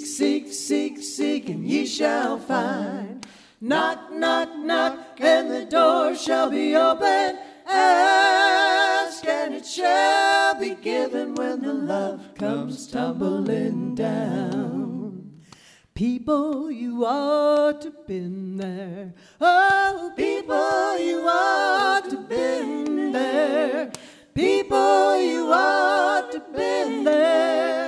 seek, 0.66 0.98
seek, 0.98 1.48
and 1.48 1.64
ye 1.68 1.86
shall 1.86 2.40
find. 2.40 3.26
Knock, 3.62 4.12
knock, 4.12 4.50
knock, 4.58 5.20
and 5.20 5.52
the 5.52 5.66
door 5.66 6.16
shall 6.16 6.50
be 6.50 6.76
open. 6.76 7.38
Ask, 7.68 9.24
and 9.26 9.54
it 9.54 9.66
shall 9.66 10.60
be 10.60 10.74
given 10.74 11.36
when 11.36 11.62
the 11.62 11.74
love 11.74 12.34
comes 12.36 12.88
tumbling 12.88 13.94
down. 13.94 15.34
People, 15.94 16.72
you 16.72 17.06
ought 17.06 17.82
to 17.82 17.92
been 18.08 18.58
there. 18.58 19.14
Oh, 19.40 20.14
people, 20.18 21.00
you 21.00 21.28
ought 21.28 22.10
to 22.10 22.18
been 22.18 23.12
there. 23.12 23.92
People, 24.34 25.22
you 25.22 25.52
ought 25.54 26.32
to 26.32 26.40
been 26.40 27.04
there 27.04 27.85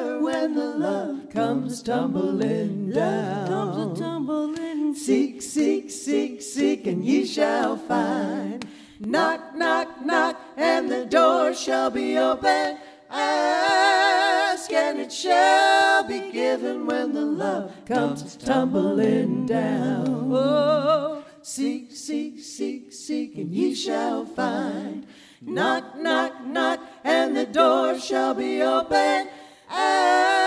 comes 1.38 1.84
tumbling 1.84 2.90
down. 2.90 3.48
Comes 3.48 4.00
tumbling. 4.00 4.96
Seek, 4.96 5.40
seek, 5.44 5.92
seek, 5.92 6.42
seek, 6.42 6.88
and 6.88 7.06
ye 7.06 7.28
shall 7.28 7.78
find. 7.78 8.68
Knock, 9.00 9.56
knock, 9.56 10.04
knock, 10.04 10.42
and 10.58 10.90
the 10.90 11.06
door 11.06 11.54
shall 11.54 11.92
be 11.92 12.18
open. 12.18 12.80
Ask, 13.12 14.72
and 14.74 14.98
it 14.98 15.14
shall 15.14 16.08
be 16.08 16.32
given 16.32 16.88
when 16.88 17.14
the 17.14 17.26
love 17.26 17.72
comes 17.86 18.36
tumbling 18.38 19.46
down. 19.46 20.32
Oh, 20.34 21.24
seek, 21.44 21.92
seek, 21.92 22.40
seek, 22.40 22.92
seek, 22.92 23.38
and 23.38 23.54
ye 23.54 23.76
shall 23.76 24.26
find. 24.26 25.06
Knock, 25.42 26.00
knock, 26.00 26.44
knock, 26.48 26.80
and 27.04 27.38
the 27.38 27.46
door 27.46 28.00
shall 28.00 28.34
be 28.34 28.64
open. 28.64 29.28
Ask, 29.70 30.47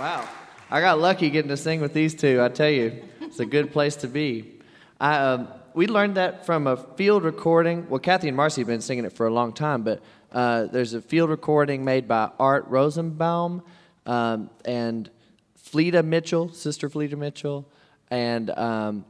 Wow. 0.00 0.28
I 0.70 0.80
got 0.80 0.98
lucky 0.98 1.30
getting 1.30 1.50
to 1.50 1.56
sing 1.56 1.80
with 1.80 1.94
these 1.94 2.16
two, 2.16 2.42
I 2.42 2.48
tell 2.48 2.68
you. 2.68 3.00
It's 3.20 3.38
a 3.38 3.46
good 3.46 3.70
place 3.70 3.94
to 3.96 4.08
be. 4.08 4.58
I, 5.00 5.18
uh, 5.18 5.57
we 5.78 5.86
learned 5.86 6.16
that 6.16 6.44
from 6.44 6.66
a 6.66 6.76
field 6.76 7.22
recording. 7.22 7.88
Well, 7.88 8.00
Cathy 8.00 8.26
and 8.26 8.36
Marcy 8.36 8.62
have 8.62 8.66
been 8.66 8.80
singing 8.80 9.04
it 9.04 9.12
for 9.12 9.28
a 9.28 9.32
long 9.32 9.52
time, 9.52 9.84
but 9.84 10.02
uh, 10.32 10.64
there's 10.64 10.92
a 10.92 11.00
field 11.00 11.30
recording 11.30 11.84
made 11.84 12.08
by 12.08 12.32
Art 12.40 12.66
Rosenbaum 12.66 13.62
um, 14.04 14.50
and 14.64 15.08
Fleta 15.56 16.04
Mitchell, 16.04 16.52
Sister 16.52 16.90
Fleta 16.90 17.16
Mitchell, 17.16 17.64
and 18.10 18.50
um, 18.50 19.04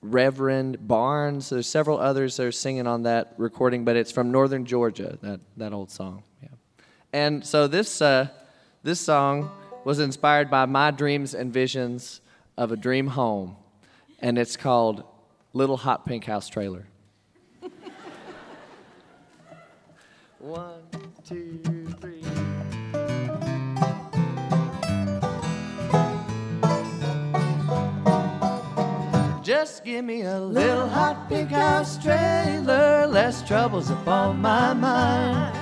Reverend 0.00 0.86
Barnes. 0.86 1.50
There's 1.50 1.66
several 1.66 1.98
others 1.98 2.36
that 2.36 2.46
are 2.46 2.52
singing 2.52 2.86
on 2.86 3.02
that 3.02 3.34
recording, 3.36 3.84
but 3.84 3.96
it's 3.96 4.12
from 4.12 4.30
Northern 4.30 4.64
Georgia. 4.64 5.18
That 5.22 5.40
that 5.56 5.72
old 5.72 5.90
song. 5.90 6.22
Yeah. 6.40 6.50
And 7.12 7.44
so 7.44 7.66
this 7.66 8.00
uh, 8.00 8.28
this 8.84 9.00
song 9.00 9.50
was 9.82 9.98
inspired 9.98 10.50
by 10.52 10.66
my 10.66 10.92
dreams 10.92 11.34
and 11.34 11.52
visions 11.52 12.20
of 12.56 12.70
a 12.70 12.76
dream 12.76 13.08
home, 13.08 13.56
and 14.20 14.38
it's 14.38 14.56
called 14.56 15.02
Little 15.54 15.76
Hot 15.76 16.06
Pink 16.06 16.24
House 16.24 16.48
Trailer. 16.48 16.86
One, 20.38 20.80
two, 21.24 21.60
three. 22.00 22.22
Just 29.42 29.84
give 29.84 30.04
me 30.04 30.22
a 30.22 30.40
little 30.40 30.88
hot 30.88 31.28
pink 31.28 31.50
house 31.50 32.02
trailer, 32.02 33.06
less 33.06 33.46
troubles 33.46 33.90
upon 33.90 34.40
my 34.40 34.72
mind. 34.72 35.58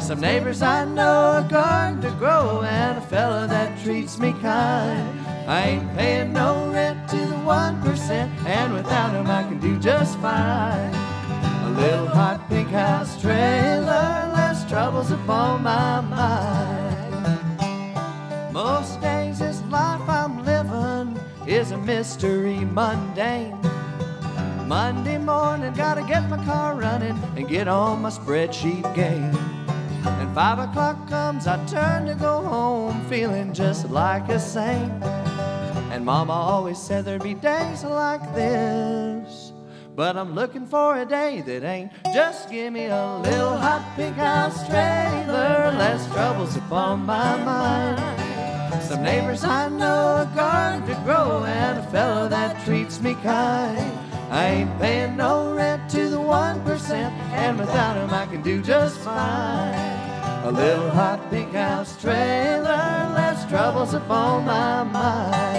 Some 0.00 0.20
neighbors 0.20 0.62
I 0.62 0.84
know 0.84 1.42
a 1.44 1.48
garden 1.50 2.02
to 2.02 2.10
grow 2.18 2.62
and 2.62 2.98
a 2.98 3.00
fella 3.00 3.48
that 3.48 3.82
treats 3.82 4.18
me 4.18 4.32
kind. 4.34 5.20
I 5.48 5.68
ain't 5.70 5.96
paying 5.96 6.32
no 6.32 6.70
rent 6.70 6.93
to 7.44 7.50
the 7.50 7.54
one 7.56 7.82
percent, 7.82 8.32
and 8.46 8.72
without 8.72 9.14
him 9.14 9.26
I 9.26 9.42
can 9.42 9.58
do 9.58 9.78
just 9.78 10.18
fine. 10.18 10.94
A 11.64 11.70
little 11.76 12.06
hot 12.06 12.48
pink 12.48 12.68
house 12.68 13.20
trailer, 13.20 14.30
less 14.34 14.68
troubles 14.68 15.10
upon 15.10 15.62
my 15.62 16.00
mind. 16.00 17.22
Most 18.52 19.00
days 19.00 19.38
this 19.38 19.62
life 19.70 20.08
I'm 20.08 20.44
living 20.44 21.18
is 21.46 21.72
a 21.72 21.78
mystery 21.78 22.64
mundane. 22.64 23.58
Monday 24.66 25.18
morning, 25.18 25.72
gotta 25.74 26.02
get 26.02 26.28
my 26.30 26.42
car 26.44 26.74
running 26.74 27.18
and 27.36 27.48
get 27.48 27.68
on 27.68 28.02
my 28.02 28.10
spreadsheet 28.10 28.94
game. 28.94 29.36
And 30.06 30.34
five 30.34 30.58
o'clock 30.58 31.08
comes, 31.08 31.46
I 31.46 31.62
turn 31.66 32.06
to 32.06 32.14
go 32.14 32.42
home, 32.42 33.04
feeling 33.08 33.52
just 33.52 33.90
like 33.90 34.28
a 34.28 34.38
saint. 34.38 34.92
And 35.94 36.04
Mama 36.04 36.32
always 36.32 36.76
said 36.76 37.04
there'd 37.04 37.22
be 37.22 37.34
days 37.34 37.84
like 37.84 38.34
this. 38.34 39.52
But 39.94 40.16
I'm 40.16 40.34
looking 40.34 40.66
for 40.66 40.98
a 40.98 41.04
day 41.04 41.40
that 41.42 41.62
ain't. 41.62 41.92
Just 42.12 42.50
give 42.50 42.72
me 42.72 42.86
a 42.86 43.18
little 43.18 43.56
hot 43.56 43.94
pink 43.94 44.16
house 44.16 44.66
trailer, 44.66 45.70
less 45.78 46.04
troubles 46.12 46.56
upon 46.56 47.06
my 47.06 47.36
mind. 47.44 48.82
Some 48.82 49.04
neighbors 49.04 49.44
I 49.44 49.68
know 49.68 50.26
a 50.28 50.32
garden 50.34 50.84
to 50.88 51.00
grow 51.04 51.44
and 51.44 51.78
a 51.78 51.88
fellow 51.92 52.28
that 52.28 52.64
treats 52.64 53.00
me 53.00 53.14
kind. 53.22 53.96
I 54.32 54.46
ain't 54.46 54.80
paying 54.80 55.16
no 55.16 55.54
rent 55.54 55.88
to 55.92 56.08
the 56.08 56.20
one 56.20 56.60
percent, 56.64 57.14
and 57.34 57.56
without 57.56 57.96
him 57.96 58.12
I 58.12 58.26
can 58.26 58.42
do 58.42 58.60
just 58.62 58.98
fine. 58.98 59.94
A 60.42 60.50
little 60.50 60.90
hot 60.90 61.30
pink 61.30 61.52
house 61.52 61.96
trailer, 62.02 63.12
less 63.14 63.48
troubles 63.48 63.94
upon 63.94 64.44
my 64.44 64.82
mind. 64.82 65.53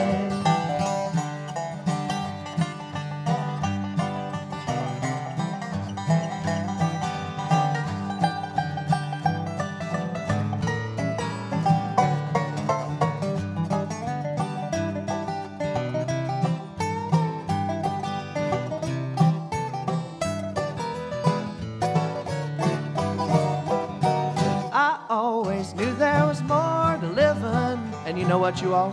You 28.25 28.29
know 28.29 28.39
what, 28.39 28.59
you 28.59 28.73
all? 28.73 28.91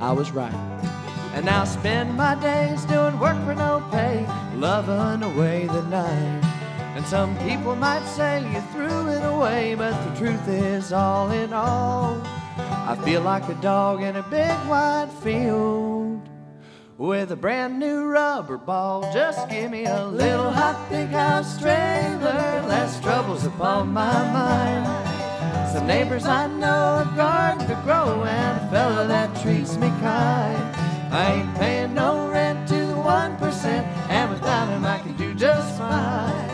I 0.00 0.10
was 0.10 0.32
right. 0.32 0.52
And 1.32 1.46
now 1.46 1.62
spend 1.62 2.16
my 2.16 2.34
days 2.34 2.84
doing 2.86 3.20
work 3.20 3.36
for 3.44 3.54
no 3.54 3.86
pay, 3.92 4.26
loving 4.56 5.22
away 5.22 5.66
the 5.68 5.82
night. 5.82 6.42
And 6.96 7.06
some 7.06 7.38
people 7.38 7.76
might 7.76 8.04
say 8.04 8.42
you 8.52 8.60
threw 8.72 9.10
it 9.10 9.22
away, 9.22 9.76
but 9.76 9.92
the 10.08 10.18
truth 10.18 10.48
is, 10.48 10.92
all 10.92 11.30
in 11.30 11.52
all, 11.52 12.20
I 12.58 13.00
feel 13.04 13.20
like 13.20 13.48
a 13.48 13.54
dog 13.62 14.02
in 14.02 14.16
a 14.16 14.24
big 14.24 14.50
wide 14.66 15.12
field 15.22 16.28
with 16.98 17.30
a 17.30 17.36
brand 17.36 17.78
new 17.78 18.06
rubber 18.06 18.58
ball. 18.58 19.02
Just 19.12 19.48
give 19.48 19.70
me 19.70 19.84
a 19.84 20.04
little 20.04 20.50
hot 20.50 20.88
pink 20.88 21.10
house 21.10 21.60
trailer, 21.60 22.64
less 22.66 23.00
troubles 23.00 23.46
upon 23.46 23.92
my 23.92 24.12
mind. 24.32 25.13
Some 25.74 25.88
neighbors 25.88 26.24
I 26.24 26.46
know 26.46 27.02
a 27.02 27.16
garden 27.16 27.66
to 27.66 27.74
grow 27.82 28.22
and 28.22 28.60
a 28.60 28.70
fella 28.70 29.08
that 29.08 29.34
treats 29.42 29.74
me 29.76 29.88
kind. 29.98 30.76
I 31.12 31.32
ain't 31.34 31.54
paying 31.56 31.94
no 31.94 32.28
rent 32.28 32.68
to 32.68 32.86
the 32.86 32.96
one 32.96 33.36
percent, 33.38 33.84
and 34.08 34.30
without 34.30 34.68
him 34.68 34.84
I 34.84 35.00
can 35.00 35.16
do 35.16 35.34
just 35.34 35.76
fine. 35.76 36.50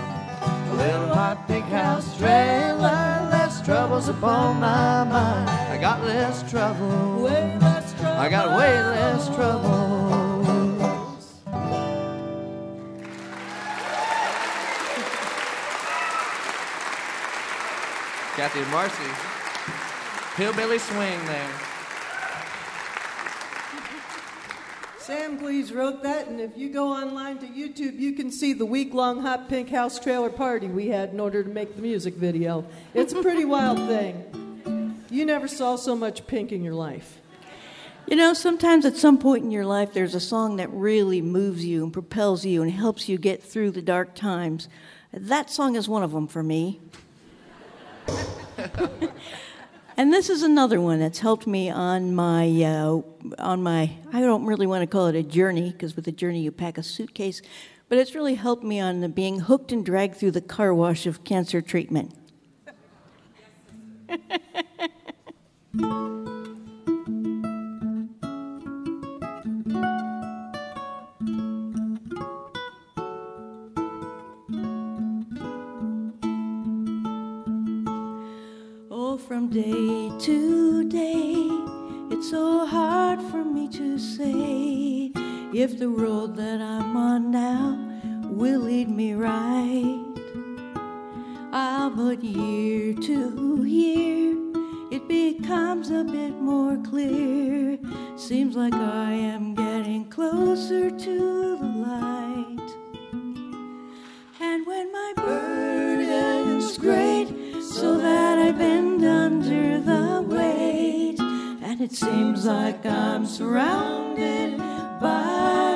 A 0.71 0.75
little 0.75 1.14
hot 1.14 1.47
pink 1.47 1.66
house 1.66 2.16
trailer, 2.16 3.29
less 3.31 3.61
troubles 3.61 4.09
upon 4.09 4.59
my 4.59 5.05
mind. 5.05 5.51
I 5.51 5.77
got 5.79 6.03
less 6.03 6.51
trouble. 6.51 7.25
Way 7.25 7.59
less 7.61 7.93
trouble. 8.01 8.21
I 8.21 8.29
got 8.31 8.57
way 8.57 8.73
less 8.73 9.29
trouble. 9.37 10.20
Cathy 18.41 18.61
and 18.61 18.70
Marcy. 18.70 20.43
Hillbilly 20.43 20.78
swing 20.78 21.26
there. 21.26 21.51
Sam 24.99 25.36
Gleaves 25.36 25.74
wrote 25.74 26.03
that, 26.05 26.26
and 26.26 26.41
if 26.41 26.57
you 26.57 26.70
go 26.70 26.88
online 26.88 27.36
to 27.41 27.47
YouTube, 27.47 27.99
you 27.99 28.14
can 28.14 28.30
see 28.30 28.55
the 28.55 28.64
week 28.64 28.95
long 28.95 29.20
Hot 29.20 29.51
Pink 29.51 29.68
House 29.68 30.01
trailer 30.01 30.30
party 30.30 30.68
we 30.68 30.86
had 30.88 31.11
in 31.11 31.20
order 31.20 31.43
to 31.43 31.51
make 31.51 31.76
the 31.76 31.82
music 31.82 32.14
video. 32.14 32.64
It's 32.95 33.12
a 33.12 33.20
pretty 33.20 33.45
wild 33.45 33.76
thing. 33.86 35.05
You 35.11 35.26
never 35.26 35.47
saw 35.47 35.76
so 35.76 35.95
much 35.95 36.26
pink 36.26 36.51
in 36.51 36.64
your 36.64 36.72
life. 36.72 37.18
You 38.07 38.16
know, 38.16 38.32
sometimes 38.32 38.86
at 38.86 38.97
some 38.97 39.18
point 39.18 39.45
in 39.45 39.51
your 39.51 39.66
life, 39.66 39.93
there's 39.93 40.14
a 40.14 40.18
song 40.18 40.57
that 40.57 40.70
really 40.70 41.20
moves 41.20 41.62
you 41.62 41.84
and 41.84 41.93
propels 41.93 42.47
you 42.47 42.62
and 42.62 42.72
helps 42.72 43.07
you 43.07 43.18
get 43.18 43.43
through 43.43 43.72
the 43.72 43.82
dark 43.82 44.14
times. 44.14 44.66
That 45.12 45.51
song 45.51 45.76
is 45.76 45.91
one 45.91 46.03
of 46.03 46.12
them 46.12 46.26
for 46.26 46.43
me. 46.43 46.80
And 49.96 50.12
this 50.12 50.30
is 50.30 50.42
another 50.42 50.80
one 50.80 50.98
that's 50.98 51.18
helped 51.18 51.46
me 51.46 51.70
on 51.70 52.14
my 52.14 52.48
uh, 52.62 53.01
on 53.38 53.62
my 53.62 53.92
I 54.12 54.20
don't 54.20 54.46
really 54.46 54.66
want 54.66 54.82
to 54.82 54.86
call 54.86 55.07
it 55.07 55.14
a 55.14 55.22
journey 55.22 55.70
because 55.70 55.96
with 55.96 56.07
a 56.09 56.12
journey 56.12 56.40
you 56.40 56.53
pack 56.53 56.78
a 56.78 56.82
suitcase, 56.82 57.42
but 57.88 57.98
it's 57.98 58.14
really 58.14 58.34
helped 58.34 58.64
me 58.64 58.80
on 58.80 59.01
the 59.01 59.09
being 59.09 59.40
hooked 59.40 59.72
and 59.72 59.84
dragged 59.84 60.16
through 60.16 60.32
the 60.32 60.40
car 60.40 60.74
wash 60.74 61.07
of 61.07 61.24
cancer 61.24 61.61
treatment. 61.61 62.14
from 79.31 79.47
day 79.47 80.11
to 80.18 80.83
day, 80.89 81.47
it's 82.11 82.31
so 82.31 82.66
hard 82.66 83.22
for 83.31 83.45
me 83.45 83.68
to 83.68 83.97
say 83.97 85.12
if 85.55 85.78
the 85.78 85.89
road 85.89 86.35
that 86.35 86.61
I'm 86.61 86.97
on 86.97 87.31
now 87.31 87.78
will 88.24 88.62
lead 88.62 88.89
me 88.89 89.14
right. 89.14 90.05
Ah, 91.53 91.93
but 91.95 92.24
year 92.24 92.93
to 92.93 93.64
year, 93.64 94.37
it 94.91 95.07
becomes 95.07 95.93
a 95.93 96.03
bit 96.03 96.33
more 96.33 96.76
clear. 96.78 97.78
Seems 98.16 98.57
like 98.57 98.74
I 98.74 99.12
am 99.12 99.55
getting 99.55 100.07
closer 100.07 100.91
to 100.91 101.57
the 101.57 101.72
light. 101.87 102.70
And 104.41 104.66
when 104.66 104.91
my 104.91 105.12
burden's 105.14 106.76
great, 106.78 107.39
it 111.91 111.97
seems 111.97 112.47
like 112.47 112.86
I'm 112.86 113.26
surrounded 113.26 114.57
by 115.01 115.70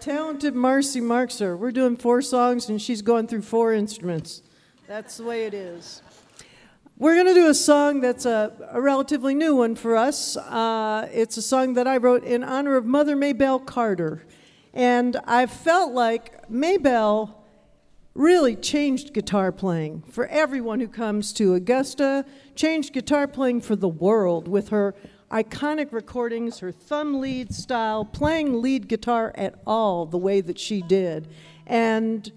talented 0.00 0.54
Marcy 0.54 1.00
Marxer. 1.00 1.56
We're 1.56 1.72
doing 1.72 1.96
four 1.96 2.22
songs 2.22 2.68
and 2.68 2.80
she's 2.80 3.02
going 3.02 3.26
through 3.26 3.42
four 3.42 3.72
instruments. 3.72 4.42
That's 4.86 5.16
the 5.16 5.24
way 5.24 5.46
it 5.46 5.54
is. 5.54 6.02
We're 6.96 7.14
going 7.14 7.26
to 7.26 7.34
do 7.34 7.48
a 7.48 7.54
song 7.54 8.00
that's 8.00 8.24
a, 8.26 8.52
a 8.72 8.80
relatively 8.80 9.34
new 9.34 9.54
one 9.54 9.76
for 9.76 9.96
us. 9.96 10.36
Uh, 10.36 11.08
it's 11.12 11.36
a 11.36 11.42
song 11.42 11.74
that 11.74 11.86
I 11.86 11.96
wrote 11.96 12.24
in 12.24 12.42
honor 12.42 12.76
of 12.76 12.84
Mother 12.84 13.14
Maybelle 13.14 13.60
Carter. 13.60 14.24
And 14.72 15.16
I 15.24 15.46
felt 15.46 15.92
like 15.92 16.48
Maybelle 16.50 17.44
really 18.14 18.56
changed 18.56 19.12
guitar 19.12 19.52
playing 19.52 20.02
for 20.10 20.26
everyone 20.26 20.80
who 20.80 20.88
comes 20.88 21.32
to 21.34 21.54
Augusta, 21.54 22.24
changed 22.56 22.92
guitar 22.92 23.28
playing 23.28 23.60
for 23.60 23.76
the 23.76 23.88
world 23.88 24.48
with 24.48 24.70
her 24.70 24.94
iconic 25.30 25.92
recordings, 25.92 26.60
her 26.60 26.72
thumb 26.72 27.20
lead 27.20 27.52
style, 27.54 28.04
playing 28.04 28.62
lead 28.62 28.88
guitar 28.88 29.32
at 29.34 29.54
all 29.66 30.06
the 30.06 30.18
way 30.18 30.40
that 30.40 30.58
she 30.58 30.82
did. 30.82 31.28
And 31.66 32.30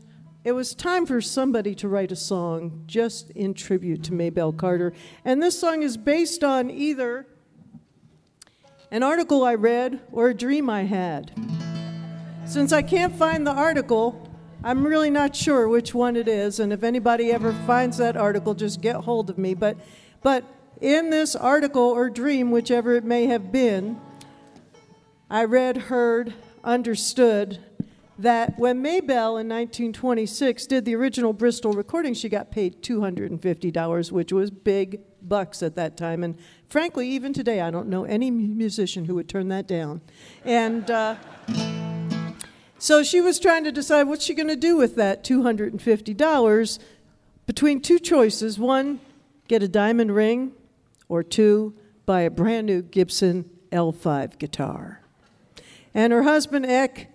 it 0.43 0.53
was 0.53 0.73
time 0.73 1.05
for 1.05 1.21
somebody 1.21 1.75
to 1.75 1.87
write 1.87 2.11
a 2.11 2.15
song 2.15 2.83
just 2.87 3.29
in 3.31 3.53
tribute 3.53 4.03
to 4.03 4.13
Maybelle 4.13 4.51
Carter. 4.51 4.93
And 5.23 5.41
this 5.41 5.59
song 5.59 5.83
is 5.83 5.97
based 5.97 6.43
on 6.43 6.69
either 6.71 7.27
an 8.89 9.03
article 9.03 9.43
I 9.43 9.55
read 9.55 10.01
or 10.11 10.29
a 10.29 10.33
dream 10.33 10.69
I 10.69 10.83
had. 10.83 11.31
Since 12.45 12.73
I 12.73 12.81
can't 12.81 13.15
find 13.15 13.47
the 13.47 13.51
article, 13.51 14.27
I'm 14.63 14.85
really 14.85 15.09
not 15.09 15.35
sure 15.35 15.67
which 15.69 15.93
one 15.93 16.15
it 16.15 16.27
is. 16.27 16.59
And 16.59 16.73
if 16.73 16.83
anybody 16.83 17.31
ever 17.31 17.53
finds 17.65 17.97
that 17.97 18.17
article, 18.17 18.53
just 18.53 18.81
get 18.81 18.95
hold 18.97 19.29
of 19.29 19.37
me. 19.37 19.53
But, 19.53 19.77
but 20.21 20.43
in 20.81 21.11
this 21.11 21.35
article 21.35 21.83
or 21.83 22.09
dream, 22.09 22.51
whichever 22.51 22.95
it 22.95 23.03
may 23.03 23.27
have 23.27 23.51
been, 23.51 24.01
I 25.29 25.45
read, 25.45 25.77
heard, 25.77 26.33
understood 26.63 27.59
that 28.17 28.57
when 28.59 28.81
Maybelle 28.81 29.37
in 29.37 29.47
1926 29.47 30.67
did 30.67 30.85
the 30.85 30.95
original 30.95 31.33
Bristol 31.33 31.71
recording, 31.73 32.13
she 32.13 32.29
got 32.29 32.51
paid 32.51 32.81
$250, 32.81 34.11
which 34.11 34.33
was 34.33 34.51
big 34.51 34.99
bucks 35.21 35.63
at 35.63 35.75
that 35.75 35.97
time. 35.97 36.23
And 36.23 36.37
frankly, 36.67 37.07
even 37.09 37.33
today, 37.33 37.61
I 37.61 37.71
don't 37.71 37.87
know 37.87 38.03
any 38.03 38.29
musician 38.29 39.05
who 39.05 39.15
would 39.15 39.29
turn 39.29 39.47
that 39.49 39.67
down. 39.67 40.01
And 40.43 40.89
uh, 40.89 41.15
so 42.77 43.03
she 43.03 43.21
was 43.21 43.39
trying 43.39 43.63
to 43.63 43.71
decide 43.71 44.03
what's 44.03 44.25
she 44.25 44.33
going 44.33 44.49
to 44.49 44.55
do 44.55 44.75
with 44.75 44.95
that 44.95 45.23
$250 45.23 46.79
between 47.45 47.81
two 47.81 47.99
choices 47.99 48.59
one, 48.59 48.99
get 49.47 49.63
a 49.63 49.67
diamond 49.67 50.13
ring, 50.13 50.53
or 51.11 51.23
two, 51.23 51.73
buy 52.05 52.21
a 52.21 52.29
brand 52.29 52.67
new 52.67 52.81
Gibson 52.81 53.49
L5 53.69 54.39
guitar. 54.39 55.01
And 55.93 56.13
her 56.13 56.23
husband, 56.23 56.65
Eck, 56.65 57.09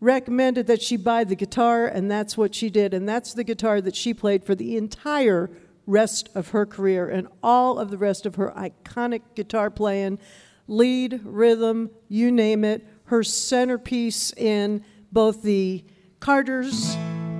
recommended 0.00 0.66
that 0.66 0.82
she 0.82 0.98
buy 0.98 1.24
the 1.24 1.34
guitar, 1.34 1.86
and 1.86 2.10
that's 2.10 2.36
what 2.36 2.54
she 2.54 2.68
did. 2.68 2.92
And 2.92 3.08
that's 3.08 3.32
the 3.32 3.44
guitar 3.44 3.80
that 3.80 3.96
she 3.96 4.12
played 4.12 4.44
for 4.44 4.54
the 4.54 4.76
entire 4.76 5.50
rest 5.86 6.28
of 6.34 6.50
her 6.50 6.66
career 6.66 7.08
and 7.08 7.26
all 7.42 7.78
of 7.78 7.90
the 7.90 7.96
rest 7.96 8.26
of 8.26 8.34
her 8.34 8.52
iconic 8.54 9.22
guitar 9.34 9.70
playing, 9.70 10.18
lead, 10.66 11.18
rhythm, 11.24 11.90
you 12.06 12.30
name 12.30 12.64
it. 12.64 12.86
Her 13.04 13.22
centerpiece 13.22 14.30
in 14.34 14.84
both 15.10 15.40
the 15.40 15.82
Carter's 16.20 16.94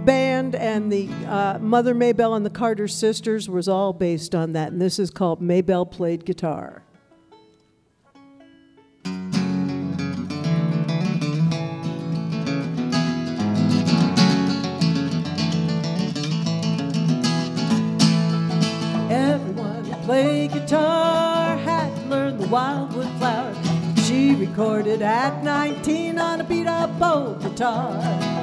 band 0.09 0.54
and 0.54 0.90
the 0.90 1.06
uh, 1.26 1.59
Mother 1.59 1.92
Maybelle 1.92 2.32
and 2.32 2.46
the 2.46 2.48
Carter 2.48 2.88
sisters 2.88 3.46
was 3.46 3.68
all 3.68 3.92
based 3.92 4.34
on 4.34 4.54
that. 4.54 4.72
And 4.72 4.80
this 4.80 4.98
is 4.98 5.11
called 5.11 5.42
Maybelle 5.42 5.84
Played 5.84 6.24
Guitar. 6.24 6.82
Everyone 19.11 19.84
who 19.84 19.94
played 20.06 20.52
guitar 20.52 21.59
had 21.59 21.94
to 21.94 22.09
learn 22.09 22.38
the 22.38 22.48
wildwood 22.48 23.11
flower. 23.18 23.54
She 24.04 24.34
recorded 24.34 25.02
at 25.02 25.44
19 25.44 26.18
on 26.18 26.40
a 26.40 26.44
beat 26.44 26.66
up 26.66 26.98
old 26.98 27.42
guitar. 27.42 28.38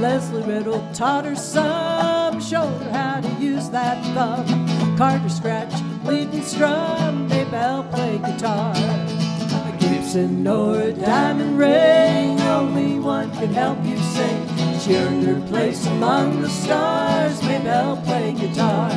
Lesley 0.00 0.42
Riddle 0.44 0.82
taught 0.94 1.26
her 1.26 1.36
some, 1.36 2.40
showed 2.40 2.82
her 2.82 2.90
how 2.90 3.20
to 3.20 3.28
use 3.34 3.68
that 3.68 4.02
thumb. 4.14 4.96
Carter 4.96 5.28
scratch, 5.28 5.74
lead 6.04 6.32
and 6.32 6.42
strum, 6.42 7.28
Maybelle 7.28 7.84
played 7.84 8.22
guitar. 8.24 8.72
A 8.74 9.76
Gibson 9.78 10.46
or 10.46 10.80
a 10.80 10.92
diamond 10.94 11.58
ring, 11.58 12.40
only 12.40 12.98
one 12.98 13.30
could 13.38 13.50
help 13.50 13.84
you 13.84 13.98
sing. 13.98 14.48
She 14.80 14.96
earned 14.96 15.26
her 15.26 15.46
place 15.48 15.86
among 15.86 16.40
the 16.40 16.48
stars, 16.48 17.42
Maybelle 17.42 17.98
played 17.98 18.38
guitar. 18.38 18.88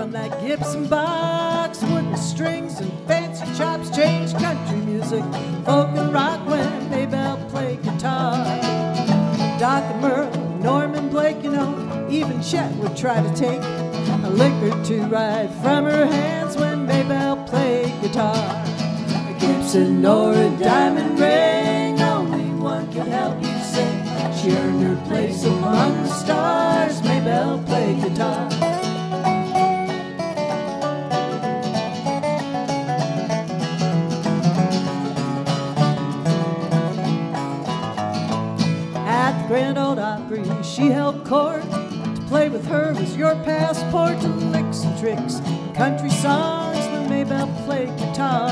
From 0.00 0.12
that 0.12 0.40
Gibson 0.40 0.86
box, 0.86 1.82
wooden 1.82 2.16
strings 2.16 2.80
and 2.80 2.90
fancy 3.06 3.44
chops 3.58 3.94
change 3.94 4.32
country 4.32 4.78
music, 4.78 5.22
folk 5.66 5.90
and 5.90 6.10
rock 6.10 6.40
when 6.48 6.88
Maybelle 6.88 7.36
played 7.50 7.82
guitar. 7.82 8.46
Doc 9.58 9.84
and 9.84 10.00
Merle, 10.00 10.58
Norman 10.62 11.10
Blake, 11.10 11.42
you 11.42 11.50
know, 11.50 12.08
even 12.10 12.40
Chet 12.42 12.74
would 12.76 12.96
try 12.96 13.20
to 13.20 13.30
take 13.36 13.60
a 14.24 14.30
lick 14.30 14.54
or 14.62 14.84
two 14.86 15.02
right 15.02 15.50
from 15.60 15.84
her 15.84 16.06
hands 16.06 16.56
when 16.56 16.86
Maybelle 16.86 17.36
played 17.44 17.92
guitar. 18.00 18.34
A 18.34 19.36
Gibson 19.38 20.06
or 20.06 20.32
a 20.32 20.48
diamond 20.56 21.20
ring, 21.20 22.00
only 22.00 22.48
one 22.58 22.90
could 22.90 23.06
help 23.06 23.36
you 23.42 23.58
sing. 23.58 24.02
She 24.40 24.56
earned 24.56 24.82
her 24.82 24.96
place 25.08 25.44
among 25.44 25.92
the 26.04 26.08
stars. 26.08 27.02
Maybelle 27.02 27.62
played 27.64 28.00
guitar. 28.00 28.49
She 40.80 40.86
held 40.86 41.24
court. 41.26 41.62
To 41.70 42.24
play 42.26 42.48
with 42.48 42.66
her 42.66 42.94
was 42.94 43.14
your 43.14 43.34
passport 43.44 44.18
to 44.20 44.28
licks 44.28 44.82
and 44.84 44.98
tricks. 44.98 45.40
Country 45.76 46.08
songs 46.08 46.78
when 46.88 47.10
Maybelle 47.10 47.52
played 47.66 47.94
guitar. 47.98 48.48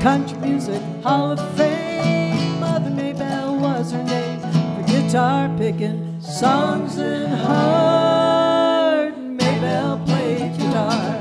Country 0.00 0.38
Music 0.38 0.82
Hall 1.02 1.32
of 1.32 1.56
Fame, 1.56 2.58
Mother 2.58 2.88
Maybelle 2.90 3.58
was 3.58 3.92
her 3.92 4.02
name. 4.02 4.40
For 4.40 4.92
guitar 4.92 5.50
picking, 5.58 6.20
songs 6.22 6.96
and 6.96 7.34
hard. 7.34 9.18
Maybelle 9.18 9.98
played 10.06 10.56
guitar. 10.56 11.20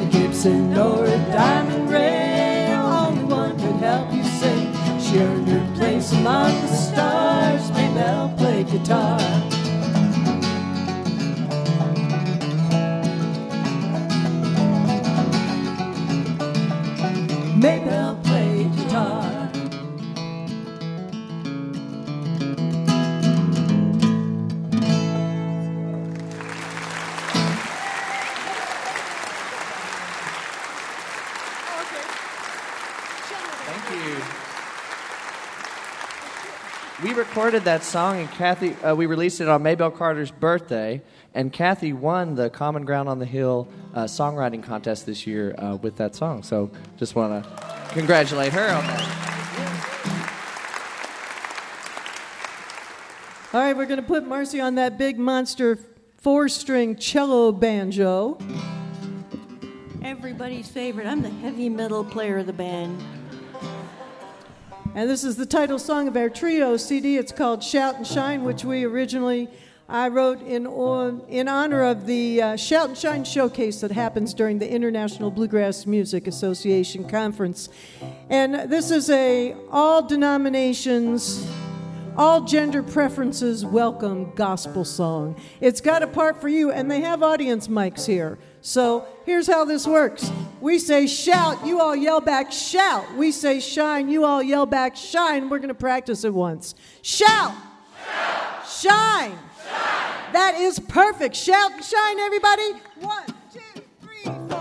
The 0.00 0.08
Gibson 0.10 0.76
or 0.78 1.04
a 1.04 1.18
diamond 1.30 1.90
ring, 1.90 2.72
only 2.72 3.24
one 3.24 3.52
could 3.58 3.80
help 3.84 4.12
you 4.14 4.24
sing. 4.24 4.72
She 4.98 5.18
earned 5.18 5.48
her 5.48 5.74
place 5.76 6.10
among 6.12 6.52
the 6.62 6.68
stars. 6.68 7.09
Maybelle 8.00 8.32
play 8.38 8.64
guitar. 8.64 9.18
Played 17.60 18.09
recorded 37.40 37.64
that 37.64 37.82
song, 37.82 38.18
and 38.18 38.30
Cathy, 38.32 38.74
uh, 38.84 38.94
we 38.94 39.06
released 39.06 39.40
it 39.40 39.48
on 39.48 39.62
Maybelle 39.62 39.90
Carter's 39.90 40.30
birthday, 40.30 41.00
and 41.32 41.50
Cathy 41.50 41.94
won 41.94 42.34
the 42.34 42.50
Common 42.50 42.84
Ground 42.84 43.08
on 43.08 43.18
the 43.18 43.24
Hill 43.24 43.66
uh, 43.94 44.04
songwriting 44.04 44.62
contest 44.62 45.06
this 45.06 45.26
year 45.26 45.54
uh, 45.56 45.76
with 45.76 45.96
that 45.96 46.14
song. 46.14 46.42
So 46.42 46.70
just 46.98 47.14
want 47.14 47.42
to 47.42 47.50
congratulate 47.94 48.52
her 48.52 48.68
on 48.68 48.86
that. 48.86 49.00
All 53.54 53.60
right, 53.62 53.74
we're 53.74 53.86
going 53.86 54.02
to 54.02 54.06
put 54.06 54.26
Marcy 54.26 54.60
on 54.60 54.74
that 54.74 54.98
big 54.98 55.18
monster 55.18 55.78
four 56.18 56.46
string 56.46 56.94
cello 56.94 57.52
banjo. 57.52 58.36
Everybody's 60.04 60.68
favorite. 60.68 61.06
I'm 61.06 61.22
the 61.22 61.30
heavy 61.30 61.70
metal 61.70 62.04
player 62.04 62.36
of 62.36 62.46
the 62.46 62.52
band. 62.52 63.02
And 64.92 65.08
this 65.08 65.22
is 65.22 65.36
the 65.36 65.46
title 65.46 65.78
song 65.78 66.08
of 66.08 66.16
our 66.16 66.28
trio 66.28 66.76
CD. 66.76 67.16
It's 67.16 67.30
called 67.30 67.62
Shout 67.62 67.94
and 67.94 68.04
Shine, 68.04 68.42
which 68.42 68.64
we 68.64 68.82
originally 68.82 69.48
I 69.88 70.08
wrote 70.08 70.42
in 70.42 70.66
in 71.28 71.46
honor 71.46 71.84
of 71.84 72.06
the 72.06 72.42
uh, 72.42 72.56
Shout 72.56 72.88
and 72.88 72.98
Shine 72.98 73.24
showcase 73.24 73.80
that 73.82 73.92
happens 73.92 74.34
during 74.34 74.58
the 74.58 74.68
International 74.68 75.30
Bluegrass 75.30 75.86
Music 75.86 76.26
Association 76.26 77.08
conference. 77.08 77.68
And 78.28 78.68
this 78.68 78.90
is 78.90 79.08
a 79.10 79.54
all 79.70 80.02
denominations 80.02 81.46
all 82.20 82.42
gender 82.42 82.82
preferences 82.82 83.64
welcome 83.64 84.30
gospel 84.34 84.84
song. 84.84 85.34
It's 85.62 85.80
got 85.80 86.02
a 86.02 86.06
part 86.06 86.38
for 86.38 86.50
you, 86.50 86.70
and 86.70 86.90
they 86.90 87.00
have 87.00 87.22
audience 87.22 87.66
mics 87.66 88.04
here. 88.04 88.38
So 88.60 89.06
here's 89.24 89.46
how 89.46 89.64
this 89.64 89.86
works 89.86 90.30
we 90.60 90.78
say 90.78 91.06
shout, 91.06 91.66
you 91.66 91.80
all 91.80 91.96
yell 91.96 92.20
back 92.20 92.52
shout. 92.52 93.16
We 93.16 93.32
say 93.32 93.58
shine, 93.58 94.10
you 94.10 94.26
all 94.26 94.42
yell 94.42 94.66
back 94.66 94.96
shine. 94.96 95.48
We're 95.48 95.60
going 95.60 95.68
to 95.68 95.74
practice 95.74 96.22
it 96.24 96.34
once. 96.34 96.74
Shout! 97.00 97.54
shout. 98.04 98.68
Shine! 98.68 99.30
shine! 99.30 100.32
That 100.34 100.56
is 100.58 100.78
perfect. 100.78 101.34
Shout 101.34 101.72
and 101.72 101.82
shine, 101.82 102.18
everybody. 102.18 102.72
One, 103.00 103.24
two, 103.50 103.82
three, 104.02 104.24
four. 104.24 104.59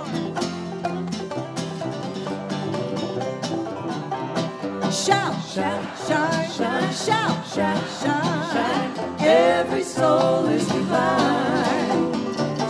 Shout, 4.92 5.36
shout, 5.46 5.86
shine, 6.08 6.50
shout, 6.50 7.46
shout, 7.46 7.90
shine. 8.02 8.92
Every 9.20 9.84
soul 9.84 10.48
is 10.48 10.66
divine. 10.68 12.14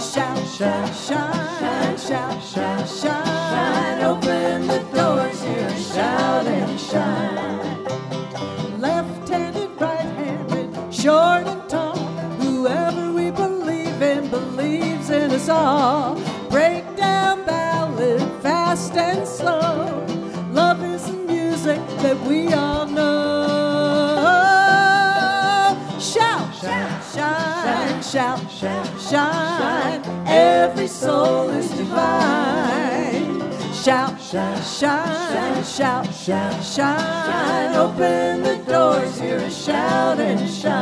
Shout, 0.01 0.45
shout, 0.45 0.93
shine, 0.93 1.97
shout, 1.97 2.89
shine. 2.89 4.03
Open 4.03 4.67
the 4.67 4.79
doors 4.93 5.41
here, 5.41 5.77
shout 5.77 6.45
and 6.45 6.77
shine. 6.77 7.85
Left-handed, 8.81 9.69
right-handed, 9.79 10.93
short 10.93 11.47
and 11.47 11.69
tall. 11.69 11.95
Whoever 12.41 13.13
we 13.13 13.31
believe 13.31 14.01
in 14.01 14.29
believes 14.29 15.09
in 15.09 15.31
us 15.31 15.47
all. 15.47 16.15
Break 16.49 16.83
down 16.97 17.45
ballad, 17.45 18.21
fast 18.41 18.93
and 18.97 19.25
slow. 19.25 20.09
We 22.18 22.53
all 22.53 22.86
know. 22.88 23.19
Shout, 25.99 26.53
shout, 26.56 27.03
shine, 27.14 28.02
shout, 28.02 28.52
shout, 28.52 29.02
shine. 29.02 30.02
Every 30.27 30.88
soul 30.88 31.49
is 31.49 31.69
divine. 31.72 33.40
Shout, 33.73 34.19
shout, 34.22 34.64
shine, 34.64 35.64
shout, 35.64 36.14
shout, 36.14 36.64
shine. 36.64 37.76
Open 37.76 38.44
the 38.44 38.57
doors 38.68 39.19
here, 39.19 39.38
and 39.38 39.53
shout 39.53 40.19
and 40.19 40.49
shine. 40.49 40.78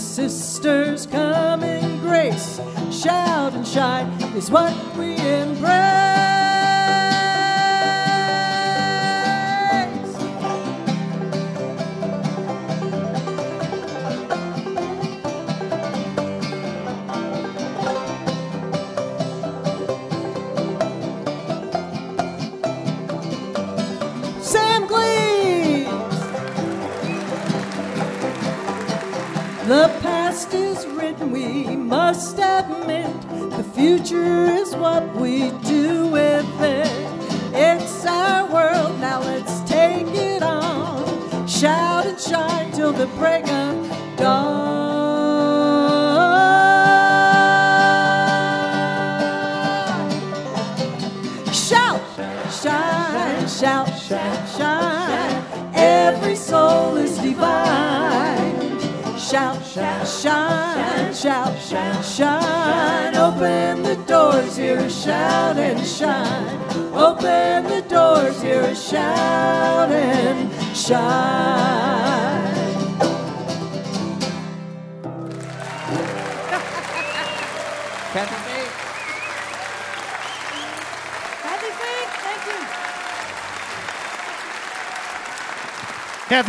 Brothers 0.00 0.18
and 0.18 0.49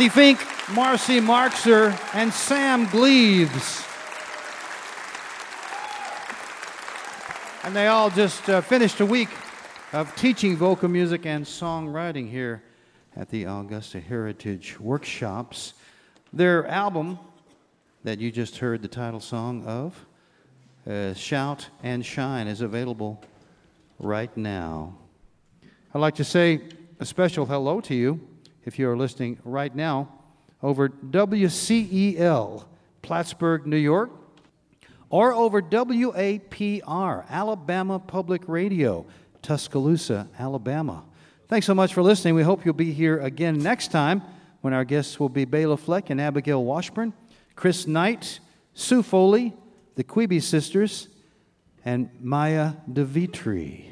Cathy 0.02 0.34
Fink, 0.34 0.40
Marcy 0.74 1.20
Marxer, 1.20 1.96
and 2.12 2.32
Sam 2.32 2.86
Gleaves. 2.86 3.84
And 7.62 7.76
they 7.76 7.86
all 7.86 8.10
just 8.10 8.48
uh, 8.50 8.62
finished 8.62 8.98
a 8.98 9.06
week 9.06 9.28
of 9.92 10.12
teaching 10.16 10.56
vocal 10.56 10.88
music 10.88 11.24
and 11.24 11.44
songwriting 11.44 12.28
here 12.28 12.64
at 13.14 13.28
the 13.28 13.44
Augusta 13.44 14.00
Heritage 14.00 14.80
Workshops. 14.80 15.74
Their 16.32 16.66
album 16.66 17.20
that 18.02 18.18
you 18.18 18.32
just 18.32 18.56
heard 18.56 18.82
the 18.82 18.88
title 18.88 19.20
song 19.20 19.64
of, 19.66 20.04
uh, 20.84 21.14
Shout 21.14 21.68
and 21.84 22.04
Shine, 22.04 22.48
is 22.48 22.60
available 22.60 23.22
right 24.00 24.36
now. 24.36 24.96
I'd 25.94 26.00
like 26.00 26.16
to 26.16 26.24
say 26.24 26.60
a 26.98 27.04
special 27.04 27.46
hello 27.46 27.80
to 27.82 27.94
you 27.94 28.31
if 28.64 28.78
you 28.78 28.88
are 28.88 28.96
listening 28.96 29.38
right 29.44 29.74
now 29.74 30.08
over 30.62 30.88
WCEL, 30.88 32.64
Plattsburgh, 33.02 33.66
New 33.66 33.76
York, 33.76 34.10
or 35.10 35.32
over 35.34 35.60
WAPR, 35.60 37.28
Alabama 37.28 37.98
Public 37.98 38.42
Radio, 38.48 39.04
Tuscaloosa, 39.42 40.28
Alabama. 40.38 41.04
Thanks 41.48 41.66
so 41.66 41.74
much 41.74 41.92
for 41.92 42.02
listening. 42.02 42.34
We 42.34 42.42
hope 42.42 42.64
you'll 42.64 42.74
be 42.74 42.92
here 42.92 43.18
again 43.20 43.58
next 43.58 43.90
time 43.90 44.22
when 44.62 44.72
our 44.72 44.84
guests 44.84 45.20
will 45.20 45.28
be 45.28 45.44
Bela 45.44 45.76
Fleck 45.76 46.08
and 46.08 46.20
Abigail 46.20 46.64
Washburn, 46.64 47.12
Chris 47.56 47.86
Knight, 47.86 48.40
Sue 48.72 49.02
Foley, 49.02 49.54
the 49.96 50.04
Quebe 50.04 50.40
sisters, 50.40 51.08
and 51.84 52.08
Maya 52.20 52.74
de 52.90 53.04
Vitry. 53.04 53.91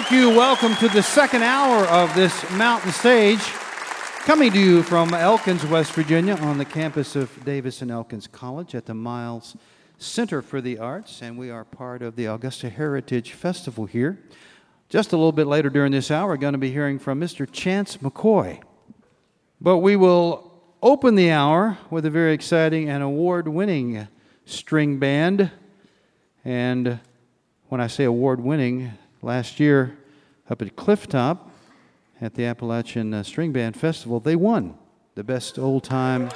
Thank 0.00 0.12
you. 0.12 0.30
Welcome 0.30 0.76
to 0.76 0.88
the 0.88 1.02
second 1.02 1.42
hour 1.42 1.84
of 1.86 2.14
this 2.14 2.48
mountain 2.52 2.92
stage. 2.92 3.40
Coming 4.20 4.52
to 4.52 4.58
you 4.60 4.84
from 4.84 5.12
Elkins, 5.12 5.66
West 5.66 5.90
Virginia, 5.90 6.36
on 6.36 6.56
the 6.56 6.64
campus 6.64 7.16
of 7.16 7.44
Davis 7.44 7.82
and 7.82 7.90
Elkins 7.90 8.28
College 8.28 8.76
at 8.76 8.86
the 8.86 8.94
Myles 8.94 9.56
Center 9.98 10.40
for 10.40 10.60
the 10.60 10.78
Arts, 10.78 11.20
and 11.20 11.36
we 11.36 11.50
are 11.50 11.64
part 11.64 12.00
of 12.02 12.14
the 12.14 12.26
Augusta 12.26 12.70
Heritage 12.70 13.32
Festival 13.32 13.86
here. 13.86 14.20
Just 14.88 15.12
a 15.12 15.16
little 15.16 15.32
bit 15.32 15.48
later 15.48 15.68
during 15.68 15.90
this 15.90 16.12
hour, 16.12 16.28
we're 16.28 16.36
going 16.36 16.52
to 16.52 16.58
be 16.58 16.70
hearing 16.70 17.00
from 17.00 17.20
Mr. 17.20 17.50
Chance 17.50 17.96
McCoy. 17.96 18.62
But 19.60 19.78
we 19.78 19.96
will 19.96 20.62
open 20.80 21.16
the 21.16 21.32
hour 21.32 21.76
with 21.90 22.06
a 22.06 22.10
very 22.10 22.34
exciting 22.34 22.88
and 22.88 23.02
award 23.02 23.48
winning 23.48 24.06
string 24.44 25.00
band. 25.00 25.50
And 26.44 27.00
when 27.68 27.80
I 27.80 27.88
say 27.88 28.04
award 28.04 28.40
winning, 28.40 28.92
last 29.22 29.58
year 29.58 29.98
up 30.48 30.62
at 30.62 30.76
Clifftop 30.76 31.50
at 32.20 32.34
the 32.34 32.44
Appalachian 32.44 33.14
uh, 33.14 33.22
String 33.22 33.52
Band 33.52 33.76
Festival, 33.76 34.20
they 34.20 34.36
won 34.36 34.76
the 35.14 35.24
best 35.24 35.58
old 35.58 35.84
time 35.84 36.30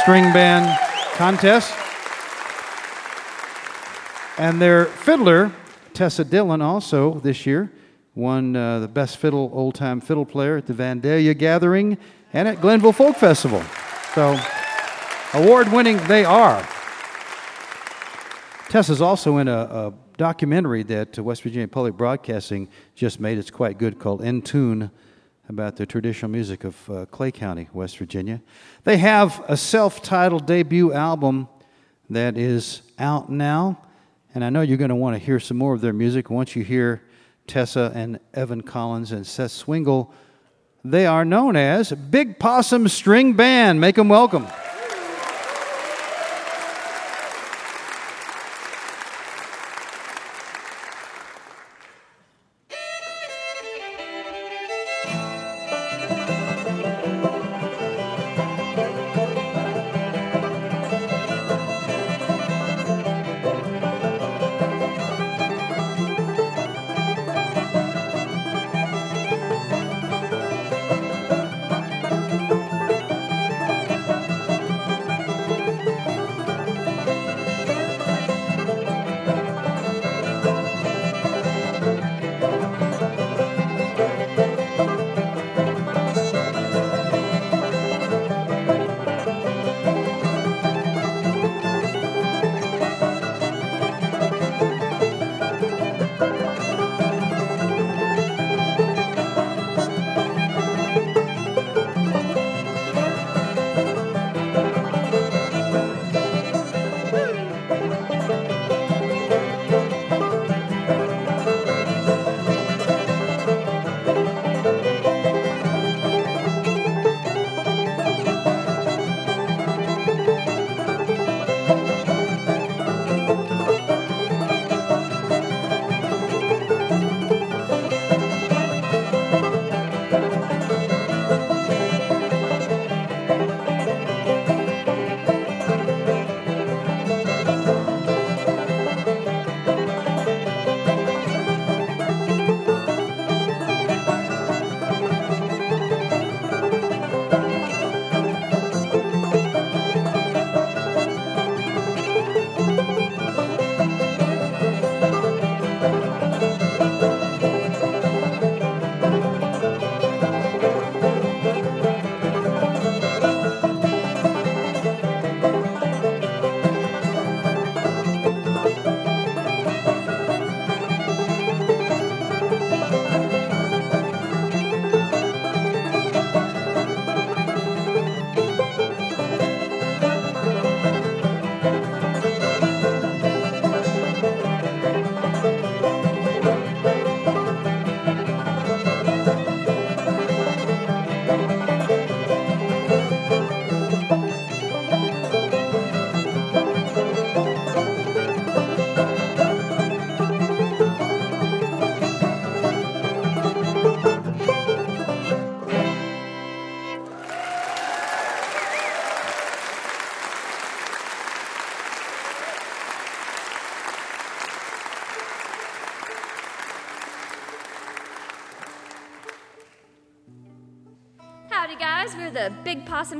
string 0.00 0.32
band 0.32 0.78
contest. 1.14 1.74
And 4.38 4.60
their 4.60 4.86
fiddler, 4.86 5.52
Tessa 5.92 6.24
Dillon, 6.24 6.62
also 6.62 7.14
this 7.20 7.44
year 7.44 7.70
won 8.14 8.56
uh, 8.56 8.80
the 8.80 8.88
best 8.88 9.18
fiddle, 9.18 9.50
old 9.52 9.74
time 9.74 10.00
fiddle 10.00 10.24
player 10.24 10.56
at 10.56 10.66
the 10.66 10.72
Vandalia 10.72 11.36
Gathering 11.36 11.98
and 12.32 12.48
at 12.48 12.60
Glenville 12.60 12.92
Folk 12.92 13.16
Festival. 13.16 13.62
So, 14.14 14.38
award 15.34 15.70
winning 15.72 15.98
they 16.08 16.24
are. 16.24 16.66
Tessa's 18.68 19.00
also 19.00 19.38
in 19.38 19.48
a, 19.48 19.52
a 19.52 19.92
documentary 20.20 20.82
that 20.82 21.18
uh, 21.18 21.22
West 21.22 21.42
Virginia 21.42 21.66
Public 21.66 21.96
Broadcasting 21.96 22.68
just 22.94 23.20
made. 23.20 23.38
It's 23.38 23.50
quite 23.50 23.78
good 23.78 23.98
called 23.98 24.20
In 24.20 24.42
Tune 24.42 24.90
about 25.48 25.76
the 25.76 25.86
traditional 25.86 26.30
music 26.30 26.62
of 26.62 26.90
uh, 26.90 27.06
Clay 27.06 27.32
County, 27.32 27.70
West 27.72 27.96
Virginia. 27.96 28.42
They 28.84 28.98
have 28.98 29.42
a 29.48 29.56
self 29.56 30.02
titled 30.02 30.44
debut 30.44 30.92
album 30.92 31.48
that 32.10 32.36
is 32.36 32.82
out 32.98 33.30
now, 33.30 33.80
and 34.34 34.44
I 34.44 34.50
know 34.50 34.60
you're 34.60 34.76
going 34.76 34.90
to 34.90 34.94
want 34.94 35.14
to 35.16 35.18
hear 35.18 35.40
some 35.40 35.56
more 35.56 35.72
of 35.72 35.80
their 35.80 35.94
music 35.94 36.28
once 36.28 36.54
you 36.54 36.64
hear 36.64 37.02
Tessa 37.46 37.90
and 37.94 38.20
Evan 38.34 38.60
Collins 38.60 39.12
and 39.12 39.26
Seth 39.26 39.52
Swingle. 39.52 40.12
They 40.84 41.06
are 41.06 41.24
known 41.24 41.56
as 41.56 41.92
Big 41.92 42.38
Possum 42.38 42.88
String 42.88 43.32
Band. 43.32 43.80
Make 43.80 43.96
them 43.96 44.10
welcome. 44.10 44.46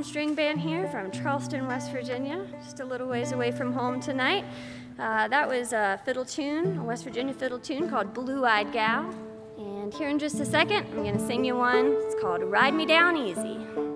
String 0.03 0.35
Band 0.35 0.59
here 0.59 0.87
from 0.87 1.11
Charleston, 1.11 1.67
West 1.67 1.91
Virginia, 1.91 2.45
just 2.63 2.79
a 2.79 2.85
little 2.85 3.07
ways 3.07 3.31
away 3.31 3.51
from 3.51 3.73
home 3.73 3.99
tonight. 3.99 4.45
Uh, 4.97 5.27
that 5.27 5.47
was 5.47 5.73
a 5.73 5.99
fiddle 6.05 6.25
tune, 6.25 6.77
a 6.77 6.83
West 6.83 7.03
Virginia 7.03 7.33
fiddle 7.33 7.59
tune 7.59 7.89
called 7.89 8.13
Blue 8.13 8.45
Eyed 8.45 8.71
Gal. 8.71 9.13
And 9.57 9.93
here 9.93 10.09
in 10.09 10.19
just 10.19 10.39
a 10.39 10.45
second, 10.45 10.87
I'm 10.87 11.03
going 11.03 11.17
to 11.17 11.27
sing 11.27 11.45
you 11.45 11.55
one. 11.55 11.95
It's 11.99 12.15
called 12.21 12.43
Ride 12.43 12.73
Me 12.73 12.85
Down 12.85 13.15
Easy. 13.17 13.90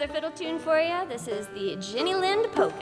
another 0.00 0.12
fiddle 0.14 0.30
tune 0.30 0.60
for 0.60 0.78
you. 0.78 0.96
This 1.08 1.26
is 1.26 1.48
the 1.48 1.74
Jenny 1.80 2.14
Lind 2.14 2.46
polka. 2.52 2.77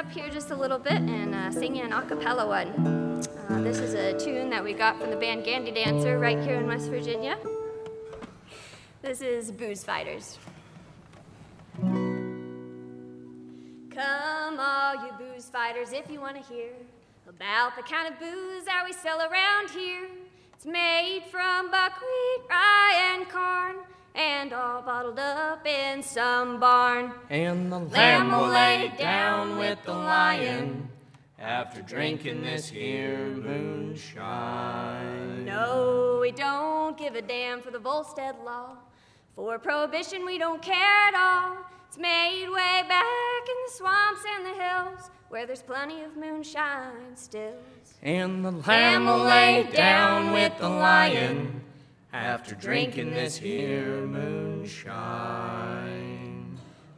Up 0.00 0.10
here 0.12 0.30
just 0.30 0.50
a 0.50 0.56
little 0.56 0.78
bit 0.78 0.94
and 0.94 1.34
uh, 1.34 1.50
sing 1.50 1.76
you 1.76 1.84
an 1.84 1.92
a 1.92 2.00
cappella 2.00 2.46
one. 2.46 2.68
Uh, 3.50 3.60
this 3.60 3.80
is 3.80 3.92
a 3.92 4.18
tune 4.18 4.48
that 4.48 4.64
we 4.64 4.72
got 4.72 4.98
from 4.98 5.10
the 5.10 5.16
band 5.16 5.44
Gandy 5.44 5.70
Dancer 5.70 6.18
right 6.18 6.40
here 6.40 6.58
in 6.58 6.66
West 6.66 6.88
Virginia. 6.88 7.36
This 9.02 9.20
is 9.20 9.52
Booze 9.52 9.84
Fighters. 9.84 10.38
Come, 11.82 12.16
all 14.58 14.94
you 15.04 15.12
booze 15.18 15.50
fighters, 15.50 15.92
if 15.92 16.10
you 16.10 16.18
want 16.18 16.42
to 16.42 16.50
hear 16.50 16.70
about 17.28 17.76
the 17.76 17.82
kind 17.82 18.10
of 18.10 18.18
booze 18.18 18.64
that 18.64 18.82
we 18.86 18.94
sell 18.94 19.20
around 19.20 19.68
here. 19.68 20.08
It's 20.54 20.64
made 20.64 21.24
from 21.30 21.70
buckwheat, 21.70 22.08
bottled 25.00 25.18
up 25.18 25.66
in 25.66 26.02
some 26.02 26.60
barn. 26.60 27.10
And 27.30 27.72
the 27.72 27.78
Lamb 27.78 28.30
will 28.30 28.48
lay 28.48 28.92
down 28.98 29.56
with 29.56 29.82
the 29.84 29.94
lion 29.94 30.90
after 31.38 31.80
drinking 31.80 32.42
this 32.42 32.68
here 32.68 33.28
moonshine. 33.28 34.66
No, 35.46 36.18
we 36.20 36.32
don't 36.32 36.98
give 36.98 37.14
a 37.14 37.22
damn 37.22 37.62
for 37.62 37.70
the 37.70 37.78
Volstead 37.78 38.36
law. 38.44 38.76
For 39.36 39.58
prohibition, 39.58 40.26
we 40.26 40.36
don't 40.36 40.60
care 40.60 41.08
at 41.08 41.14
all. 41.14 41.56
It's 41.88 41.96
made 41.96 42.50
way 42.50 42.84
back 42.86 43.48
in 43.48 43.56
the 43.66 43.72
swamps 43.72 44.22
and 44.36 44.44
the 44.44 44.52
hills 44.62 45.10
where 45.30 45.46
there's 45.46 45.62
plenty 45.62 46.02
of 46.02 46.14
moonshine 46.14 47.16
stills. 47.16 47.54
And 48.02 48.44
the 48.44 48.50
lamb 48.50 49.06
will 49.06 49.24
lay 49.24 49.66
down 49.72 50.34
with 50.34 50.58
the 50.58 50.68
lion 50.68 51.62
after 52.12 52.54
drinking 52.54 53.12
this 53.14 53.36
here 53.36 54.06
moonshine. 54.06 55.70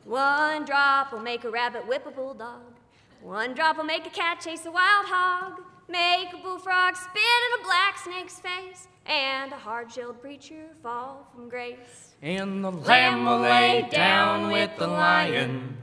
One 0.05 0.64
drop 0.64 1.12
will 1.12 1.20
make 1.20 1.44
a 1.44 1.51
rabbit 1.51 1.86
whip 1.86 2.06
a 2.06 2.10
bulldog. 2.10 2.60
One 3.20 3.55
drop 3.55 3.76
will 3.76 3.84
make 3.84 4.06
a 4.06 4.10
cat 4.10 4.40
chase 4.40 4.66
a 4.66 4.70
wild 4.70 5.06
hog. 5.06 5.60
Make 5.89 6.32
a 6.32 6.39
bullfrog 6.39 6.97
spit 6.97 7.22
in 7.22 7.60
a 7.60 7.64
black 7.64 7.98
snake's 7.98 8.40
face. 8.40 8.89
And 9.05 9.52
a 9.52 9.56
hard-shelled 9.56 10.20
preacher 10.20 10.68
fall 10.82 11.26
from 11.34 11.48
grace. 11.48 12.14
And 12.22 12.64
the 12.64 12.70
lamb 12.70 13.24
will 13.24 13.40
lay 13.40 13.89
down 13.90 14.51
with 14.52 14.70
the 14.78 14.86
lion 14.86 15.76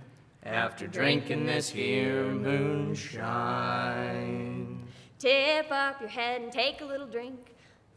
after 0.44 0.88
drinking 0.88 1.46
this 1.46 1.70
here 1.70 2.24
moonshine. 2.32 3.68
Tip 5.20 5.70
up 5.70 6.00
your 6.00 6.10
head 6.10 6.42
and 6.42 6.52
take 6.52 6.82
a 6.82 6.86
little 6.86 7.08
drink. 7.08 7.49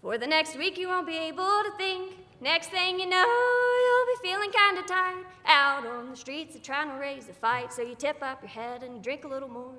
For 0.02 0.18
the 0.18 0.26
next 0.26 0.58
week 0.58 0.76
you 0.78 0.88
won't 0.88 1.06
be 1.06 1.16
able 1.16 1.44
to 1.44 1.70
think. 1.78 2.14
Next 2.40 2.70
thing 2.70 2.98
you 2.98 3.06
know, 3.06 3.24
you'll 3.24 4.16
be 4.16 4.28
feeling 4.28 4.50
kinda 4.50 4.82
tired. 4.82 5.24
Out 5.46 5.86
on 5.86 6.10
the 6.10 6.16
streets 6.16 6.56
of 6.56 6.62
trying 6.64 6.88
to 6.88 6.96
raise 6.96 7.28
a 7.28 7.32
fight. 7.32 7.72
So 7.72 7.82
you 7.82 7.94
tip 7.94 8.20
up 8.20 8.42
your 8.42 8.48
head 8.48 8.82
and 8.82 9.00
drink 9.00 9.22
a 9.24 9.28
little 9.28 9.48
more. 9.48 9.76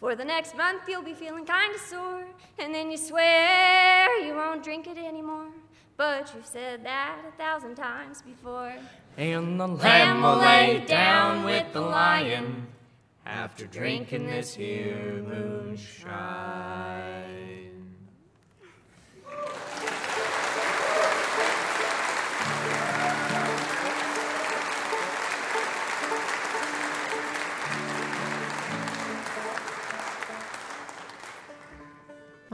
For 0.00 0.16
the 0.16 0.24
next 0.24 0.56
month 0.56 0.88
you'll 0.88 1.02
be 1.02 1.14
feeling 1.14 1.44
kinda 1.46 1.78
sore. 1.78 2.24
And 2.58 2.74
then 2.74 2.90
you 2.90 2.96
swear 2.96 4.18
you 4.26 4.34
won't 4.34 4.64
drink 4.64 4.88
it 4.88 4.98
anymore. 4.98 5.52
But 5.96 6.32
you've 6.34 6.46
said 6.46 6.84
that 6.84 7.18
a 7.28 7.30
thousand 7.40 7.76
times 7.76 8.22
before. 8.22 8.74
And 9.16 9.60
the 9.60 9.68
lamb 9.68 10.20
will 10.22 10.38
lay 10.38 10.80
down 10.84 11.44
with 11.44 11.72
the 11.72 11.80
lion 11.80 12.66
after 13.24 13.66
drinking 13.66 14.26
this 14.26 14.56
here 14.56 15.22
moonshine. 15.28 16.74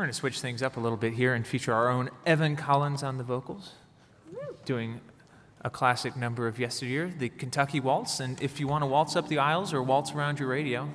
We're 0.01 0.05
going 0.05 0.12
to 0.14 0.18
switch 0.18 0.40
things 0.40 0.62
up 0.62 0.78
a 0.78 0.81
little 0.81 0.97
bit 0.97 1.12
here 1.12 1.35
and 1.35 1.47
feature 1.47 1.74
our 1.74 1.90
own 1.90 2.09
Evan 2.24 2.56
Collins 2.56 3.02
on 3.02 3.18
the 3.18 3.22
vocals, 3.22 3.72
doing 4.64 5.02
a 5.60 5.68
classic 5.68 6.16
number 6.16 6.47
of 6.47 6.59
yesteryear, 6.59 7.12
the 7.18 7.28
Kentucky 7.28 7.81
Waltz. 7.81 8.18
And 8.18 8.40
if 8.40 8.59
you 8.59 8.66
want 8.66 8.81
to 8.81 8.86
waltz 8.86 9.14
up 9.14 9.28
the 9.28 9.36
aisles 9.36 9.74
or 9.74 9.82
waltz 9.82 10.12
around 10.12 10.39
your 10.39 10.48
radio, 10.48 10.89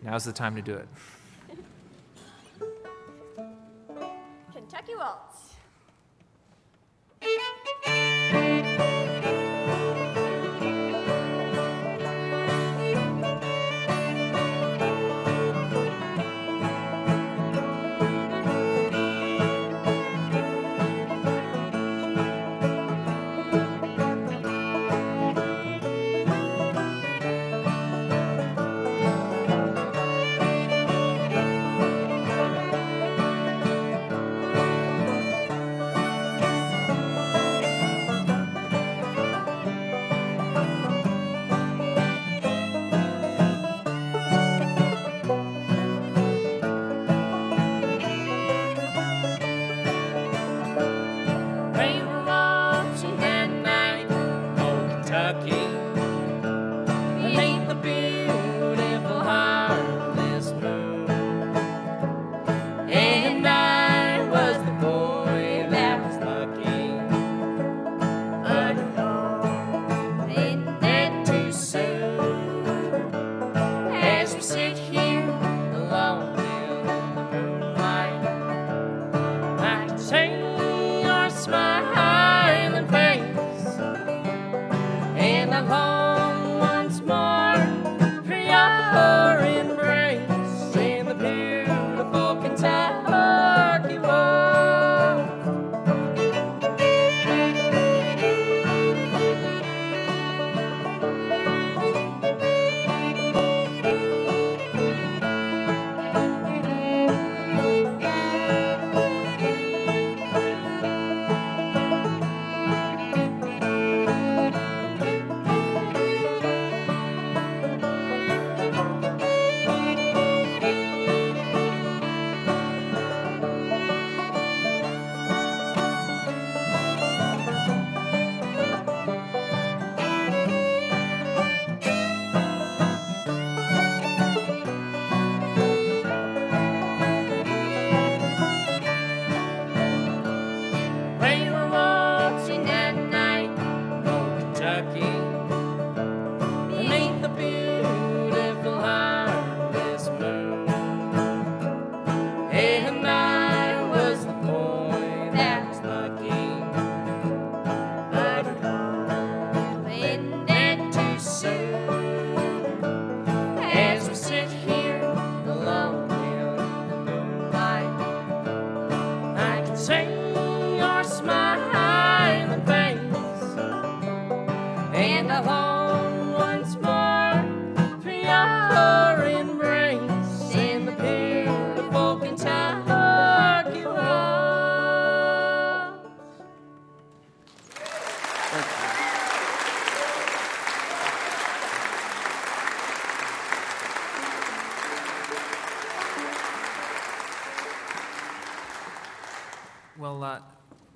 now's 0.00 0.24
the 0.24 0.32
time 0.32 0.54
to 0.54 0.62
do 0.62 0.74
it. 0.74 0.86
Kentucky 4.52 4.94
Waltz. 4.94 5.35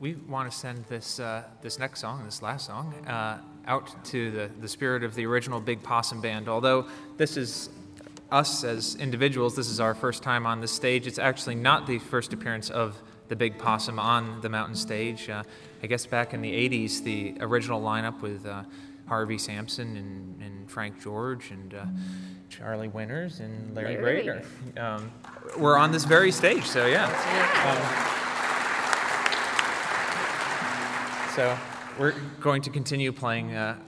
We 0.01 0.15
want 0.15 0.51
to 0.51 0.57
send 0.57 0.85
this, 0.87 1.21
uh, 1.21 1.45
this 1.61 1.79
next 1.79 2.01
song, 2.01 2.25
this 2.25 2.41
last 2.41 2.67
song, 2.67 2.95
uh, 3.07 3.39
out 3.67 4.03
to 4.07 4.31
the, 4.31 4.51
the 4.61 4.69
spirit 4.69 5.05
of 5.05 5.15
the 5.15 5.27
original 5.27 5.61
Big 5.61 5.83
Possum 5.83 6.23
Band. 6.23 6.49
Although 6.49 6.87
this 7.19 7.37
is 7.37 7.69
us 8.33 8.65
as 8.65 8.97
individuals, 8.97 9.55
this 9.55 9.69
is 9.69 9.79
our 9.79 9.95
first 9.95 10.23
time 10.23 10.47
on 10.47 10.63
this 10.63 10.73
stage. 10.73 11.07
It's 11.07 11.19
actually 11.19 11.55
not 11.55 11.87
the 11.87 11.99
first 11.99 12.33
appearance 12.33 12.71
of 12.71 12.97
the 13.29 13.37
Big 13.37 13.59
Possum 13.59 13.99
on 13.99 14.41
the 14.41 14.49
mountain 14.49 14.75
stage. 14.75 15.29
Uh, 15.29 15.43
I 15.83 15.87
guess 15.87 16.07
back 16.07 16.33
in 16.33 16.41
the 16.41 16.51
80s, 16.51 17.05
the 17.05 17.37
original 17.41 17.83
lineup 17.83 18.23
with 18.23 18.47
uh, 18.47 18.63
Harvey 19.07 19.37
Sampson 19.37 19.97
and, 19.99 20.41
and 20.41 20.71
Frank 20.71 20.99
George 21.01 21.51
and 21.51 21.75
uh, 21.75 21.85
Charlie 22.49 22.89
Winters 22.89 23.41
and 23.41 23.75
Larry, 23.75 23.97
Larry. 23.99 24.23
Brader 24.23 24.81
um, 24.81 25.13
were 25.59 25.77
on 25.77 25.93
this 25.93 26.05
very 26.05 26.33
stage. 26.33 26.65
So, 26.65 26.87
yeah. 26.87 27.05
Um, 28.17 28.30
So 31.35 31.57
we're 31.97 32.15
going 32.41 32.61
to 32.63 32.71
continue 32.71 33.13
playing 33.13 33.55
uh, 33.55 33.79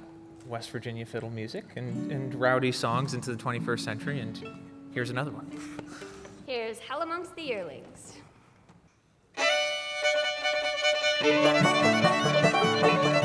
West 0.47 0.70
Virginia 0.70 1.05
fiddle 1.05 1.31
music 1.31 1.64
and, 1.74 2.12
and 2.12 2.32
rowdy 2.36 2.70
songs 2.70 3.14
into 3.14 3.35
the 3.35 3.43
21st 3.43 3.81
century. 3.81 4.20
And 4.20 4.40
here's 4.93 5.10
another 5.10 5.32
one. 5.32 5.51
Here's 6.47 6.78
Hell 6.78 7.02
Amongst 7.02 7.35
the 7.35 7.43
Yearlings. 7.43 8.19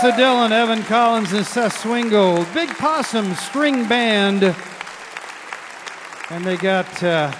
Tessa 0.00 0.16
Dillon, 0.16 0.50
Evan 0.50 0.82
Collins, 0.84 1.34
and 1.34 1.44
Seth 1.44 1.82
Swingold. 1.82 2.54
Big 2.54 2.70
Possum 2.70 3.34
String 3.34 3.86
Band. 3.86 4.56
And 6.30 6.42
they 6.42 6.56
got 6.56 6.86
uh, 7.02 7.30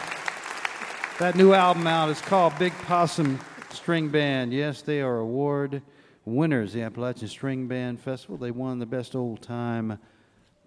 that 1.18 1.36
new 1.36 1.54
album 1.54 1.86
out. 1.86 2.10
It's 2.10 2.20
called 2.20 2.52
Big 2.58 2.74
Possum 2.82 3.40
String 3.70 4.10
Band. 4.10 4.52
Yes, 4.52 4.82
they 4.82 5.00
are 5.00 5.20
award 5.20 5.80
winners, 6.26 6.74
the 6.74 6.82
Appalachian 6.82 7.28
String 7.28 7.66
Band 7.66 7.98
Festival. 7.98 8.36
They 8.36 8.50
won 8.50 8.78
the 8.78 8.84
best 8.84 9.16
old 9.16 9.40
time 9.40 9.98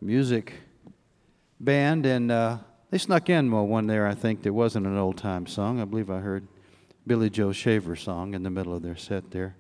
music 0.01 0.53
band, 1.59 2.07
and 2.07 2.31
uh, 2.31 2.57
they 2.89 2.97
snuck 2.97 3.29
in 3.29 3.51
one 3.51 3.85
there, 3.85 4.07
I 4.07 4.15
think, 4.15 4.41
that 4.41 4.53
wasn't 4.53 4.87
an 4.87 4.97
old 4.97 5.17
time 5.17 5.45
song. 5.45 5.79
I 5.79 5.85
believe 5.85 6.09
I 6.09 6.21
heard 6.21 6.47
Billy 7.05 7.29
Joe 7.29 7.51
Shaver 7.51 7.95
song 7.95 8.33
in 8.33 8.41
the 8.41 8.49
middle 8.49 8.73
of 8.73 8.81
their 8.81 8.97
set 8.97 9.29
there. 9.29 9.57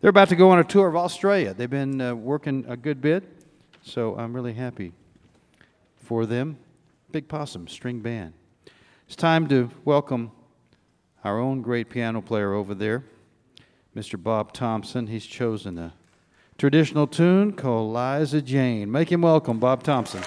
They're 0.00 0.10
about 0.10 0.28
to 0.28 0.36
go 0.36 0.50
on 0.50 0.60
a 0.60 0.64
tour 0.64 0.86
of 0.86 0.94
Australia. 0.94 1.52
They've 1.52 1.68
been 1.68 2.00
uh, 2.00 2.14
working 2.14 2.64
a 2.68 2.76
good 2.76 3.00
bit, 3.00 3.24
so 3.82 4.16
I'm 4.16 4.32
really 4.32 4.52
happy 4.52 4.92
for 5.96 6.24
them. 6.24 6.56
Big 7.10 7.26
Possum 7.26 7.66
String 7.66 7.98
Band. 7.98 8.32
It's 9.08 9.16
time 9.16 9.48
to 9.48 9.70
welcome 9.84 10.30
our 11.24 11.40
own 11.40 11.62
great 11.62 11.90
piano 11.90 12.22
player 12.22 12.52
over 12.54 12.76
there, 12.76 13.06
Mr. 13.96 14.22
Bob 14.22 14.52
Thompson. 14.52 15.08
He's 15.08 15.26
chosen 15.26 15.76
a 15.78 15.94
traditional 16.58 17.08
tune 17.08 17.54
called 17.54 17.92
Liza 17.92 18.40
Jane. 18.42 18.92
Make 18.92 19.10
him 19.10 19.22
welcome, 19.22 19.58
Bob 19.58 19.82
Thompson. 19.82 20.22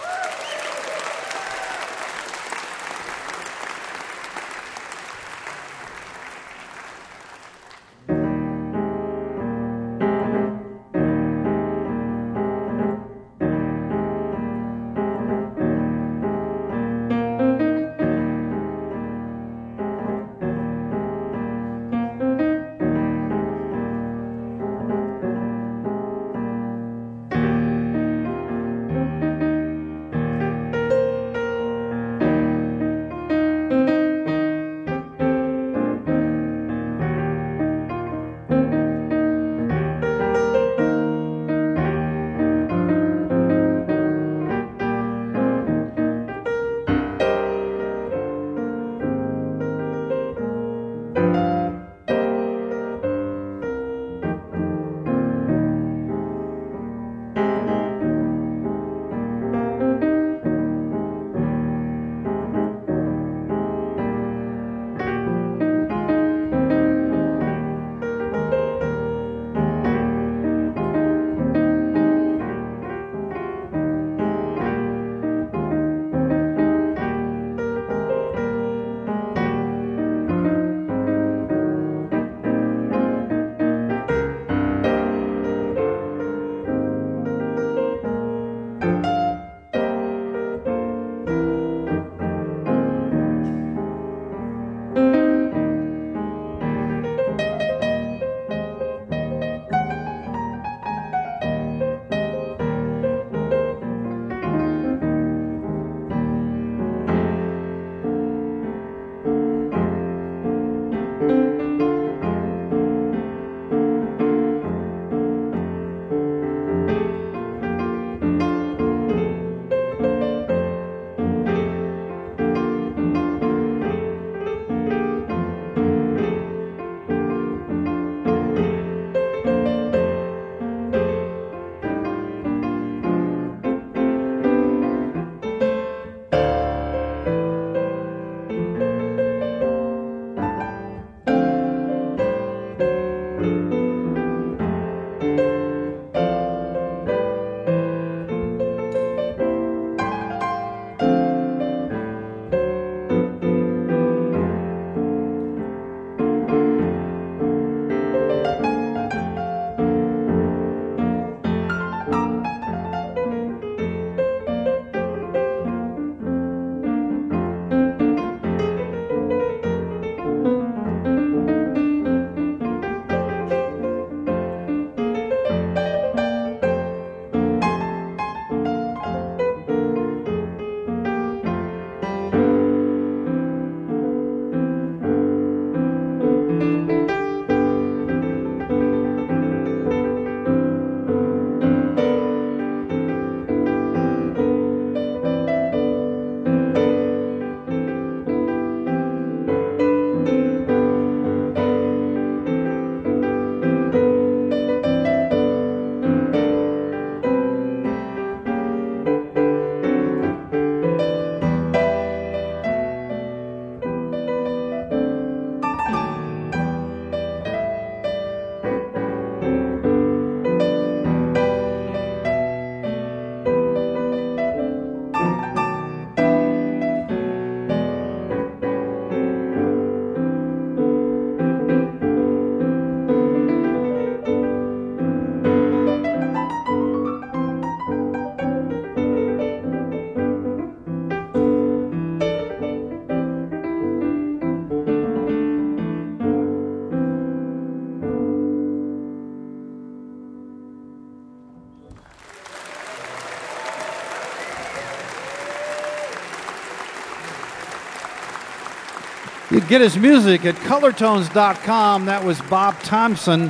Get 259.72 259.80
his 259.80 259.96
music 259.96 260.44
at 260.44 260.56
colortones.com. 260.56 262.04
That 262.04 262.26
was 262.26 262.42
Bob 262.42 262.78
Thompson, 262.82 263.50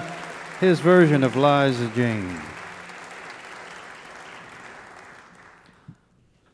his 0.60 0.80
version 0.80 1.24
of 1.24 1.36
Liza 1.36 1.92
Jane. 1.96 2.40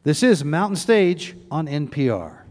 This 0.04 0.24
is 0.24 0.46
Mountain 0.46 0.78
Stage 0.78 1.36
on 1.52 1.68
NPR. 1.68 2.47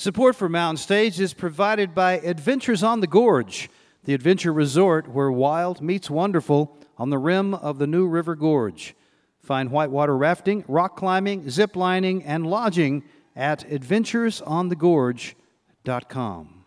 Support 0.00 0.34
for 0.34 0.48
Mountain 0.48 0.78
Stage 0.78 1.20
is 1.20 1.34
provided 1.34 1.94
by 1.94 2.20
Adventures 2.20 2.82
on 2.82 3.00
the 3.00 3.06
Gorge, 3.06 3.68
the 4.04 4.14
adventure 4.14 4.50
resort 4.50 5.08
where 5.08 5.30
wild 5.30 5.82
meets 5.82 6.08
wonderful 6.08 6.74
on 6.96 7.10
the 7.10 7.18
rim 7.18 7.52
of 7.52 7.76
the 7.76 7.86
New 7.86 8.08
River 8.08 8.34
Gorge. 8.34 8.94
Find 9.40 9.70
whitewater 9.70 10.16
rafting, 10.16 10.64
rock 10.66 10.96
climbing, 10.96 11.50
zip 11.50 11.76
lining, 11.76 12.24
and 12.24 12.46
lodging 12.46 13.04
at 13.36 13.68
adventuresonthegorge.com. 13.68 16.64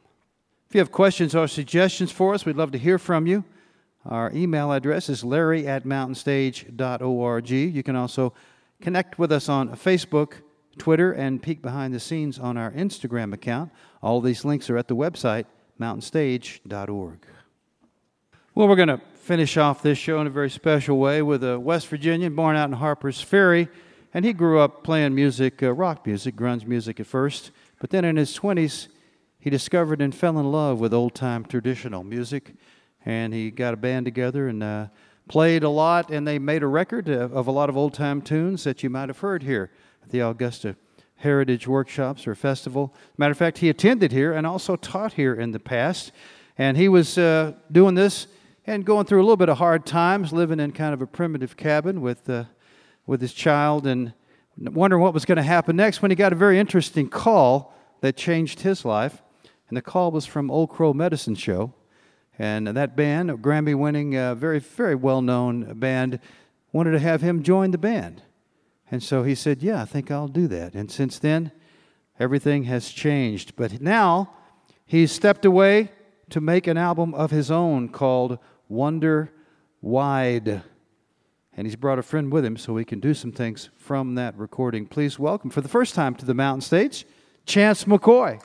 If 0.70 0.76
you 0.76 0.80
have 0.80 0.92
questions 0.92 1.34
or 1.34 1.48
suggestions 1.48 2.12
for 2.12 2.36
us, 2.36 2.46
we'd 2.46 2.56
love 2.56 2.74
to 2.74 2.78
hear 2.78 3.00
from 3.00 3.26
you. 3.26 3.44
Our 4.06 4.32
email 4.32 4.72
address 4.72 5.10
is 5.10 5.24
larry 5.24 5.66
at 5.66 5.86
mountainstage.org. 5.86 7.50
You 7.50 7.82
can 7.82 7.96
also 7.96 8.32
connect 8.80 9.18
with 9.18 9.32
us 9.32 9.50
on 9.50 9.70
Facebook, 9.70 10.34
Twitter, 10.78 11.12
and 11.12 11.42
peek 11.42 11.62
behind 11.62 11.94
the 11.94 12.00
scenes 12.00 12.40
on 12.40 12.58
our 12.58 12.72
Instagram 12.72 13.34
account. 13.34 13.72
All 14.02 14.22
these 14.22 14.44
links 14.44 14.70
are 14.70 14.78
at 14.78 14.88
the 14.88 14.96
website, 14.96 15.46
mountainstage.org. 15.80 17.26
Well, 18.56 18.68
we're 18.68 18.76
going 18.76 18.88
to 18.90 19.02
finish 19.16 19.58
off 19.58 19.82
this 19.82 19.98
show 19.98 20.20
in 20.22 20.28
a 20.28 20.30
very 20.30 20.50
special 20.50 21.00
way 21.00 21.22
with 21.22 21.44
a 21.44 21.60
West 21.60 21.88
Virginian 21.88 22.36
born 22.36 22.56
out 22.56 22.70
in 22.70 22.76
Harper's 22.76 23.22
Ferry. 23.22 23.68
And 24.14 24.24
he 24.26 24.34
grew 24.34 24.60
up 24.60 24.84
playing 24.84 25.16
music, 25.16 25.64
uh, 25.64 25.74
rock 25.74 26.06
music, 26.06 26.36
grunge 26.36 26.68
music 26.68 27.00
at 27.00 27.08
first. 27.08 27.52
But 27.80 27.90
then 27.90 28.06
in 28.06 28.16
his 28.16 28.38
20s, 28.38 28.90
he 29.40 29.50
discovered 29.50 30.02
and 30.02 30.14
fell 30.14 30.38
in 30.38 30.52
love 30.52 30.80
with 30.80 30.94
old 30.94 31.16
time 31.16 31.46
traditional 31.46 32.04
music. 32.04 32.54
And 33.06 33.34
he 33.34 33.50
got 33.50 33.74
a 33.74 33.78
band 33.78 34.06
together 34.06 34.48
and 34.48 34.62
uh, 34.62 34.88
played 35.28 35.64
a 35.64 35.70
lot. 35.70 36.12
And 36.12 36.28
they 36.28 36.38
made 36.38 36.62
a 36.62 36.68
record 36.68 37.10
of, 37.10 37.34
of 37.34 37.48
a 37.48 37.52
lot 37.52 37.70
of 37.70 37.78
old 37.78 37.96
time 37.96 38.22
tunes 38.22 38.64
that 38.66 38.84
you 38.84 38.90
might 38.90 39.10
have 39.10 39.20
heard 39.20 39.42
here 39.42 39.72
at 40.04 40.10
the 40.10 40.20
Augusta 40.20 40.76
Heritage 41.16 41.68
Workshops 41.68 42.28
or 42.28 42.36
Festival. 42.36 42.94
Matter 43.18 43.32
of 43.32 43.38
fact, 43.38 43.60
he 43.60 43.70
attended 43.70 44.12
here 44.12 44.34
and 44.34 44.46
also 44.46 44.76
taught 44.76 45.14
here 45.14 45.34
in 45.34 45.52
the 45.52 45.60
past. 45.60 46.12
And 46.58 46.78
he 46.78 46.90
was 46.90 47.18
uh, 47.18 47.54
doing 47.72 47.96
this 47.96 48.28
and 48.66 48.86
going 48.86 49.06
through 49.06 49.20
a 49.20 49.24
little 49.24 49.38
bit 49.38 49.50
of 49.50 49.58
hard 49.58 49.86
times, 49.86 50.34
living 50.34 50.60
in 50.60 50.72
kind 50.72 50.94
of 50.94 51.02
a 51.02 51.08
primitive 51.08 51.58
cabin 51.58 52.02
with, 52.02 52.30
uh, 52.30 52.46
with 53.06 53.22
his 53.22 53.34
child 53.34 53.88
and 53.88 54.14
wondering 54.58 55.02
what 55.02 55.14
was 55.14 55.26
going 55.26 55.38
to 55.38 55.44
happen 55.44 55.76
next 55.76 56.02
when 56.02 56.12
he 56.12 56.16
got 56.16 56.34
a 56.34 56.36
very 56.36 56.60
interesting 56.60 57.10
call 57.10 57.74
that 58.02 58.18
changed 58.18 58.60
his 58.60 58.86
life. 58.86 59.22
And 59.70 59.78
the 59.78 59.82
call 59.82 60.12
was 60.12 60.26
from 60.26 60.52
Old 60.52 60.70
Crow 60.70 60.94
Medicine 60.94 61.36
Show. 61.36 61.74
And 62.38 62.68
that 62.68 62.96
band, 62.96 63.32
a 63.32 63.36
Grammy 63.36 63.76
winning, 63.76 64.18
uh, 64.18 64.36
very, 64.36 64.60
very 64.60 64.96
well 64.96 65.22
known 65.22 65.80
band, 65.80 66.20
wanted 66.72 66.92
to 66.92 67.00
have 67.00 67.22
him 67.22 67.44
join 67.44 67.72
the 67.72 67.78
band. 67.78 68.22
And 68.92 69.02
so 69.02 69.24
he 69.24 69.36
said, 69.36 69.64
Yeah, 69.64 69.82
I 69.82 69.86
think 69.86 70.12
I'll 70.12 70.28
do 70.28 70.48
that. 70.48 70.74
And 70.74 70.92
since 70.92 71.20
then, 71.20 71.52
everything 72.20 72.64
has 72.64 72.90
changed. 72.90 73.56
But 73.56 73.82
now 73.82 74.34
he's 74.86 75.12
stepped 75.12 75.46
away 75.46 75.92
to 76.30 76.42
make 76.42 76.68
an 76.68 76.78
album 76.78 77.14
of 77.14 77.32
his 77.32 77.52
own 77.52 77.90
called 77.90 78.40
Wander 78.68 79.32
Wide. 79.82 80.64
And 81.56 81.68
he's 81.68 81.76
brought 81.76 82.00
a 82.00 82.04
friend 82.04 82.32
with 82.32 82.44
him 82.44 82.58
so 82.58 82.74
we 82.74 82.86
can 82.86 83.00
do 83.00 83.14
some 83.14 83.32
things 83.32 83.70
from 83.78 84.16
that 84.16 84.38
recording. 84.38 84.88
Please 84.88 85.20
welcome 85.20 85.50
for 85.50 85.62
the 85.62 85.70
first 85.70 85.94
time 85.94 86.16
to 86.16 86.26
the 86.26 86.34
mountain 86.34 86.62
stage, 86.62 87.06
Chance 87.46 87.86
McCoy. 87.86 88.42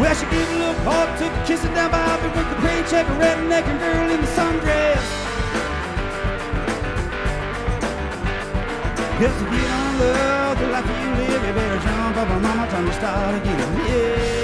Well, 0.00 0.14
she 0.14 0.24
gave 0.26 0.48
a 0.48 0.56
little 0.56 0.74
paw, 0.84 1.04
took 1.18 1.30
a 1.30 1.44
kiss 1.46 1.62
down 1.74 1.90
by 1.90 2.16
with 2.22 2.48
the 2.48 2.56
paycheck, 2.66 3.06
a 3.06 3.12
redneck 3.20 3.64
and 3.68 3.78
girl 3.78 4.10
in 4.10 4.20
the 4.22 4.26
sundress. 4.28 5.04
Guess 9.20 9.36
if 9.42 9.52
you 9.52 9.68
don't 9.68 9.98
love 10.00 10.58
the 10.58 10.66
life 10.68 10.86
you 10.86 11.10
live, 11.20 11.46
you 11.46 11.52
better 11.52 11.78
jump 11.84 12.16
up 12.16 12.30
on 12.30 12.42
mama, 12.42 12.66
time 12.70 12.86
to 12.86 12.92
start 12.94 13.34
again. 13.34 13.86
Yeah. 13.86 14.41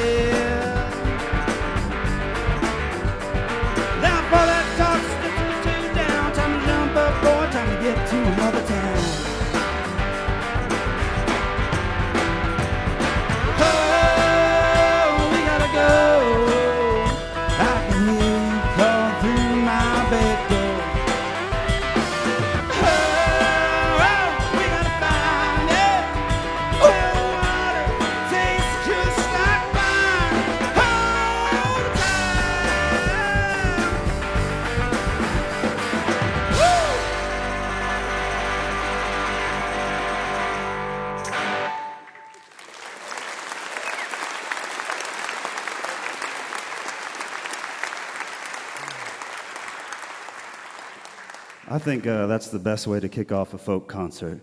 Think 51.88 52.06
uh, 52.06 52.26
that's 52.26 52.48
the 52.48 52.58
best 52.58 52.86
way 52.86 53.00
to 53.00 53.08
kick 53.08 53.32
off 53.32 53.54
a 53.54 53.58
folk 53.58 53.88
concert, 53.88 54.42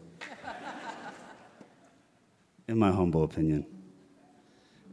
in 2.68 2.76
my 2.76 2.92
humble 2.92 3.24
opinion. 3.24 3.68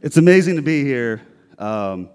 It's 0.03 0.17
amazing 0.17 0.57
to 0.57 0.61
be 0.61 0.83
here 0.83 1.23
um, 1.57 2.09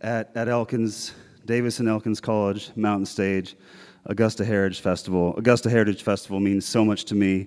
at, 0.00 0.32
at 0.34 0.48
Elkins, 0.48 1.14
Davis 1.44 1.78
and 1.78 1.88
Elkins 1.88 2.20
College, 2.20 2.72
Mountain 2.74 3.06
Stage, 3.06 3.54
Augusta 4.06 4.44
Heritage 4.44 4.80
Festival. 4.80 5.36
Augusta 5.36 5.70
Heritage 5.70 6.02
Festival 6.02 6.40
means 6.40 6.66
so 6.66 6.84
much 6.84 7.04
to 7.04 7.14
me 7.14 7.46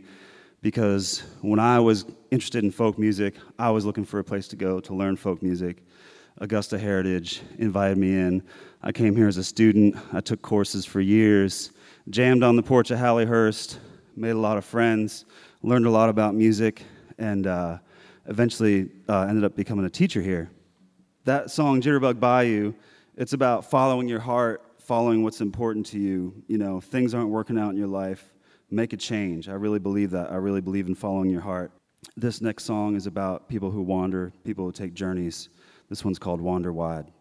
because 0.62 1.24
when 1.42 1.60
I 1.60 1.78
was 1.78 2.06
interested 2.32 2.64
in 2.64 2.72
folk 2.72 2.98
music, 2.98 3.36
I 3.60 3.70
was 3.70 3.84
looking 3.84 4.06
for 4.06 4.20
a 4.20 4.24
place 4.24 4.48
to 4.48 4.56
go 4.56 4.80
to 4.80 4.96
learn 4.96 5.18
folk 5.18 5.44
music. 5.44 5.84
Augusta 6.38 6.80
Heritage 6.80 7.42
invited 7.58 7.98
me 7.98 8.16
in. 8.16 8.44
I 8.82 8.94
came 8.94 9.14
here 9.14 9.28
as 9.28 9.36
a 9.36 9.44
student. 9.44 9.98
I 10.14 10.22
took 10.22 10.42
courses 10.42 10.86
for 10.86 11.02
years, 11.02 11.72
jammed 12.10 12.44
on 12.44 12.56
the 12.56 12.64
porch 12.64 12.92
at 12.92 12.98
Halliehurst, 12.98 13.78
made 14.16 14.32
a 14.32 14.38
lot 14.38 14.58
of 14.58 14.66
friends, 14.66 15.26
learned 15.62 15.86
a 15.86 15.90
lot 15.90 16.10
about 16.10 16.36
music, 16.36 16.84
and 17.18 17.48
uh, 17.48 17.78
eventually 18.28 18.90
uh, 19.10 19.24
ended 19.24 19.44
up 19.44 19.56
becoming 19.56 19.86
a 19.86 19.90
teacher 19.90 20.22
here. 20.22 20.50
That 21.26 21.52
song, 21.52 21.82
Jitterbug 21.82 22.20
Bayou, 22.20 22.74
it's 23.16 23.34
about 23.34 23.70
following 23.70 24.08
your 24.08 24.20
heart, 24.20 24.62
following 24.80 25.24
what's 25.24 25.42
important 25.42 25.86
to 25.88 26.00
you. 26.00 26.34
You 26.48 26.58
know, 26.58 26.80
things 26.80 27.14
aren't 27.14 27.30
working 27.30 27.60
out 27.60 27.72
in 27.72 27.78
your 27.78 27.88
life, 27.88 28.34
make 28.72 28.94
a 28.94 28.98
change. 28.98 29.50
I 29.50 29.54
really 29.54 29.80
believe 29.80 30.12
that. 30.12 30.32
I 30.32 30.36
really 30.36 30.62
believe 30.62 30.88
in 30.88 30.96
following 30.96 31.30
your 31.30 31.42
heart. 31.42 31.72
This 32.16 32.42
next 32.42 32.64
song 32.64 32.96
is 32.96 33.06
about 33.06 33.50
people 33.50 33.70
who 33.70 33.82
wander, 33.82 34.32
people 34.46 34.66
who 34.66 34.72
take 34.72 34.94
journeys. 34.94 35.50
This 35.90 36.06
one's 36.06 36.20
called 36.20 36.40
Wander 36.40 36.72
Wide. 36.72 37.12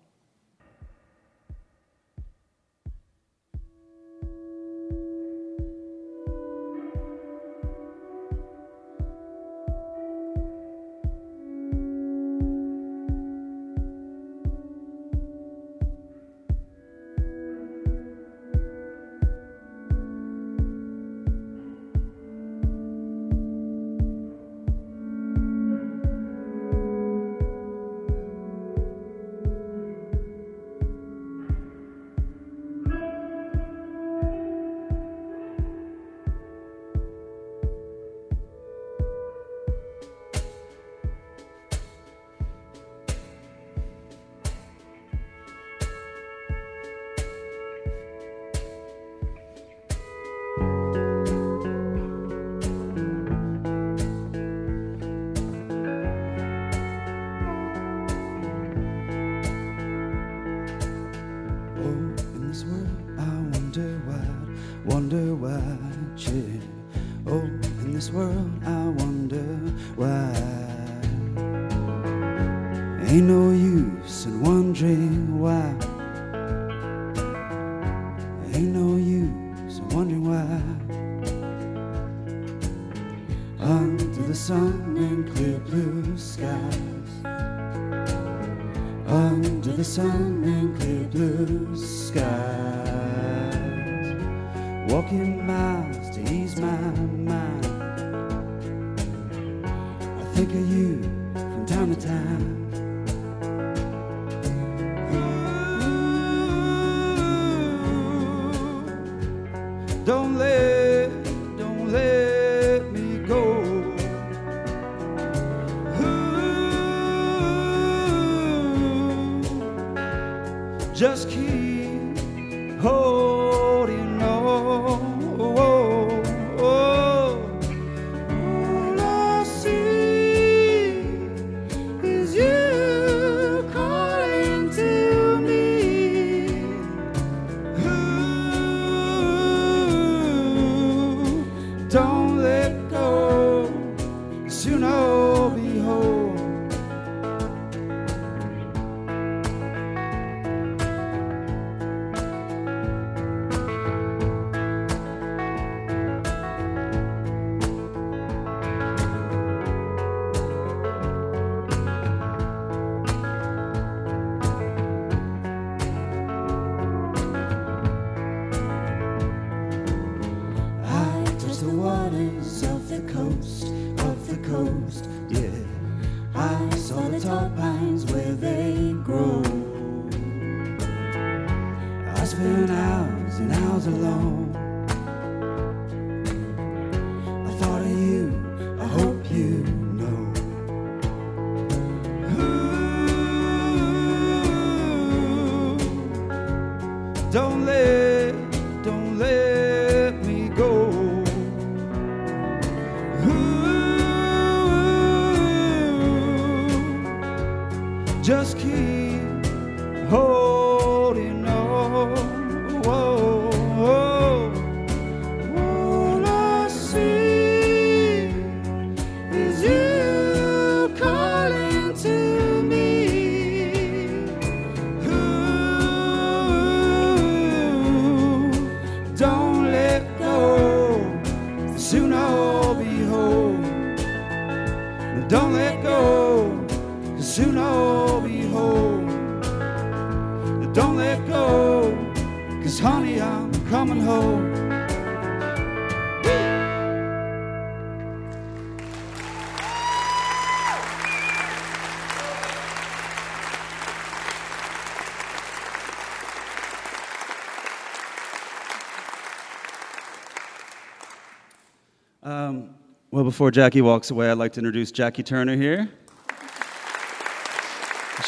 Before 263.26 263.50
Jackie 263.50 263.80
walks 263.80 264.12
away, 264.12 264.30
I'd 264.30 264.38
like 264.38 264.52
to 264.52 264.60
introduce 264.60 264.92
Jackie 264.92 265.24
Turner 265.24 265.56
here. 265.56 265.88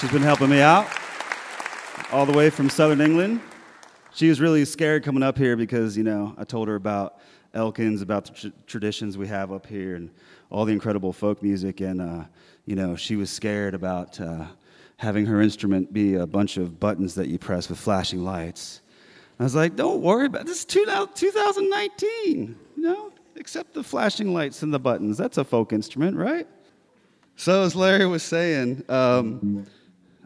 She's 0.01 0.11
been 0.11 0.23
helping 0.23 0.51
me 0.51 0.61
out 0.61 0.89
all 2.11 2.27
the 2.27 2.37
way 2.37 2.51
from 2.51 2.69
Southern 2.69 3.01
England. 3.01 3.41
She 4.13 4.29
was 4.29 4.41
really 4.41 4.65
scared 4.65 5.05
coming 5.05 5.23
up 5.23 5.39
here 5.39 5.55
because, 5.57 5.97
you 5.97 6.03
know, 6.03 6.35
I 6.37 6.43
told 6.43 6.67
her 6.67 6.75
about 6.75 7.21
Elkins, 7.55 8.03
about 8.03 8.25
the 8.25 8.33
tr- 8.33 8.57
traditions 8.67 9.17
we 9.17 9.29
have 9.29 9.53
up 9.53 9.67
here, 9.69 9.95
and 9.95 10.11
all 10.51 10.65
the 10.65 10.73
incredible 10.73 11.13
folk 11.13 11.45
music. 11.45 11.81
And, 11.81 12.01
uh, 12.01 12.25
you 12.67 12.75
know, 12.75 12.97
she 12.97 13.15
was 13.15 13.31
scared 13.31 13.75
about 13.75 14.21
uh, 14.21 14.47
having 14.97 15.27
her 15.27 15.41
instrument 15.41 15.93
be 15.93 16.17
a 16.17 16.27
bunch 16.27 16.57
of 16.57 16.81
buttons 16.81 17.15
that 17.15 17.29
you 17.29 17.39
press 17.39 17.69
with 17.69 17.79
flashing 17.79 18.25
lights. 18.25 18.81
I 19.39 19.45
was 19.45 19.55
like, 19.55 19.77
don't 19.77 20.03
worry 20.03 20.27
about 20.27 20.41
it. 20.41 20.49
this. 20.49 20.59
Is 20.59 20.65
2019, 20.65 22.57
you 22.77 22.83
know? 22.83 23.13
Except 23.39 23.73
the 23.73 23.85
flashing 23.85 24.35
lights 24.35 24.63
and 24.63 24.75
the 24.75 24.81
buttons. 24.81 25.17
That's 25.17 25.39
a 25.39 25.45
folk 25.45 25.73
instrument, 25.73 26.17
right? 26.17 26.47
So, 27.37 27.63
as 27.63 27.77
Larry 27.77 28.05
was 28.05 28.25
saying, 28.25 28.85
um, 28.89 29.65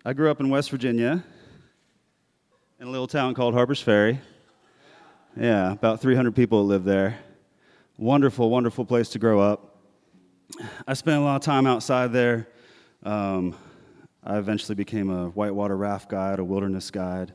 I 0.03 0.15
grew 0.15 0.31
up 0.31 0.41
in 0.41 0.49
West 0.49 0.71
Virginia 0.71 1.23
in 2.81 2.87
a 2.87 2.91
little 2.91 3.07
town 3.07 3.35
called 3.35 3.53
Harper's 3.53 3.83
Ferry. 3.83 4.19
Yeah, 5.39 5.73
about 5.73 6.01
300 6.01 6.35
people 6.35 6.65
live 6.65 6.85
there. 6.85 7.19
Wonderful, 7.99 8.49
wonderful 8.49 8.87
place 8.87 9.11
to 9.11 9.19
grow 9.19 9.41
up. 9.41 9.77
I 10.89 10.95
spent 10.95 11.21
a 11.21 11.25
lot 11.25 11.37
of 11.37 11.43
time 11.43 11.67
outside 11.67 12.15
there. 12.15 12.49
Um, 13.03 13.55
I 14.25 14.39
eventually 14.39 14.75
became 14.75 15.11
a 15.11 15.29
whitewater 15.29 15.77
raft 15.77 16.09
guide, 16.09 16.39
a 16.39 16.45
wilderness 16.45 16.91
guide, 16.91 17.35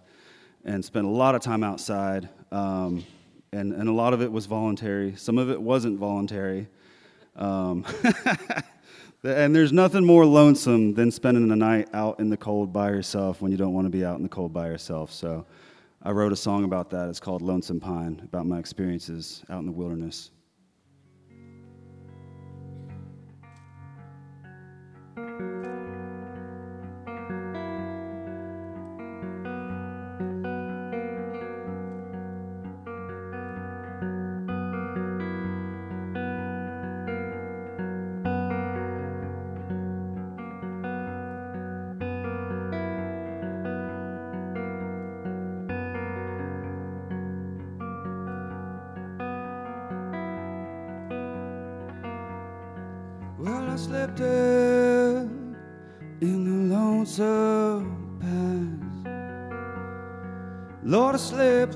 and 0.66 0.84
spent 0.84 1.06
a 1.06 1.10
lot 1.10 1.36
of 1.36 1.42
time 1.42 1.64
outside. 1.64 2.30
Um, 2.52 3.06
and, 3.52 3.74
and 3.74 3.88
a 3.88 3.92
lot 3.92 4.14
of 4.14 4.22
it 4.22 4.32
was 4.32 4.46
voluntary. 4.46 5.16
Some 5.16 5.38
of 5.38 5.50
it 5.50 5.62
wasn't 5.62 5.98
voluntary. 5.98 6.68
Um, 7.36 7.86
and 9.24 9.56
there's 9.56 9.72
nothing 9.72 10.04
more 10.06 10.26
lonesome 10.26 10.94
than 10.94 11.12
spending 11.12 11.52
a 11.52 11.56
night 11.56 11.90
out 11.94 12.20
in 12.20 12.30
the 12.30 12.38
cold 12.38 12.74
by 12.74 12.90
yourself 12.90 13.42
when 13.42 13.52
you 13.52 13.58
don't 13.58 13.74
want 13.74 13.86
to 13.86 13.90
be 13.90 14.04
out 14.04 14.18
in 14.18 14.24
the 14.24 14.30
cold 14.30 14.54
by 14.54 14.68
yourself. 14.68 15.12
So 15.12 15.46
I 16.04 16.12
wrote 16.12 16.32
a 16.32 16.38
song 16.38 16.64
about 16.64 16.90
that. 16.92 17.10
It's 17.10 17.20
called 17.20 17.42
Lonesome 17.42 17.80
Pine, 17.80 18.22
about 18.24 18.46
my 18.46 18.60
experiences 18.60 19.44
out 19.50 19.60
in 19.60 19.66
the 19.66 19.72
wilderness. 19.72 20.32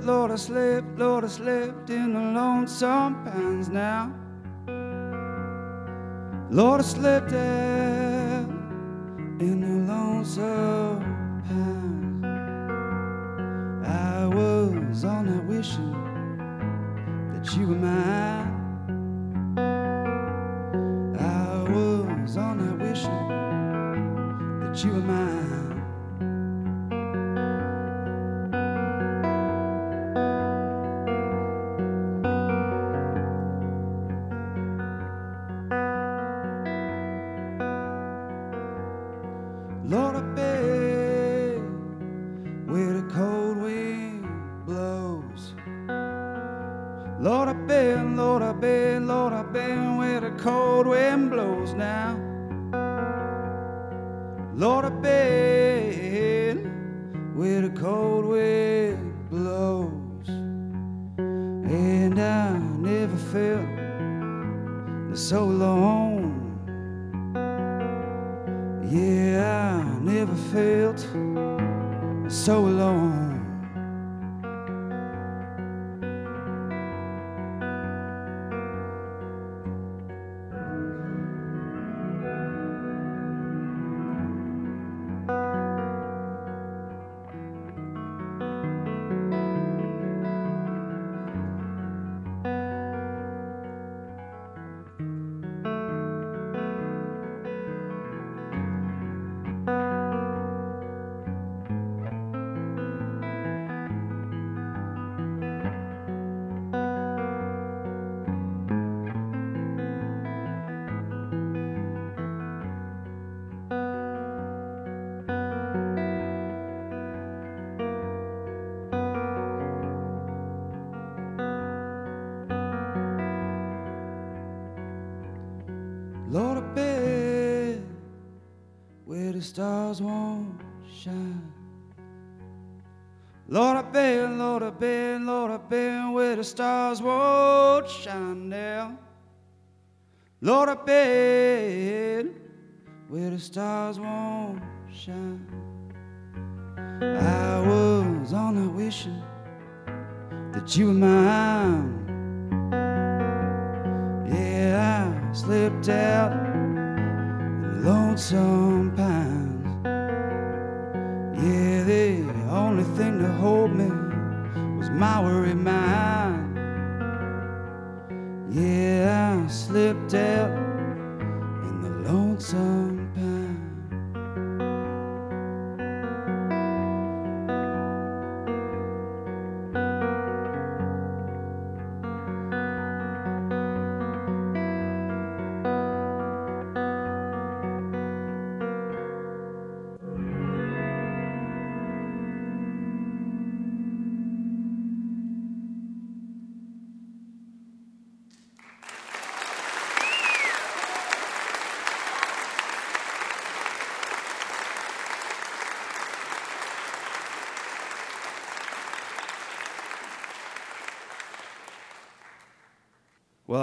Lord, 0.04 0.32
I 0.32 0.36
slept, 0.36 0.98
Lord, 0.98 1.24
I 1.26 1.28
slept 1.28 1.92
in 1.92 2.14
the 2.14 2.20
lonesome 2.20 3.24
pines 3.24 3.70
now. 3.70 4.12
Lord, 6.50 6.82
I 6.82 6.84
slept 6.84 7.30
there 7.30 8.40
in 9.40 9.62
the 9.62 9.94
lonesome 9.94 11.44
pines. 11.48 12.26
I 13.88 14.26
was 14.26 15.06
all 15.06 15.22
night 15.22 15.46
wishing 15.46 15.94
that 17.34 17.56
you 17.56 17.68
were 17.68 17.76
mine. 17.76 18.58
I 21.20 21.64
was 21.70 22.38
all 22.38 22.56
night 22.56 22.80
wishing 22.80 23.28
that 24.62 24.84
you 24.84 24.94
were 24.94 25.02
mine. 25.02 25.61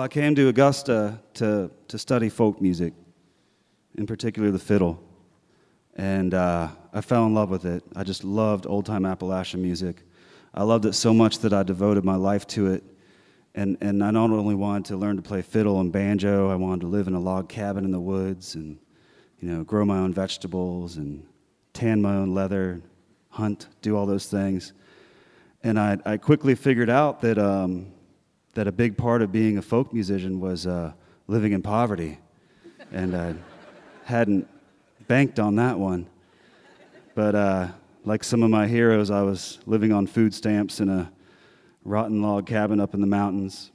I 0.08 0.10
came 0.10 0.34
to 0.36 0.48
Augusta 0.48 1.20
to, 1.34 1.70
to 1.88 1.98
study 1.98 2.30
folk 2.30 2.62
music, 2.62 2.94
in 3.98 4.06
particular 4.06 4.50
the 4.50 4.58
fiddle. 4.58 5.02
And 5.96 6.32
uh, 6.32 6.68
I 6.94 7.02
fell 7.02 7.26
in 7.26 7.34
love 7.34 7.50
with 7.50 7.66
it. 7.66 7.84
I 7.94 8.04
just 8.04 8.24
loved 8.24 8.66
old 8.66 8.86
time 8.86 9.04
Appalachian 9.04 9.60
music. 9.60 10.02
I 10.54 10.62
loved 10.62 10.86
it 10.86 10.94
so 10.94 11.12
much 11.12 11.40
that 11.40 11.52
I 11.52 11.62
devoted 11.62 12.06
my 12.06 12.14
life 12.14 12.46
to 12.46 12.68
it. 12.68 12.84
And, 13.54 13.76
and 13.82 14.02
I 14.02 14.10
not 14.10 14.30
only 14.30 14.54
wanted 14.54 14.86
to 14.86 14.96
learn 14.96 15.16
to 15.16 15.22
play 15.22 15.42
fiddle 15.42 15.78
and 15.78 15.92
banjo, 15.92 16.48
I 16.48 16.54
wanted 16.54 16.80
to 16.80 16.86
live 16.86 17.06
in 17.06 17.12
a 17.12 17.20
log 17.20 17.50
cabin 17.50 17.84
in 17.84 17.90
the 17.90 18.00
woods 18.00 18.54
and 18.54 18.78
you 19.40 19.50
know, 19.50 19.62
grow 19.62 19.84
my 19.84 19.98
own 19.98 20.14
vegetables 20.14 20.96
and 20.96 21.22
tan 21.74 22.00
my 22.00 22.14
own 22.14 22.32
leather, 22.32 22.80
hunt, 23.28 23.66
do 23.82 23.94
all 23.94 24.06
those 24.06 24.24
things. 24.24 24.72
And 25.62 25.78
I, 25.78 25.98
I 26.06 26.16
quickly 26.16 26.54
figured 26.54 26.88
out 26.88 27.20
that, 27.20 27.36
um, 27.38 27.92
that 28.54 28.66
a 28.66 28.72
big 28.72 28.96
part 28.96 29.22
of 29.22 29.32
being 29.32 29.58
a 29.58 29.62
folk 29.62 29.92
musician 29.92 30.40
was 30.40 30.66
uh, 30.66 30.92
living 31.26 31.52
in 31.52 31.62
poverty. 31.62 32.18
And 32.92 33.14
I 33.14 33.34
hadn't 34.04 34.48
banked 35.06 35.38
on 35.38 35.56
that 35.56 35.78
one. 35.78 36.06
But 37.14 37.34
uh, 37.34 37.68
like 38.04 38.24
some 38.24 38.42
of 38.42 38.50
my 38.50 38.66
heroes, 38.66 39.10
I 39.10 39.22
was 39.22 39.58
living 39.66 39.92
on 39.92 40.06
food 40.06 40.32
stamps 40.32 40.80
in 40.80 40.88
a 40.88 41.10
rotten 41.84 42.22
log 42.22 42.46
cabin 42.46 42.80
up 42.80 42.94
in 42.94 43.00
the 43.00 43.06
mountains. 43.06 43.70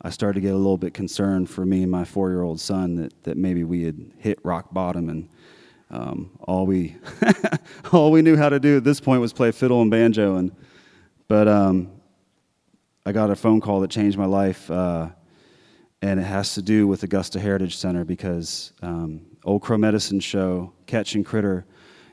I 0.00 0.10
started 0.10 0.34
to 0.34 0.40
get 0.40 0.52
a 0.52 0.56
little 0.56 0.78
bit 0.78 0.94
concerned 0.94 1.48
for 1.48 1.64
me 1.64 1.82
and 1.82 1.90
my 1.90 2.04
four 2.04 2.30
year 2.30 2.42
old 2.42 2.60
son 2.60 2.96
that, 2.96 3.22
that 3.22 3.36
maybe 3.36 3.62
we 3.62 3.84
had 3.84 4.10
hit 4.18 4.38
rock 4.42 4.72
bottom 4.72 5.08
and 5.08 5.28
um, 5.90 6.30
all, 6.40 6.66
we 6.66 6.96
all 7.92 8.10
we 8.10 8.22
knew 8.22 8.36
how 8.36 8.48
to 8.48 8.58
do 8.58 8.78
at 8.78 8.84
this 8.84 8.98
point 8.98 9.20
was 9.20 9.32
play 9.32 9.52
fiddle 9.52 9.82
and 9.82 9.90
banjo. 9.90 10.36
And, 10.36 10.50
but 11.28 11.46
um, 11.46 11.90
I 13.04 13.10
got 13.10 13.30
a 13.30 13.36
phone 13.36 13.60
call 13.60 13.80
that 13.80 13.90
changed 13.90 14.16
my 14.16 14.26
life, 14.26 14.70
uh, 14.70 15.08
and 16.02 16.20
it 16.20 16.22
has 16.22 16.54
to 16.54 16.62
do 16.62 16.86
with 16.86 17.02
Augusta 17.02 17.40
Heritage 17.40 17.76
Center 17.76 18.04
because 18.04 18.72
um, 18.80 19.22
Old 19.42 19.62
Crow 19.62 19.76
Medicine 19.76 20.20
Show, 20.20 20.72
Ketch 20.86 21.16
and 21.16 21.26
Critter, 21.26 21.66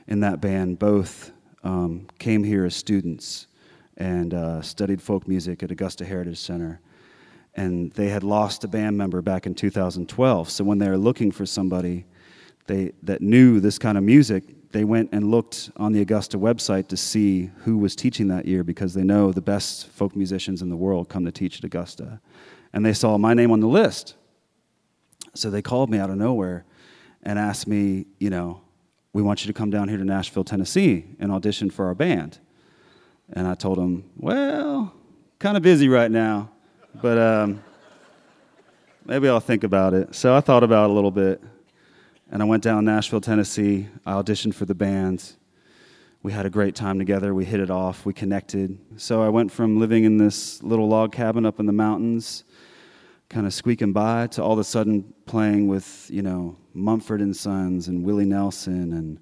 in 0.08 0.18
that 0.20 0.40
band 0.40 0.80
both 0.80 1.30
um, 1.62 2.08
came 2.18 2.42
here 2.42 2.64
as 2.64 2.74
students 2.74 3.46
and 3.98 4.34
uh, 4.34 4.62
studied 4.62 5.00
folk 5.00 5.28
music 5.28 5.62
at 5.62 5.70
Augusta 5.70 6.04
Heritage 6.04 6.38
Center. 6.38 6.80
And 7.54 7.92
they 7.92 8.08
had 8.08 8.24
lost 8.24 8.64
a 8.64 8.68
band 8.68 8.98
member 8.98 9.22
back 9.22 9.46
in 9.46 9.54
2012. 9.54 10.50
So 10.50 10.64
when 10.64 10.78
they 10.78 10.88
were 10.88 10.98
looking 10.98 11.30
for 11.30 11.46
somebody 11.46 12.04
they, 12.66 12.92
that 13.04 13.22
knew 13.22 13.60
this 13.60 13.78
kind 13.78 13.96
of 13.96 14.02
music, 14.02 14.42
they 14.72 14.84
went 14.84 15.08
and 15.12 15.30
looked 15.30 15.70
on 15.76 15.92
the 15.92 16.00
Augusta 16.00 16.38
website 16.38 16.88
to 16.88 16.96
see 16.96 17.50
who 17.64 17.76
was 17.76 17.96
teaching 17.96 18.28
that 18.28 18.46
year 18.46 18.62
because 18.62 18.94
they 18.94 19.02
know 19.02 19.32
the 19.32 19.40
best 19.40 19.88
folk 19.88 20.14
musicians 20.14 20.62
in 20.62 20.68
the 20.68 20.76
world 20.76 21.08
come 21.08 21.24
to 21.24 21.32
teach 21.32 21.58
at 21.58 21.64
Augusta. 21.64 22.20
And 22.72 22.86
they 22.86 22.92
saw 22.92 23.18
my 23.18 23.34
name 23.34 23.50
on 23.50 23.60
the 23.60 23.66
list. 23.66 24.14
So 25.34 25.50
they 25.50 25.62
called 25.62 25.90
me 25.90 25.98
out 25.98 26.10
of 26.10 26.16
nowhere 26.16 26.64
and 27.22 27.38
asked 27.38 27.66
me, 27.66 28.06
you 28.18 28.30
know, 28.30 28.62
we 29.12 29.22
want 29.22 29.44
you 29.44 29.48
to 29.48 29.52
come 29.52 29.70
down 29.70 29.88
here 29.88 29.98
to 29.98 30.04
Nashville, 30.04 30.44
Tennessee 30.44 31.04
and 31.18 31.32
audition 31.32 31.68
for 31.70 31.86
our 31.86 31.94
band. 31.94 32.38
And 33.32 33.46
I 33.46 33.54
told 33.54 33.78
them, 33.78 34.08
well, 34.16 34.94
kind 35.40 35.56
of 35.56 35.62
busy 35.62 35.88
right 35.88 36.10
now, 36.10 36.50
but 37.00 37.18
um, 37.18 37.62
maybe 39.04 39.28
I'll 39.28 39.40
think 39.40 39.64
about 39.64 39.94
it. 39.94 40.14
So 40.14 40.34
I 40.34 40.40
thought 40.40 40.62
about 40.62 40.84
it 40.84 40.90
a 40.90 40.92
little 40.92 41.10
bit. 41.10 41.42
And 42.32 42.40
I 42.42 42.44
went 42.44 42.62
down 42.62 42.84
to 42.84 42.90
Nashville, 42.92 43.20
Tennessee. 43.20 43.88
I 44.06 44.12
auditioned 44.12 44.54
for 44.54 44.64
the 44.64 44.74
band. 44.74 45.32
We 46.22 46.30
had 46.30 46.46
a 46.46 46.50
great 46.50 46.76
time 46.76 46.96
together. 46.96 47.34
We 47.34 47.44
hit 47.44 47.58
it 47.58 47.70
off. 47.70 48.06
We 48.06 48.12
connected. 48.12 48.78
So 48.96 49.20
I 49.20 49.28
went 49.28 49.50
from 49.50 49.80
living 49.80 50.04
in 50.04 50.16
this 50.16 50.62
little 50.62 50.86
log 50.86 51.10
cabin 51.10 51.44
up 51.44 51.58
in 51.58 51.66
the 51.66 51.72
mountains, 51.72 52.44
kind 53.28 53.46
of 53.46 53.52
squeaking 53.52 53.92
by, 53.92 54.28
to 54.28 54.44
all 54.44 54.52
of 54.52 54.60
a 54.60 54.64
sudden 54.64 55.12
playing 55.26 55.66
with, 55.66 56.08
you 56.08 56.22
know, 56.22 56.56
Mumford 56.72 57.20
and 57.20 57.34
Sons 57.34 57.88
and 57.88 58.04
Willie 58.04 58.26
Nelson 58.26 58.92
and 58.92 59.18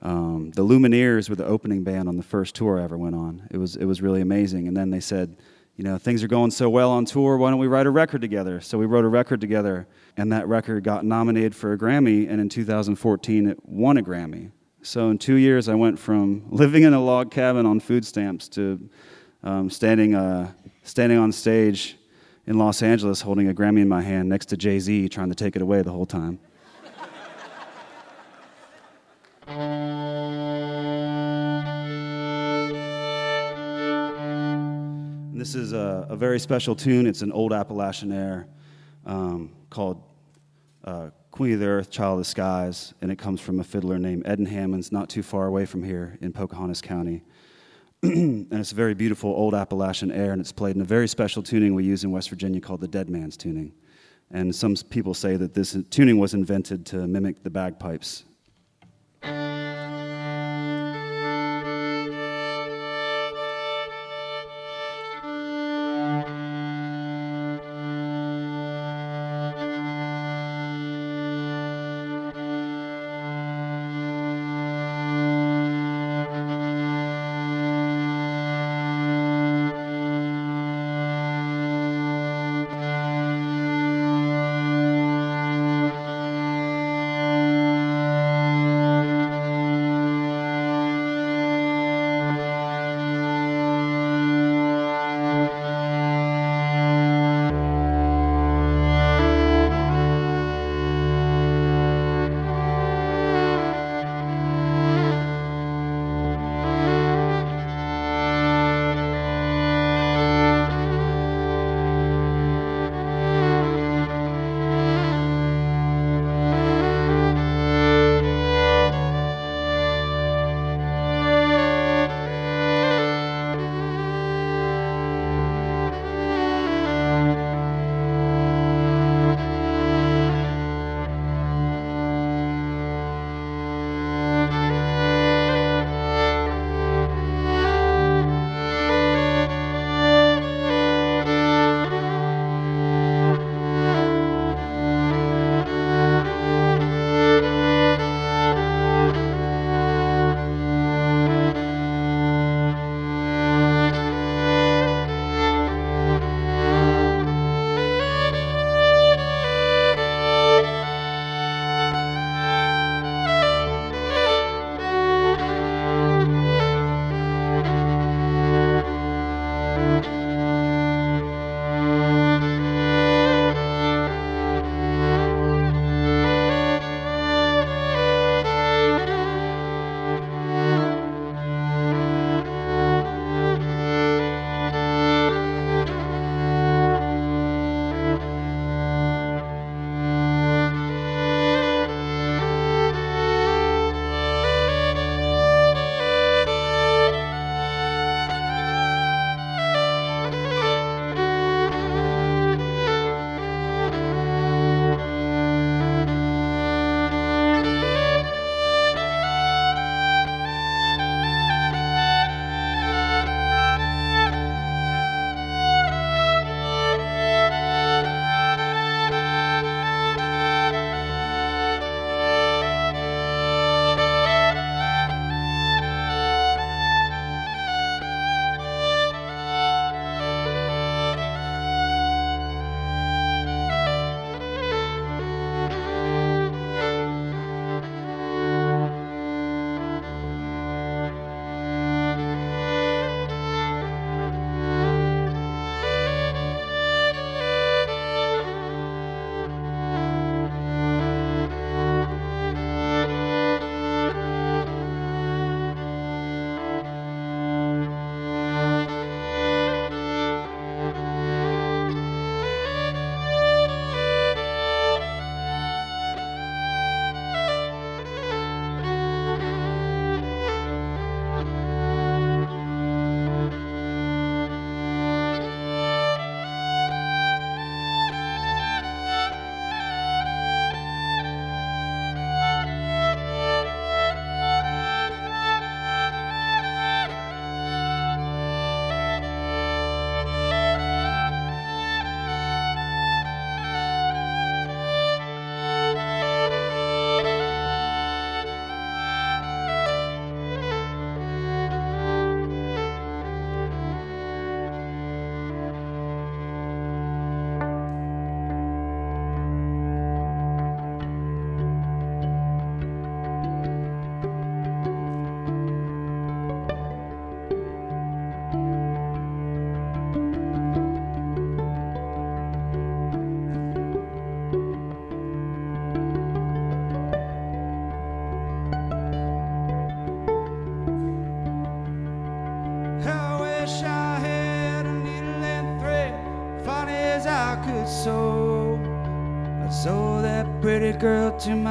um, 0.00 0.52
the 0.52 0.62
Lumineers 0.62 1.28
were 1.28 1.36
the 1.36 1.44
opening 1.44 1.82
band 1.82 2.08
on 2.08 2.16
the 2.16 2.22
first 2.22 2.54
tour 2.54 2.80
I 2.80 2.84
ever 2.84 2.96
went 2.96 3.16
on. 3.16 3.48
It 3.50 3.58
was 3.58 3.74
it 3.74 3.84
was 3.84 4.00
really 4.00 4.20
amazing. 4.20 4.68
And 4.68 4.76
then 4.76 4.90
they 4.90 5.00
said, 5.00 5.36
you 5.78 5.84
know, 5.84 5.96
things 5.96 6.24
are 6.24 6.28
going 6.28 6.50
so 6.50 6.68
well 6.68 6.90
on 6.90 7.04
tour. 7.04 7.36
Why 7.36 7.50
don't 7.50 7.60
we 7.60 7.68
write 7.68 7.86
a 7.86 7.90
record 7.90 8.20
together? 8.20 8.60
So 8.60 8.76
we 8.78 8.84
wrote 8.84 9.04
a 9.04 9.08
record 9.08 9.40
together, 9.40 9.86
and 10.16 10.32
that 10.32 10.48
record 10.48 10.82
got 10.82 11.04
nominated 11.04 11.54
for 11.54 11.72
a 11.72 11.78
Grammy. 11.78 12.28
And 12.28 12.40
in 12.40 12.48
2014, 12.48 13.46
it 13.46 13.58
won 13.64 13.96
a 13.96 14.02
Grammy. 14.02 14.50
So 14.82 15.08
in 15.10 15.18
two 15.18 15.36
years, 15.36 15.68
I 15.68 15.76
went 15.76 15.96
from 15.96 16.46
living 16.50 16.82
in 16.82 16.94
a 16.94 17.00
log 17.00 17.30
cabin 17.30 17.64
on 17.64 17.78
food 17.78 18.04
stamps 18.04 18.48
to 18.48 18.90
um, 19.44 19.70
standing 19.70 20.16
uh, 20.16 20.50
standing 20.82 21.16
on 21.16 21.30
stage 21.30 21.96
in 22.48 22.58
Los 22.58 22.82
Angeles 22.82 23.20
holding 23.20 23.48
a 23.48 23.54
Grammy 23.54 23.82
in 23.82 23.88
my 23.88 24.02
hand 24.02 24.28
next 24.28 24.46
to 24.46 24.56
Jay 24.56 24.80
Z, 24.80 25.08
trying 25.10 25.28
to 25.28 25.36
take 25.36 25.54
it 25.54 25.62
away 25.62 25.82
the 25.82 25.92
whole 25.92 26.06
time. 26.06 26.40
This 35.38 35.54
is 35.54 35.72
a, 35.72 36.04
a 36.08 36.16
very 36.16 36.40
special 36.40 36.74
tune. 36.74 37.06
It's 37.06 37.22
an 37.22 37.30
old 37.30 37.52
Appalachian 37.52 38.10
air 38.10 38.48
um, 39.06 39.52
called 39.70 40.02
uh, 40.84 41.10
Queen 41.30 41.52
of 41.54 41.60
the 41.60 41.66
Earth, 41.66 41.90
Child 41.90 42.14
of 42.14 42.18
the 42.18 42.24
Skies, 42.24 42.92
and 43.00 43.12
it 43.12 43.18
comes 43.18 43.40
from 43.40 43.60
a 43.60 43.64
fiddler 43.64 44.00
named 44.00 44.24
Edden 44.26 44.46
Hammons, 44.46 44.90
not 44.90 45.08
too 45.08 45.22
far 45.22 45.46
away 45.46 45.64
from 45.64 45.84
here 45.84 46.18
in 46.20 46.32
Pocahontas 46.32 46.80
County. 46.80 47.22
and 48.02 48.52
it's 48.52 48.72
a 48.72 48.74
very 48.74 48.94
beautiful 48.94 49.30
old 49.30 49.54
Appalachian 49.54 50.10
air, 50.10 50.32
and 50.32 50.40
it's 50.40 50.50
played 50.50 50.74
in 50.74 50.82
a 50.82 50.84
very 50.84 51.06
special 51.06 51.40
tuning 51.40 51.72
we 51.72 51.84
use 51.84 52.02
in 52.02 52.10
West 52.10 52.30
Virginia 52.30 52.60
called 52.60 52.80
the 52.80 52.88
Dead 52.88 53.08
Man's 53.08 53.36
tuning. 53.36 53.72
And 54.32 54.52
some 54.52 54.74
people 54.90 55.14
say 55.14 55.36
that 55.36 55.54
this 55.54 55.76
tuning 55.88 56.18
was 56.18 56.34
invented 56.34 56.84
to 56.86 57.06
mimic 57.06 57.44
the 57.44 57.50
bagpipes. 57.50 58.24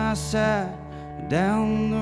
I 0.07 0.13
sat 0.13 0.69
down 1.27 1.91
the 1.91 1.96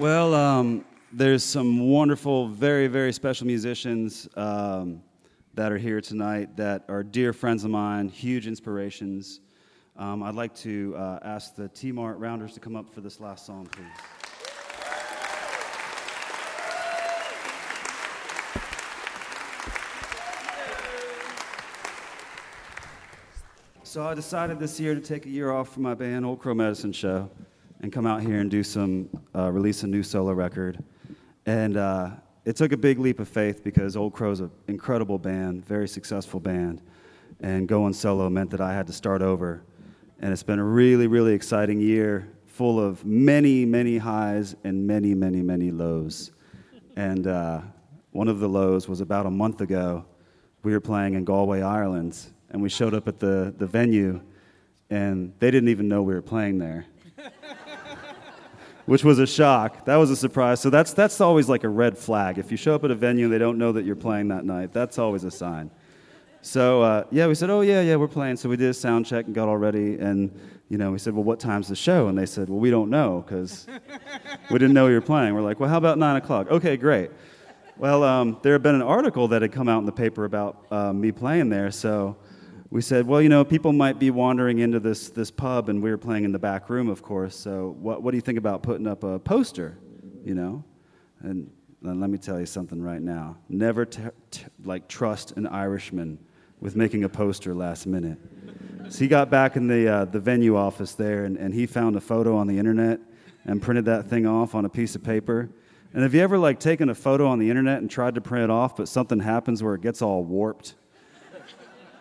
Well, 0.00 0.34
um, 0.34 0.86
there's 1.12 1.44
some 1.44 1.90
wonderful, 1.90 2.48
very, 2.48 2.86
very 2.86 3.12
special 3.12 3.46
musicians 3.46 4.26
um, 4.34 5.02
that 5.52 5.70
are 5.70 5.76
here 5.76 6.00
tonight 6.00 6.56
that 6.56 6.86
are 6.88 7.02
dear 7.02 7.34
friends 7.34 7.64
of 7.64 7.70
mine, 7.70 8.08
huge 8.08 8.46
inspirations. 8.46 9.40
Um, 9.98 10.22
I'd 10.22 10.34
like 10.34 10.54
to 10.54 10.94
uh, 10.96 11.18
ask 11.20 11.54
the 11.54 11.68
T 11.68 11.92
Mart 11.92 12.16
Rounders 12.18 12.54
to 12.54 12.60
come 12.60 12.76
up 12.76 12.88
for 12.88 13.02
this 13.02 13.20
last 13.20 13.44
song, 13.44 13.66
please. 13.66 13.84
So 23.82 24.06
I 24.06 24.14
decided 24.14 24.58
this 24.58 24.80
year 24.80 24.94
to 24.94 25.00
take 25.02 25.26
a 25.26 25.30
year 25.30 25.52
off 25.52 25.74
from 25.74 25.82
my 25.82 25.92
band, 25.92 26.24
Old 26.24 26.38
Crow 26.38 26.54
Medicine 26.54 26.94
Show, 26.94 27.28
and 27.82 27.92
come 27.92 28.06
out 28.06 28.22
here 28.22 28.40
and 28.40 28.50
do 28.50 28.62
some, 28.62 29.10
uh, 29.40 29.50
release 29.50 29.82
a 29.82 29.86
new 29.86 30.02
solo 30.02 30.32
record. 30.32 30.82
And 31.46 31.76
uh, 31.76 32.10
it 32.44 32.56
took 32.56 32.72
a 32.72 32.76
big 32.76 32.98
leap 32.98 33.20
of 33.20 33.28
faith 33.28 33.64
because 33.64 33.96
Old 33.96 34.12
Crow's 34.12 34.40
an 34.40 34.50
incredible 34.68 35.18
band, 35.18 35.64
very 35.66 35.88
successful 35.88 36.40
band. 36.40 36.82
And 37.40 37.66
going 37.66 37.94
solo 37.94 38.28
meant 38.28 38.50
that 38.50 38.60
I 38.60 38.74
had 38.74 38.86
to 38.88 38.92
start 38.92 39.22
over. 39.22 39.62
And 40.20 40.32
it's 40.32 40.42
been 40.42 40.58
a 40.58 40.64
really, 40.64 41.06
really 41.06 41.32
exciting 41.32 41.80
year, 41.80 42.28
full 42.46 42.78
of 42.78 43.04
many, 43.04 43.64
many 43.64 43.96
highs 43.96 44.54
and 44.64 44.86
many, 44.86 45.14
many, 45.14 45.40
many 45.42 45.70
lows. 45.70 46.32
And 46.96 47.26
uh, 47.26 47.62
one 48.12 48.28
of 48.28 48.40
the 48.40 48.48
lows 48.48 48.88
was 48.88 49.00
about 49.00 49.24
a 49.24 49.30
month 49.30 49.62
ago. 49.62 50.04
We 50.62 50.72
were 50.72 50.80
playing 50.80 51.14
in 51.14 51.24
Galway, 51.24 51.62
Ireland, 51.62 52.18
and 52.50 52.60
we 52.60 52.68
showed 52.68 52.92
up 52.92 53.08
at 53.08 53.18
the, 53.18 53.54
the 53.56 53.66
venue, 53.66 54.20
and 54.90 55.32
they 55.38 55.50
didn't 55.50 55.70
even 55.70 55.88
know 55.88 56.02
we 56.02 56.12
were 56.12 56.20
playing 56.20 56.58
there. 56.58 56.84
Which 58.90 59.04
was 59.04 59.20
a 59.20 59.26
shock. 59.26 59.84
That 59.84 59.98
was 59.98 60.10
a 60.10 60.16
surprise. 60.16 60.58
So 60.58 60.68
that's, 60.68 60.92
that's 60.92 61.20
always 61.20 61.48
like 61.48 61.62
a 61.62 61.68
red 61.68 61.96
flag. 61.96 62.38
If 62.38 62.50
you 62.50 62.56
show 62.56 62.74
up 62.74 62.82
at 62.82 62.90
a 62.90 62.96
venue 62.96 63.26
and 63.26 63.32
they 63.32 63.38
don't 63.38 63.56
know 63.56 63.70
that 63.70 63.84
you're 63.84 63.94
playing 63.94 64.26
that 64.28 64.44
night, 64.44 64.72
that's 64.72 64.98
always 64.98 65.22
a 65.22 65.30
sign. 65.30 65.70
So 66.42 66.82
uh, 66.82 67.04
yeah, 67.12 67.28
we 67.28 67.36
said, 67.36 67.50
oh 67.50 67.60
yeah, 67.60 67.82
yeah, 67.82 67.94
we're 67.94 68.08
playing. 68.08 68.36
So 68.36 68.48
we 68.48 68.56
did 68.56 68.68
a 68.68 68.74
sound 68.74 69.06
check 69.06 69.26
and 69.26 69.34
got 69.34 69.46
all 69.46 69.56
ready, 69.56 69.94
and 70.00 70.36
you 70.68 70.76
know, 70.76 70.90
we 70.90 70.98
said, 70.98 71.14
well, 71.14 71.22
what 71.22 71.38
time's 71.38 71.68
the 71.68 71.76
show? 71.76 72.08
And 72.08 72.18
they 72.18 72.26
said, 72.26 72.48
well, 72.48 72.58
we 72.58 72.68
don't 72.68 72.90
know 72.90 73.22
because 73.24 73.68
we 74.50 74.58
didn't 74.58 74.74
know 74.74 74.88
you 74.88 74.94
were 74.94 75.00
playing. 75.00 75.34
We're 75.36 75.42
like, 75.42 75.60
well, 75.60 75.70
how 75.70 75.78
about 75.78 75.96
nine 75.96 76.16
o'clock? 76.16 76.50
Okay, 76.50 76.76
great. 76.76 77.12
Well, 77.78 78.02
um, 78.02 78.40
there 78.42 78.54
had 78.54 78.64
been 78.64 78.74
an 78.74 78.82
article 78.82 79.28
that 79.28 79.42
had 79.42 79.52
come 79.52 79.68
out 79.68 79.78
in 79.78 79.86
the 79.86 79.92
paper 79.92 80.24
about 80.24 80.66
uh, 80.72 80.92
me 80.92 81.12
playing 81.12 81.48
there, 81.48 81.70
so 81.70 82.16
we 82.70 82.80
said, 82.80 83.06
well, 83.06 83.20
you 83.20 83.28
know, 83.28 83.44
people 83.44 83.72
might 83.72 83.98
be 83.98 84.10
wandering 84.10 84.60
into 84.60 84.80
this 84.80 85.08
this 85.08 85.30
pub, 85.30 85.68
and 85.68 85.82
we 85.82 85.90
were 85.90 85.98
playing 85.98 86.24
in 86.24 86.32
the 86.32 86.38
back 86.38 86.70
room, 86.70 86.88
of 86.88 87.02
course. 87.02 87.36
So 87.36 87.76
what 87.80 88.02
what 88.02 88.12
do 88.12 88.16
you 88.16 88.22
think 88.22 88.38
about 88.38 88.62
putting 88.62 88.86
up 88.86 89.04
a 89.04 89.18
poster? 89.18 89.78
You 90.24 90.34
know, 90.34 90.64
and 91.20 91.50
and 91.82 92.00
let 92.00 92.10
me 92.10 92.18
tell 92.18 92.38
you 92.38 92.46
something 92.46 92.80
right 92.82 93.00
now. 93.00 93.36
Never 93.48 93.88
like 94.64 94.86
trust 94.88 95.32
an 95.32 95.46
Irishman 95.46 96.18
with 96.60 96.76
making 96.76 97.04
a 97.04 97.08
poster 97.08 97.54
last 97.54 97.86
minute. 97.86 98.18
So 98.90 98.98
he 98.98 99.08
got 99.08 99.30
back 99.30 99.56
in 99.56 99.66
the, 99.66 99.88
uh, 99.88 100.04
the 100.04 100.20
venue 100.20 100.56
office 100.56 100.94
there 100.94 101.24
and, 101.24 101.36
and 101.36 101.54
he 101.54 101.66
found 101.66 101.96
a 101.96 102.00
photo 102.00 102.36
on 102.36 102.46
the 102.46 102.58
internet 102.58 103.00
and 103.44 103.62
printed 103.62 103.86
that 103.86 104.08
thing 104.08 104.26
off 104.26 104.54
on 104.54 104.64
a 104.64 104.68
piece 104.68 104.94
of 104.94 105.02
paper. 105.02 105.48
And 105.94 106.02
have 106.02 106.14
you 106.14 106.20
ever 106.20 106.38
like 106.38 106.60
taken 106.60 106.88
a 106.88 106.94
photo 106.94 107.26
on 107.26 107.38
the 107.38 107.48
internet 107.48 107.78
and 107.78 107.90
tried 107.90 108.14
to 108.16 108.20
print 108.20 108.44
it 108.44 108.50
off, 108.50 108.76
but 108.76 108.88
something 108.88 109.20
happens 109.20 109.62
where 109.62 109.74
it 109.74 109.80
gets 109.80 110.02
all 110.02 110.22
warped? 110.22 110.74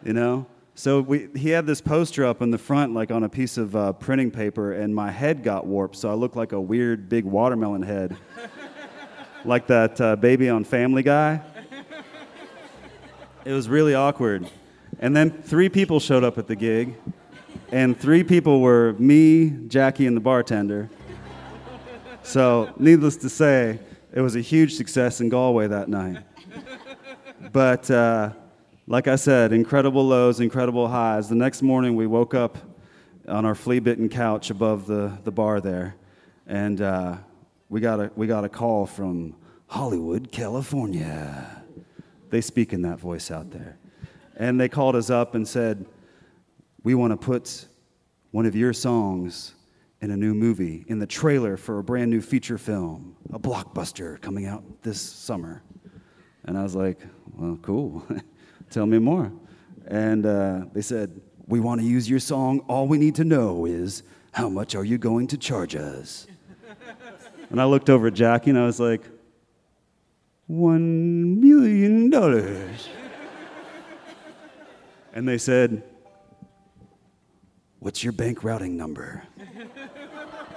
You 0.04 0.14
know? 0.14 0.48
So 0.80 1.01
we, 1.01 1.27
he 1.35 1.49
had 1.49 1.65
this 1.65 1.81
poster 1.81 2.26
up 2.26 2.41
in 2.41 2.51
the 2.51 2.57
front, 2.57 2.93
like 2.93 3.11
on 3.11 3.23
a 3.23 3.27
piece 3.27 3.57
of 3.57 3.76
uh, 3.76 3.91
printing 3.91 4.31
paper, 4.31 4.72
and 4.72 4.95
my 4.95 5.11
head 5.11 5.43
got 5.43 5.65
warped, 5.65 5.97
so 5.97 6.10
I 6.10 6.14
looked 6.14 6.38
like 6.38 6.53
a 6.53 6.61
weird 6.61 7.10
big 7.10 7.26
watermelon 7.26 7.81
head, 7.81 8.15
like 9.43 9.68
that 9.68 9.99
uh, 9.99 10.15
baby 10.15 10.47
on 10.47 10.64
Family 10.64 11.03
Guy. 11.03 11.41
It 13.43 13.51
was 13.51 13.68
really 13.68 13.93
awkward. 13.93 14.49
And 14.99 15.14
then 15.14 15.31
three 15.31 15.68
people 15.68 15.99
showed 15.99 16.23
up 16.23 16.38
at 16.38 16.47
the 16.47 16.56
gig, 16.56 16.95
and 17.73 17.99
three 17.99 18.23
people 18.23 18.61
were 18.61 18.93
me, 18.93 19.49
Jackie, 19.68 20.07
and 20.07 20.15
the 20.15 20.22
bartender. 20.22 20.89
So, 22.23 22.73
needless 22.80 23.18
to 23.18 23.30
say, 23.30 23.80
it 24.14 24.22
was 24.22 24.38
a 24.38 24.41
huge 24.41 24.76
success 24.76 25.19
in 25.19 25.27
Galway 25.27 25.68
that 25.68 25.89
night. 25.89 26.23
But 27.51 27.91
uh, 27.91 28.31
like 28.90 29.07
I 29.07 29.18
said, 29.18 29.53
incredible 29.53 30.03
lows, 30.03 30.40
incredible 30.40 30.88
highs. 30.88 31.30
The 31.30 31.36
next 31.36 31.61
morning, 31.61 31.95
we 31.95 32.07
woke 32.07 32.34
up 32.34 32.57
on 33.28 33.45
our 33.45 33.53
flea 33.53 33.78
bitten 33.78 34.10
couch 34.10 34.49
above 34.49 34.88
the, 34.88 35.16
the 35.24 35.32
bar 35.32 35.61
there, 35.61 35.95
and 36.48 36.82
uh, 36.82 37.18
we, 37.70 37.82
got 37.82 37.99
a, 37.99 38.11
we 38.16 38.26
got 38.26 38.44
a 38.44 38.49
call 38.49 38.88
from 38.88 39.36
Hollywood, 39.68 40.32
California. 40.32 41.64
They 42.32 42.41
speak 42.41 42.74
in 42.74 42.82
that 42.82 42.99
voice 42.99 43.30
out 43.30 43.52
there. 43.52 43.78
And 44.36 44.60
they 44.60 44.68
called 44.68 44.95
us 44.95 45.11
up 45.11 45.36
and 45.36 45.48
said, 45.48 45.86
We 46.82 46.95
want 46.95 47.11
to 47.11 47.18
put 47.18 47.68
one 48.32 48.48
of 48.48 48.56
your 48.56 48.74
songs 48.74 49.53
in 50.02 50.10
a 50.10 50.18
new 50.18 50.34
movie, 50.34 50.84
in 50.88 50.98
the 50.98 51.06
trailer 51.06 51.57
for 51.57 51.78
a 51.78 51.84
brand 51.84 52.10
new 52.10 52.22
feature 52.22 52.57
film, 52.57 53.16
a 53.34 53.38
blockbuster 53.38 54.20
coming 54.20 54.48
out 54.48 54.64
this 54.82 54.99
summer. 54.99 55.61
And 56.45 56.57
I 56.57 56.64
was 56.64 56.74
like, 56.74 56.98
Well, 57.38 57.60
cool. 57.61 58.03
Tell 58.70 58.86
me 58.86 59.00
more. 59.00 59.32
And 59.88 60.26
uh, 60.26 60.66
they 60.74 60.82
said, 60.82 61.20
We 61.48 61.60
want 61.60 61.82
to 61.82 61.88
use 61.88 62.10
your 62.10 62.20
song. 62.20 62.60
All 62.68 62.88
we 62.88 62.98
need 62.98 63.16
to 63.16 63.24
know 63.24 63.66
is 63.66 64.04
how 64.32 64.50
much 64.50 64.76
are 64.76 64.86
you 64.86 64.98
going 64.98 65.28
to 65.28 65.38
charge 65.38 65.76
us? 65.76 66.28
And 67.52 67.60
I 67.60 67.66
looked 67.66 67.90
over 67.90 68.06
at 68.06 68.14
Jackie 68.14 68.52
and 68.52 68.60
I 68.60 68.66
was 68.68 68.80
like, 68.80 69.02
One 70.46 71.41
million 71.41 72.10
dollars. 72.10 72.90
And 75.14 75.28
they 75.28 75.40
said, 75.40 75.82
What's 77.80 78.04
your 78.04 78.14
bank 78.14 78.44
routing 78.44 78.78
number? 78.78 79.24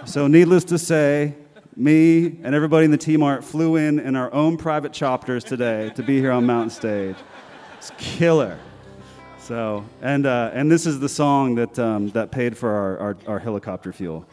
so, 0.05 0.27
needless 0.27 0.65
to 0.65 0.79
say, 0.79 1.35
me 1.75 2.39
and 2.43 2.55
everybody 2.55 2.85
in 2.85 2.91
the 2.91 2.99
T 2.99 3.17
Mart 3.17 3.43
flew 3.43 3.77
in 3.77 3.99
in 3.99 4.15
our 4.15 4.33
own 4.35 4.59
private 4.59 4.93
chopters 4.93 5.43
today 5.45 5.91
to 5.95 6.03
be 6.03 6.19
here 6.19 6.33
on 6.33 6.45
Mountain 6.45 6.71
Stage. 6.71 7.17
It's 7.83 7.91
killer. 7.99 8.61
So, 9.41 9.85
and, 10.03 10.25
uh, 10.25 10.53
and 10.55 10.71
this 10.71 10.87
is 10.87 11.01
the 11.01 11.09
song 11.09 11.57
that, 11.57 11.77
um, 11.81 12.11
that 12.11 12.31
paid 12.31 12.57
for 12.57 12.71
our, 12.71 12.99
our, 12.99 13.17
our 13.27 13.39
helicopter 13.41 13.93
fuel. 13.93 14.25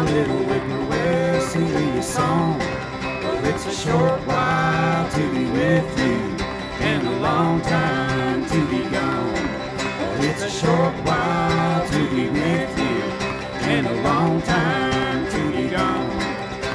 My 0.00 0.06
little 0.12 0.38
whippoorwill, 0.44 1.40
sing 1.42 1.74
me 1.74 1.98
a 1.98 2.02
song. 2.02 2.58
Well, 2.58 3.44
it's 3.44 3.66
a 3.66 3.70
short 3.70 4.18
while 4.26 5.10
to 5.10 5.30
be 5.30 5.44
with 5.44 5.98
you, 5.98 6.16
and 6.80 7.06
a 7.06 7.16
long 7.18 7.60
time 7.60 8.46
to 8.46 8.66
be 8.70 8.82
gone. 8.88 9.34
Well, 9.98 10.24
it's 10.24 10.42
a 10.42 10.48
short 10.48 10.94
while 11.04 11.86
to 11.86 11.98
be 12.16 12.30
with 12.30 12.78
you, 12.78 13.02
and 13.68 13.86
a 13.86 14.00
long 14.00 14.40
time 14.40 15.30
to 15.32 15.52
be 15.52 15.68
gone. 15.68 16.08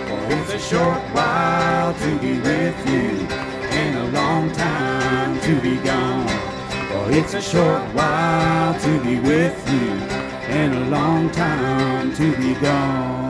Well, 0.05 0.31
it's 0.39 0.53
a 0.53 0.59
short 0.59 1.01
while 1.15 1.95
to 1.95 2.19
be 2.19 2.39
with 2.39 2.77
you, 2.87 3.25
and 3.81 3.97
a 4.05 4.19
long 4.19 4.51
time 4.51 5.39
to 5.41 5.61
be 5.61 5.77
gone. 5.77 6.27
For 6.89 7.11
it's 7.11 7.33
a 7.33 7.41
short 7.41 7.81
while 7.95 8.79
to 8.81 9.03
be 9.03 9.19
with 9.19 9.57
you, 9.71 10.24
and 10.55 10.73
a 10.73 10.85
long 10.89 11.29
time 11.31 12.15
to 12.15 12.31
be 12.37 12.53
gone. 12.61 13.24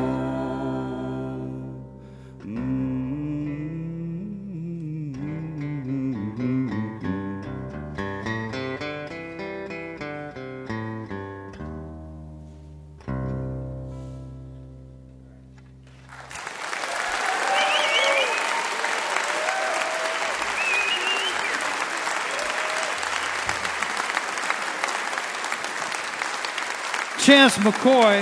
Chance 27.56 27.78
McCoy. 27.78 28.22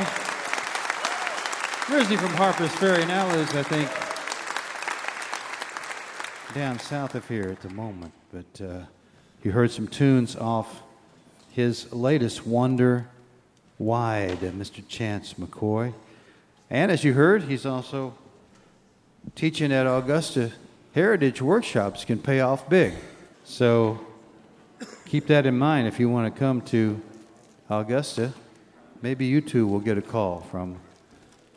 He 2.07 2.17
from 2.17 2.29
Harper's 2.29 2.71
Ferry? 2.75 3.05
Now 3.05 3.27
lives, 3.33 3.55
I 3.55 3.63
think, 3.63 3.89
down 6.53 6.77
south 6.79 7.15
of 7.15 7.27
here 7.27 7.49
at 7.49 7.61
the 7.61 7.69
moment. 7.69 8.13
But 8.31 8.61
uh, 8.61 8.85
you 9.43 9.51
heard 9.51 9.71
some 9.71 9.87
tunes 9.87 10.35
off 10.35 10.83
his 11.51 11.91
latest 11.91 12.45
Wander 12.45 13.07
Wide, 13.79 14.43
uh, 14.43 14.51
Mr. 14.51 14.87
Chance 14.87 15.35
McCoy. 15.35 15.93
And 16.69 16.91
as 16.91 17.03
you 17.03 17.13
heard, 17.13 17.43
he's 17.43 17.65
also 17.65 18.13
teaching 19.35 19.71
at 19.71 19.87
Augusta 19.87 20.51
Heritage 20.93 21.41
Workshops 21.41 22.05
can 22.05 22.19
pay 22.19 22.41
off 22.41 22.69
big. 22.69 22.93
So 23.45 23.99
keep 25.05 25.27
that 25.27 25.45
in 25.45 25.57
mind 25.57 25.87
if 25.87 25.99
you 25.99 26.09
want 26.09 26.33
to 26.33 26.39
come 26.39 26.61
to 26.61 27.01
Augusta. 27.69 28.33
Maybe 29.03 29.25
you 29.25 29.41
too 29.41 29.67
will 29.67 29.81
get 29.81 29.97
a 29.97 30.01
call 30.01 30.39
from 30.49 30.77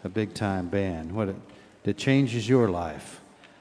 a 0.02 0.08
big 0.08 0.34
time 0.34 0.66
band 0.66 1.12
what 1.12 1.28
it, 1.28 1.36
that 1.84 1.96
changes 1.96 2.48
your 2.48 2.68
life. 2.68 3.20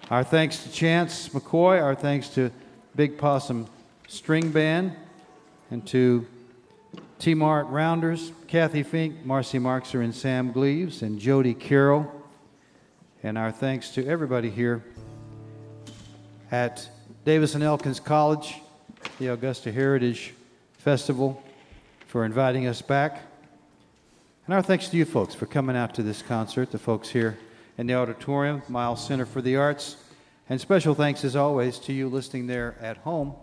Our 0.09 0.23
thanks 0.23 0.64
to 0.64 0.72
Chance 0.72 1.30
McCoy, 1.30 1.80
our 1.80 1.93
thanks 1.93 2.30
to 2.30 2.49
Big 2.95 3.15
Possum 3.15 3.67
String 4.07 4.49
Band, 4.49 4.95
and 5.69 5.85
to 5.85 6.25
T 7.19 7.35
Mart 7.35 7.67
Rounders, 7.67 8.31
Cathy 8.47 8.81
Fink, 8.81 9.23
Marcy 9.23 9.59
Marxer, 9.59 10.03
and 10.03 10.15
Sam 10.15 10.51
Gleaves, 10.51 11.03
and 11.03 11.19
Jody 11.19 11.53
Carroll. 11.53 12.11
And 13.22 13.38
our 13.38 13.51
thanks 13.51 13.91
to 13.91 14.07
everybody 14.07 14.49
here 14.49 14.83
at 16.51 16.89
Davis 17.23 17.53
and 17.53 17.64
Elkins 17.64 17.99
College, 17.99 18.55
the 19.19 19.27
Augusta 19.27 19.72
Heritage 19.72 20.33
Festival, 20.80 21.39
for 22.07 22.25
inviting 22.25 22.65
us 22.65 22.81
back. 22.81 23.22
And 24.45 24.53
our 24.53 24.61
thanks 24.61 24.90
to 24.90 24.98
you 24.98 25.06
folks 25.06 25.33
for 25.33 25.48
coming 25.48 25.75
out 25.75 25.95
to 25.95 26.03
this 26.03 26.22
concert, 26.22 26.69
the 26.69 26.77
folks 26.77 27.09
here 27.09 27.35
in 27.80 27.88
the 27.88 27.95
auditorium, 27.95 28.61
Myles 28.69 29.03
Center 29.03 29.25
for 29.25 29.41
the 29.41 29.56
Arts. 29.56 29.95
And 30.48 30.61
special 30.61 30.93
thanks, 30.93 31.25
as 31.25 31.35
always, 31.35 31.80
to 31.80 31.93
you 31.93 32.07
listening 32.07 32.45
there 32.45 32.75
at 32.80 32.98
home, 32.98 33.33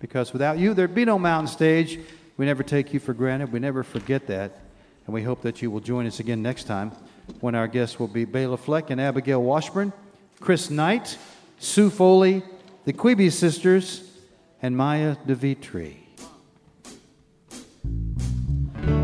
because 0.00 0.32
without 0.32 0.58
you, 0.58 0.74
there'd 0.74 0.96
be 0.96 1.04
no 1.04 1.16
mountain 1.16 1.46
stage. 1.46 2.00
We 2.36 2.44
never 2.44 2.64
take 2.64 2.92
you 2.92 2.98
for 2.98 3.14
granted. 3.14 3.52
We 3.52 3.60
never 3.60 3.84
forget 3.84 4.26
that. 4.26 4.58
And 5.06 5.14
we 5.14 5.22
hope 5.22 5.42
that 5.42 5.62
you 5.62 5.70
will 5.70 5.78
join 5.78 6.08
us 6.08 6.18
again 6.18 6.42
next 6.42 6.64
time 6.64 6.90
when 7.38 7.54
our 7.54 7.68
guests 7.68 8.00
will 8.00 8.08
be 8.08 8.24
Bela 8.24 8.56
Fleck 8.56 8.90
and 8.90 9.00
Abigail 9.00 9.40
Washburn, 9.40 9.92
Chris 10.40 10.70
Knight, 10.70 11.18
Sue 11.60 11.88
Foley, 11.88 12.42
the 12.84 12.92
Quebe 12.92 13.30
sisters, 13.30 14.10
and 14.60 14.76
Maya 14.76 15.14
de 15.24 15.36
Vitry. 15.36 16.07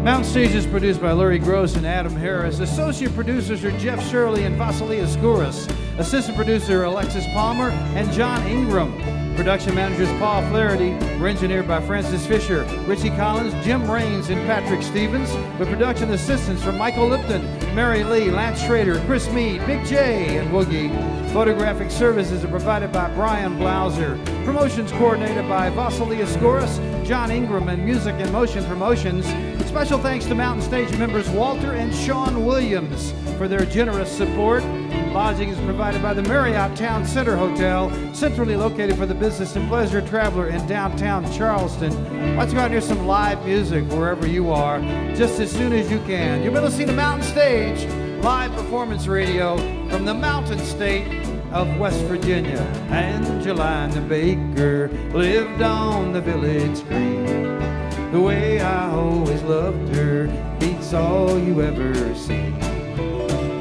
Mountain 0.05 0.31
Stage 0.31 0.55
is 0.55 0.67
produced 0.67 1.01
by 1.01 1.13
Larry 1.13 1.41
Groce 1.41 1.79
and 1.79 1.87
Adam 1.87 2.15
Harris. 2.15 2.61
Associate 2.61 3.11
producers 3.15 3.65
are 3.65 3.71
Jeff 3.79 4.07
Shirley 4.11 4.45
and 4.45 4.55
Vasily 4.55 4.99
Skouras. 4.99 5.67
Assistant 5.99 6.37
producer 6.37 6.85
Alexis 6.85 7.25
Palmer 7.29 7.71
and 7.71 8.13
John 8.13 8.47
Ingram. 8.47 8.93
Production 9.35 9.75
managers 9.75 10.11
Paul 10.19 10.43
Flaherty. 10.51 10.91
We're 11.19 11.29
engineered 11.29 11.67
by 11.67 11.81
Francis 11.81 12.27
Fisher, 12.27 12.65
Richie 12.87 13.09
Collins, 13.17 13.55
Jim 13.65 13.91
Raines, 13.91 14.29
and 14.29 14.47
Patrick 14.47 14.83
Stevens. 14.83 15.33
With 15.59 15.71
production 15.71 16.11
assistance 16.11 16.63
from 16.63 16.77
Michael 16.77 17.09
Lipton, 17.09 17.43
Mary 17.75 18.05
Lee, 18.05 18.31
Lance 18.31 18.61
Schrader, 18.61 19.01
Chris 19.07 19.31
Mead, 19.31 19.65
Big 19.65 19.87
J, 19.87 20.37
and 20.37 20.51
Woogie. 20.51 20.93
Photographic 21.33 21.91
services 21.91 22.45
are 22.45 22.49
provided 22.49 22.93
by 22.93 23.09
Brian 23.15 23.57
Blauser. 23.59 24.23
Promotions 24.45 24.93
coordinated 24.93 25.49
by 25.49 25.71
Vasily 25.71 26.19
Skouras, 26.19 26.79
John 27.07 27.31
Ingram, 27.31 27.71
and 27.71 27.83
Music 27.83 28.15
and 28.19 28.31
Motion 28.31 28.65
Promotions. 28.67 29.25
Special 29.75 29.99
thanks 29.99 30.25
to 30.27 30.37
Mountain 30.37 30.63
Stage 30.63 30.97
members 30.99 31.29
Walter 31.31 31.73
and 31.73 31.93
Sean 31.93 32.45
Williams 32.45 33.13
for 33.37 33.49
their 33.49 33.65
generous 33.65 34.09
support. 34.09 34.63
Lodging 35.13 35.49
is 35.49 35.59
provided 35.63 36.01
by 36.01 36.15
the 36.15 36.23
Marriott 36.23 36.77
Town 36.77 37.05
Center 37.05 37.37
Hotel, 37.37 37.91
centrally 38.15 38.55
located 38.55 38.97
for 38.97 39.05
the 39.05 39.17
business 39.17 39.57
and 39.57 39.69
pleasure 39.69 40.01
traveler 40.01 40.47
in 40.47 40.65
downtown 40.69 41.31
Charleston. 41.33 41.91
Let's 42.37 42.53
go 42.53 42.61
out 42.61 42.67
and 42.67 42.75
hear 42.75 42.81
some 42.81 43.09
live 43.09 43.45
music 43.45 43.85
wherever 43.91 44.29
you 44.29 44.53
are, 44.53 44.81
just 45.17 45.41
as 45.41 45.51
soon 45.51 45.73
as 45.73 45.91
you 45.91 45.99
can. 46.07 46.45
You've 46.45 46.55
been 46.55 46.63
listening 46.63 46.87
to 46.87 46.93
Mountain 46.93 47.27
Stage, 47.27 47.85
live 48.23 48.53
performance 48.53 49.09
radio 49.09 49.57
from 49.89 50.05
the 50.05 50.15
Mountain 50.15 50.61
State 50.61 51.27
of 51.51 51.81
West 51.81 52.01
Virginia. 52.03 52.61
Angelina 52.91 54.01
Baker 54.03 54.87
lived 55.13 55.63
on 55.63 56.13
the 56.13 56.21
village 56.21 56.81
green. 56.87 57.84
The 58.15 58.21
way 58.21 58.61
I 58.61 58.93
always 58.93 59.43
loved 59.43 59.93
her 59.97 60.29
beats 60.61 60.95
all 60.95 61.37
you 61.37 61.61
ever 61.61 62.15
see. 62.15 62.55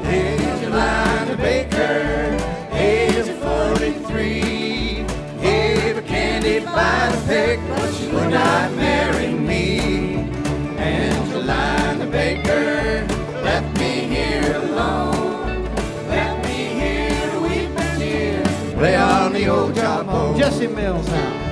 Angelina 0.06 1.36
Baker, 1.36 2.38
age 2.70 3.16
of 3.16 3.36
43. 3.38 5.06
Gave 5.40 5.96
her 5.96 6.02
candy 6.02 6.60
by 6.60 7.10
the 7.10 7.20
peck, 7.26 7.58
but 7.68 7.92
she 7.94 8.06
would 8.06 8.30
not 8.30 8.72
marry 8.76 9.32
me. 9.32 10.18
Angelina 10.78 12.06
Baker 12.06 13.08
left 13.42 13.76
me 13.80 14.06
here 14.06 14.54
alone. 14.54 15.64
Left 16.06 16.46
me 16.46 16.54
here 16.78 17.30
to 17.32 17.40
weep. 17.40 17.74
Play 18.78 18.94
on 18.94 19.32
the 19.32 19.48
old. 19.48 19.74
Jesse 20.38 20.68
Milnes 20.68 21.08
now. 21.08 21.43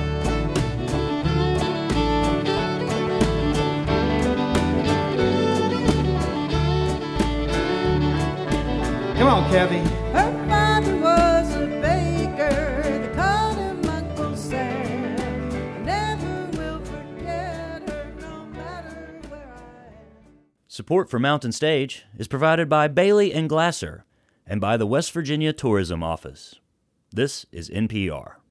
Come 9.23 9.45
on, 9.45 9.49
Cathy. 9.51 9.77
Her 10.11 10.47
father 10.49 10.97
was 10.97 11.55
a 11.55 11.65
baker. 11.81 12.81
They 12.83 13.15
called 13.15 13.57
him 13.57 13.85
Uncle 13.89 14.35
Sam. 14.35 15.85
Never 15.85 16.57
will 16.57 16.83
forget 16.83 17.89
her, 17.89 18.13
no 18.19 18.45
matter 18.47 19.21
where 19.29 19.47
I 19.55 19.61
am. 19.87 20.33
Support 20.67 21.09
for 21.09 21.19
Mountain 21.19 21.53
Stage 21.53 22.03
is 22.17 22.27
provided 22.27 22.67
by 22.67 22.89
Bailey 22.89 23.33
and 23.33 23.47
Glasser 23.47 24.03
and 24.45 24.59
by 24.59 24.75
the 24.75 24.85
West 24.85 25.13
Virginia 25.13 25.53
Tourism 25.53 26.03
Office. 26.03 26.55
This 27.09 27.45
is 27.53 27.69
NPR. 27.69 28.42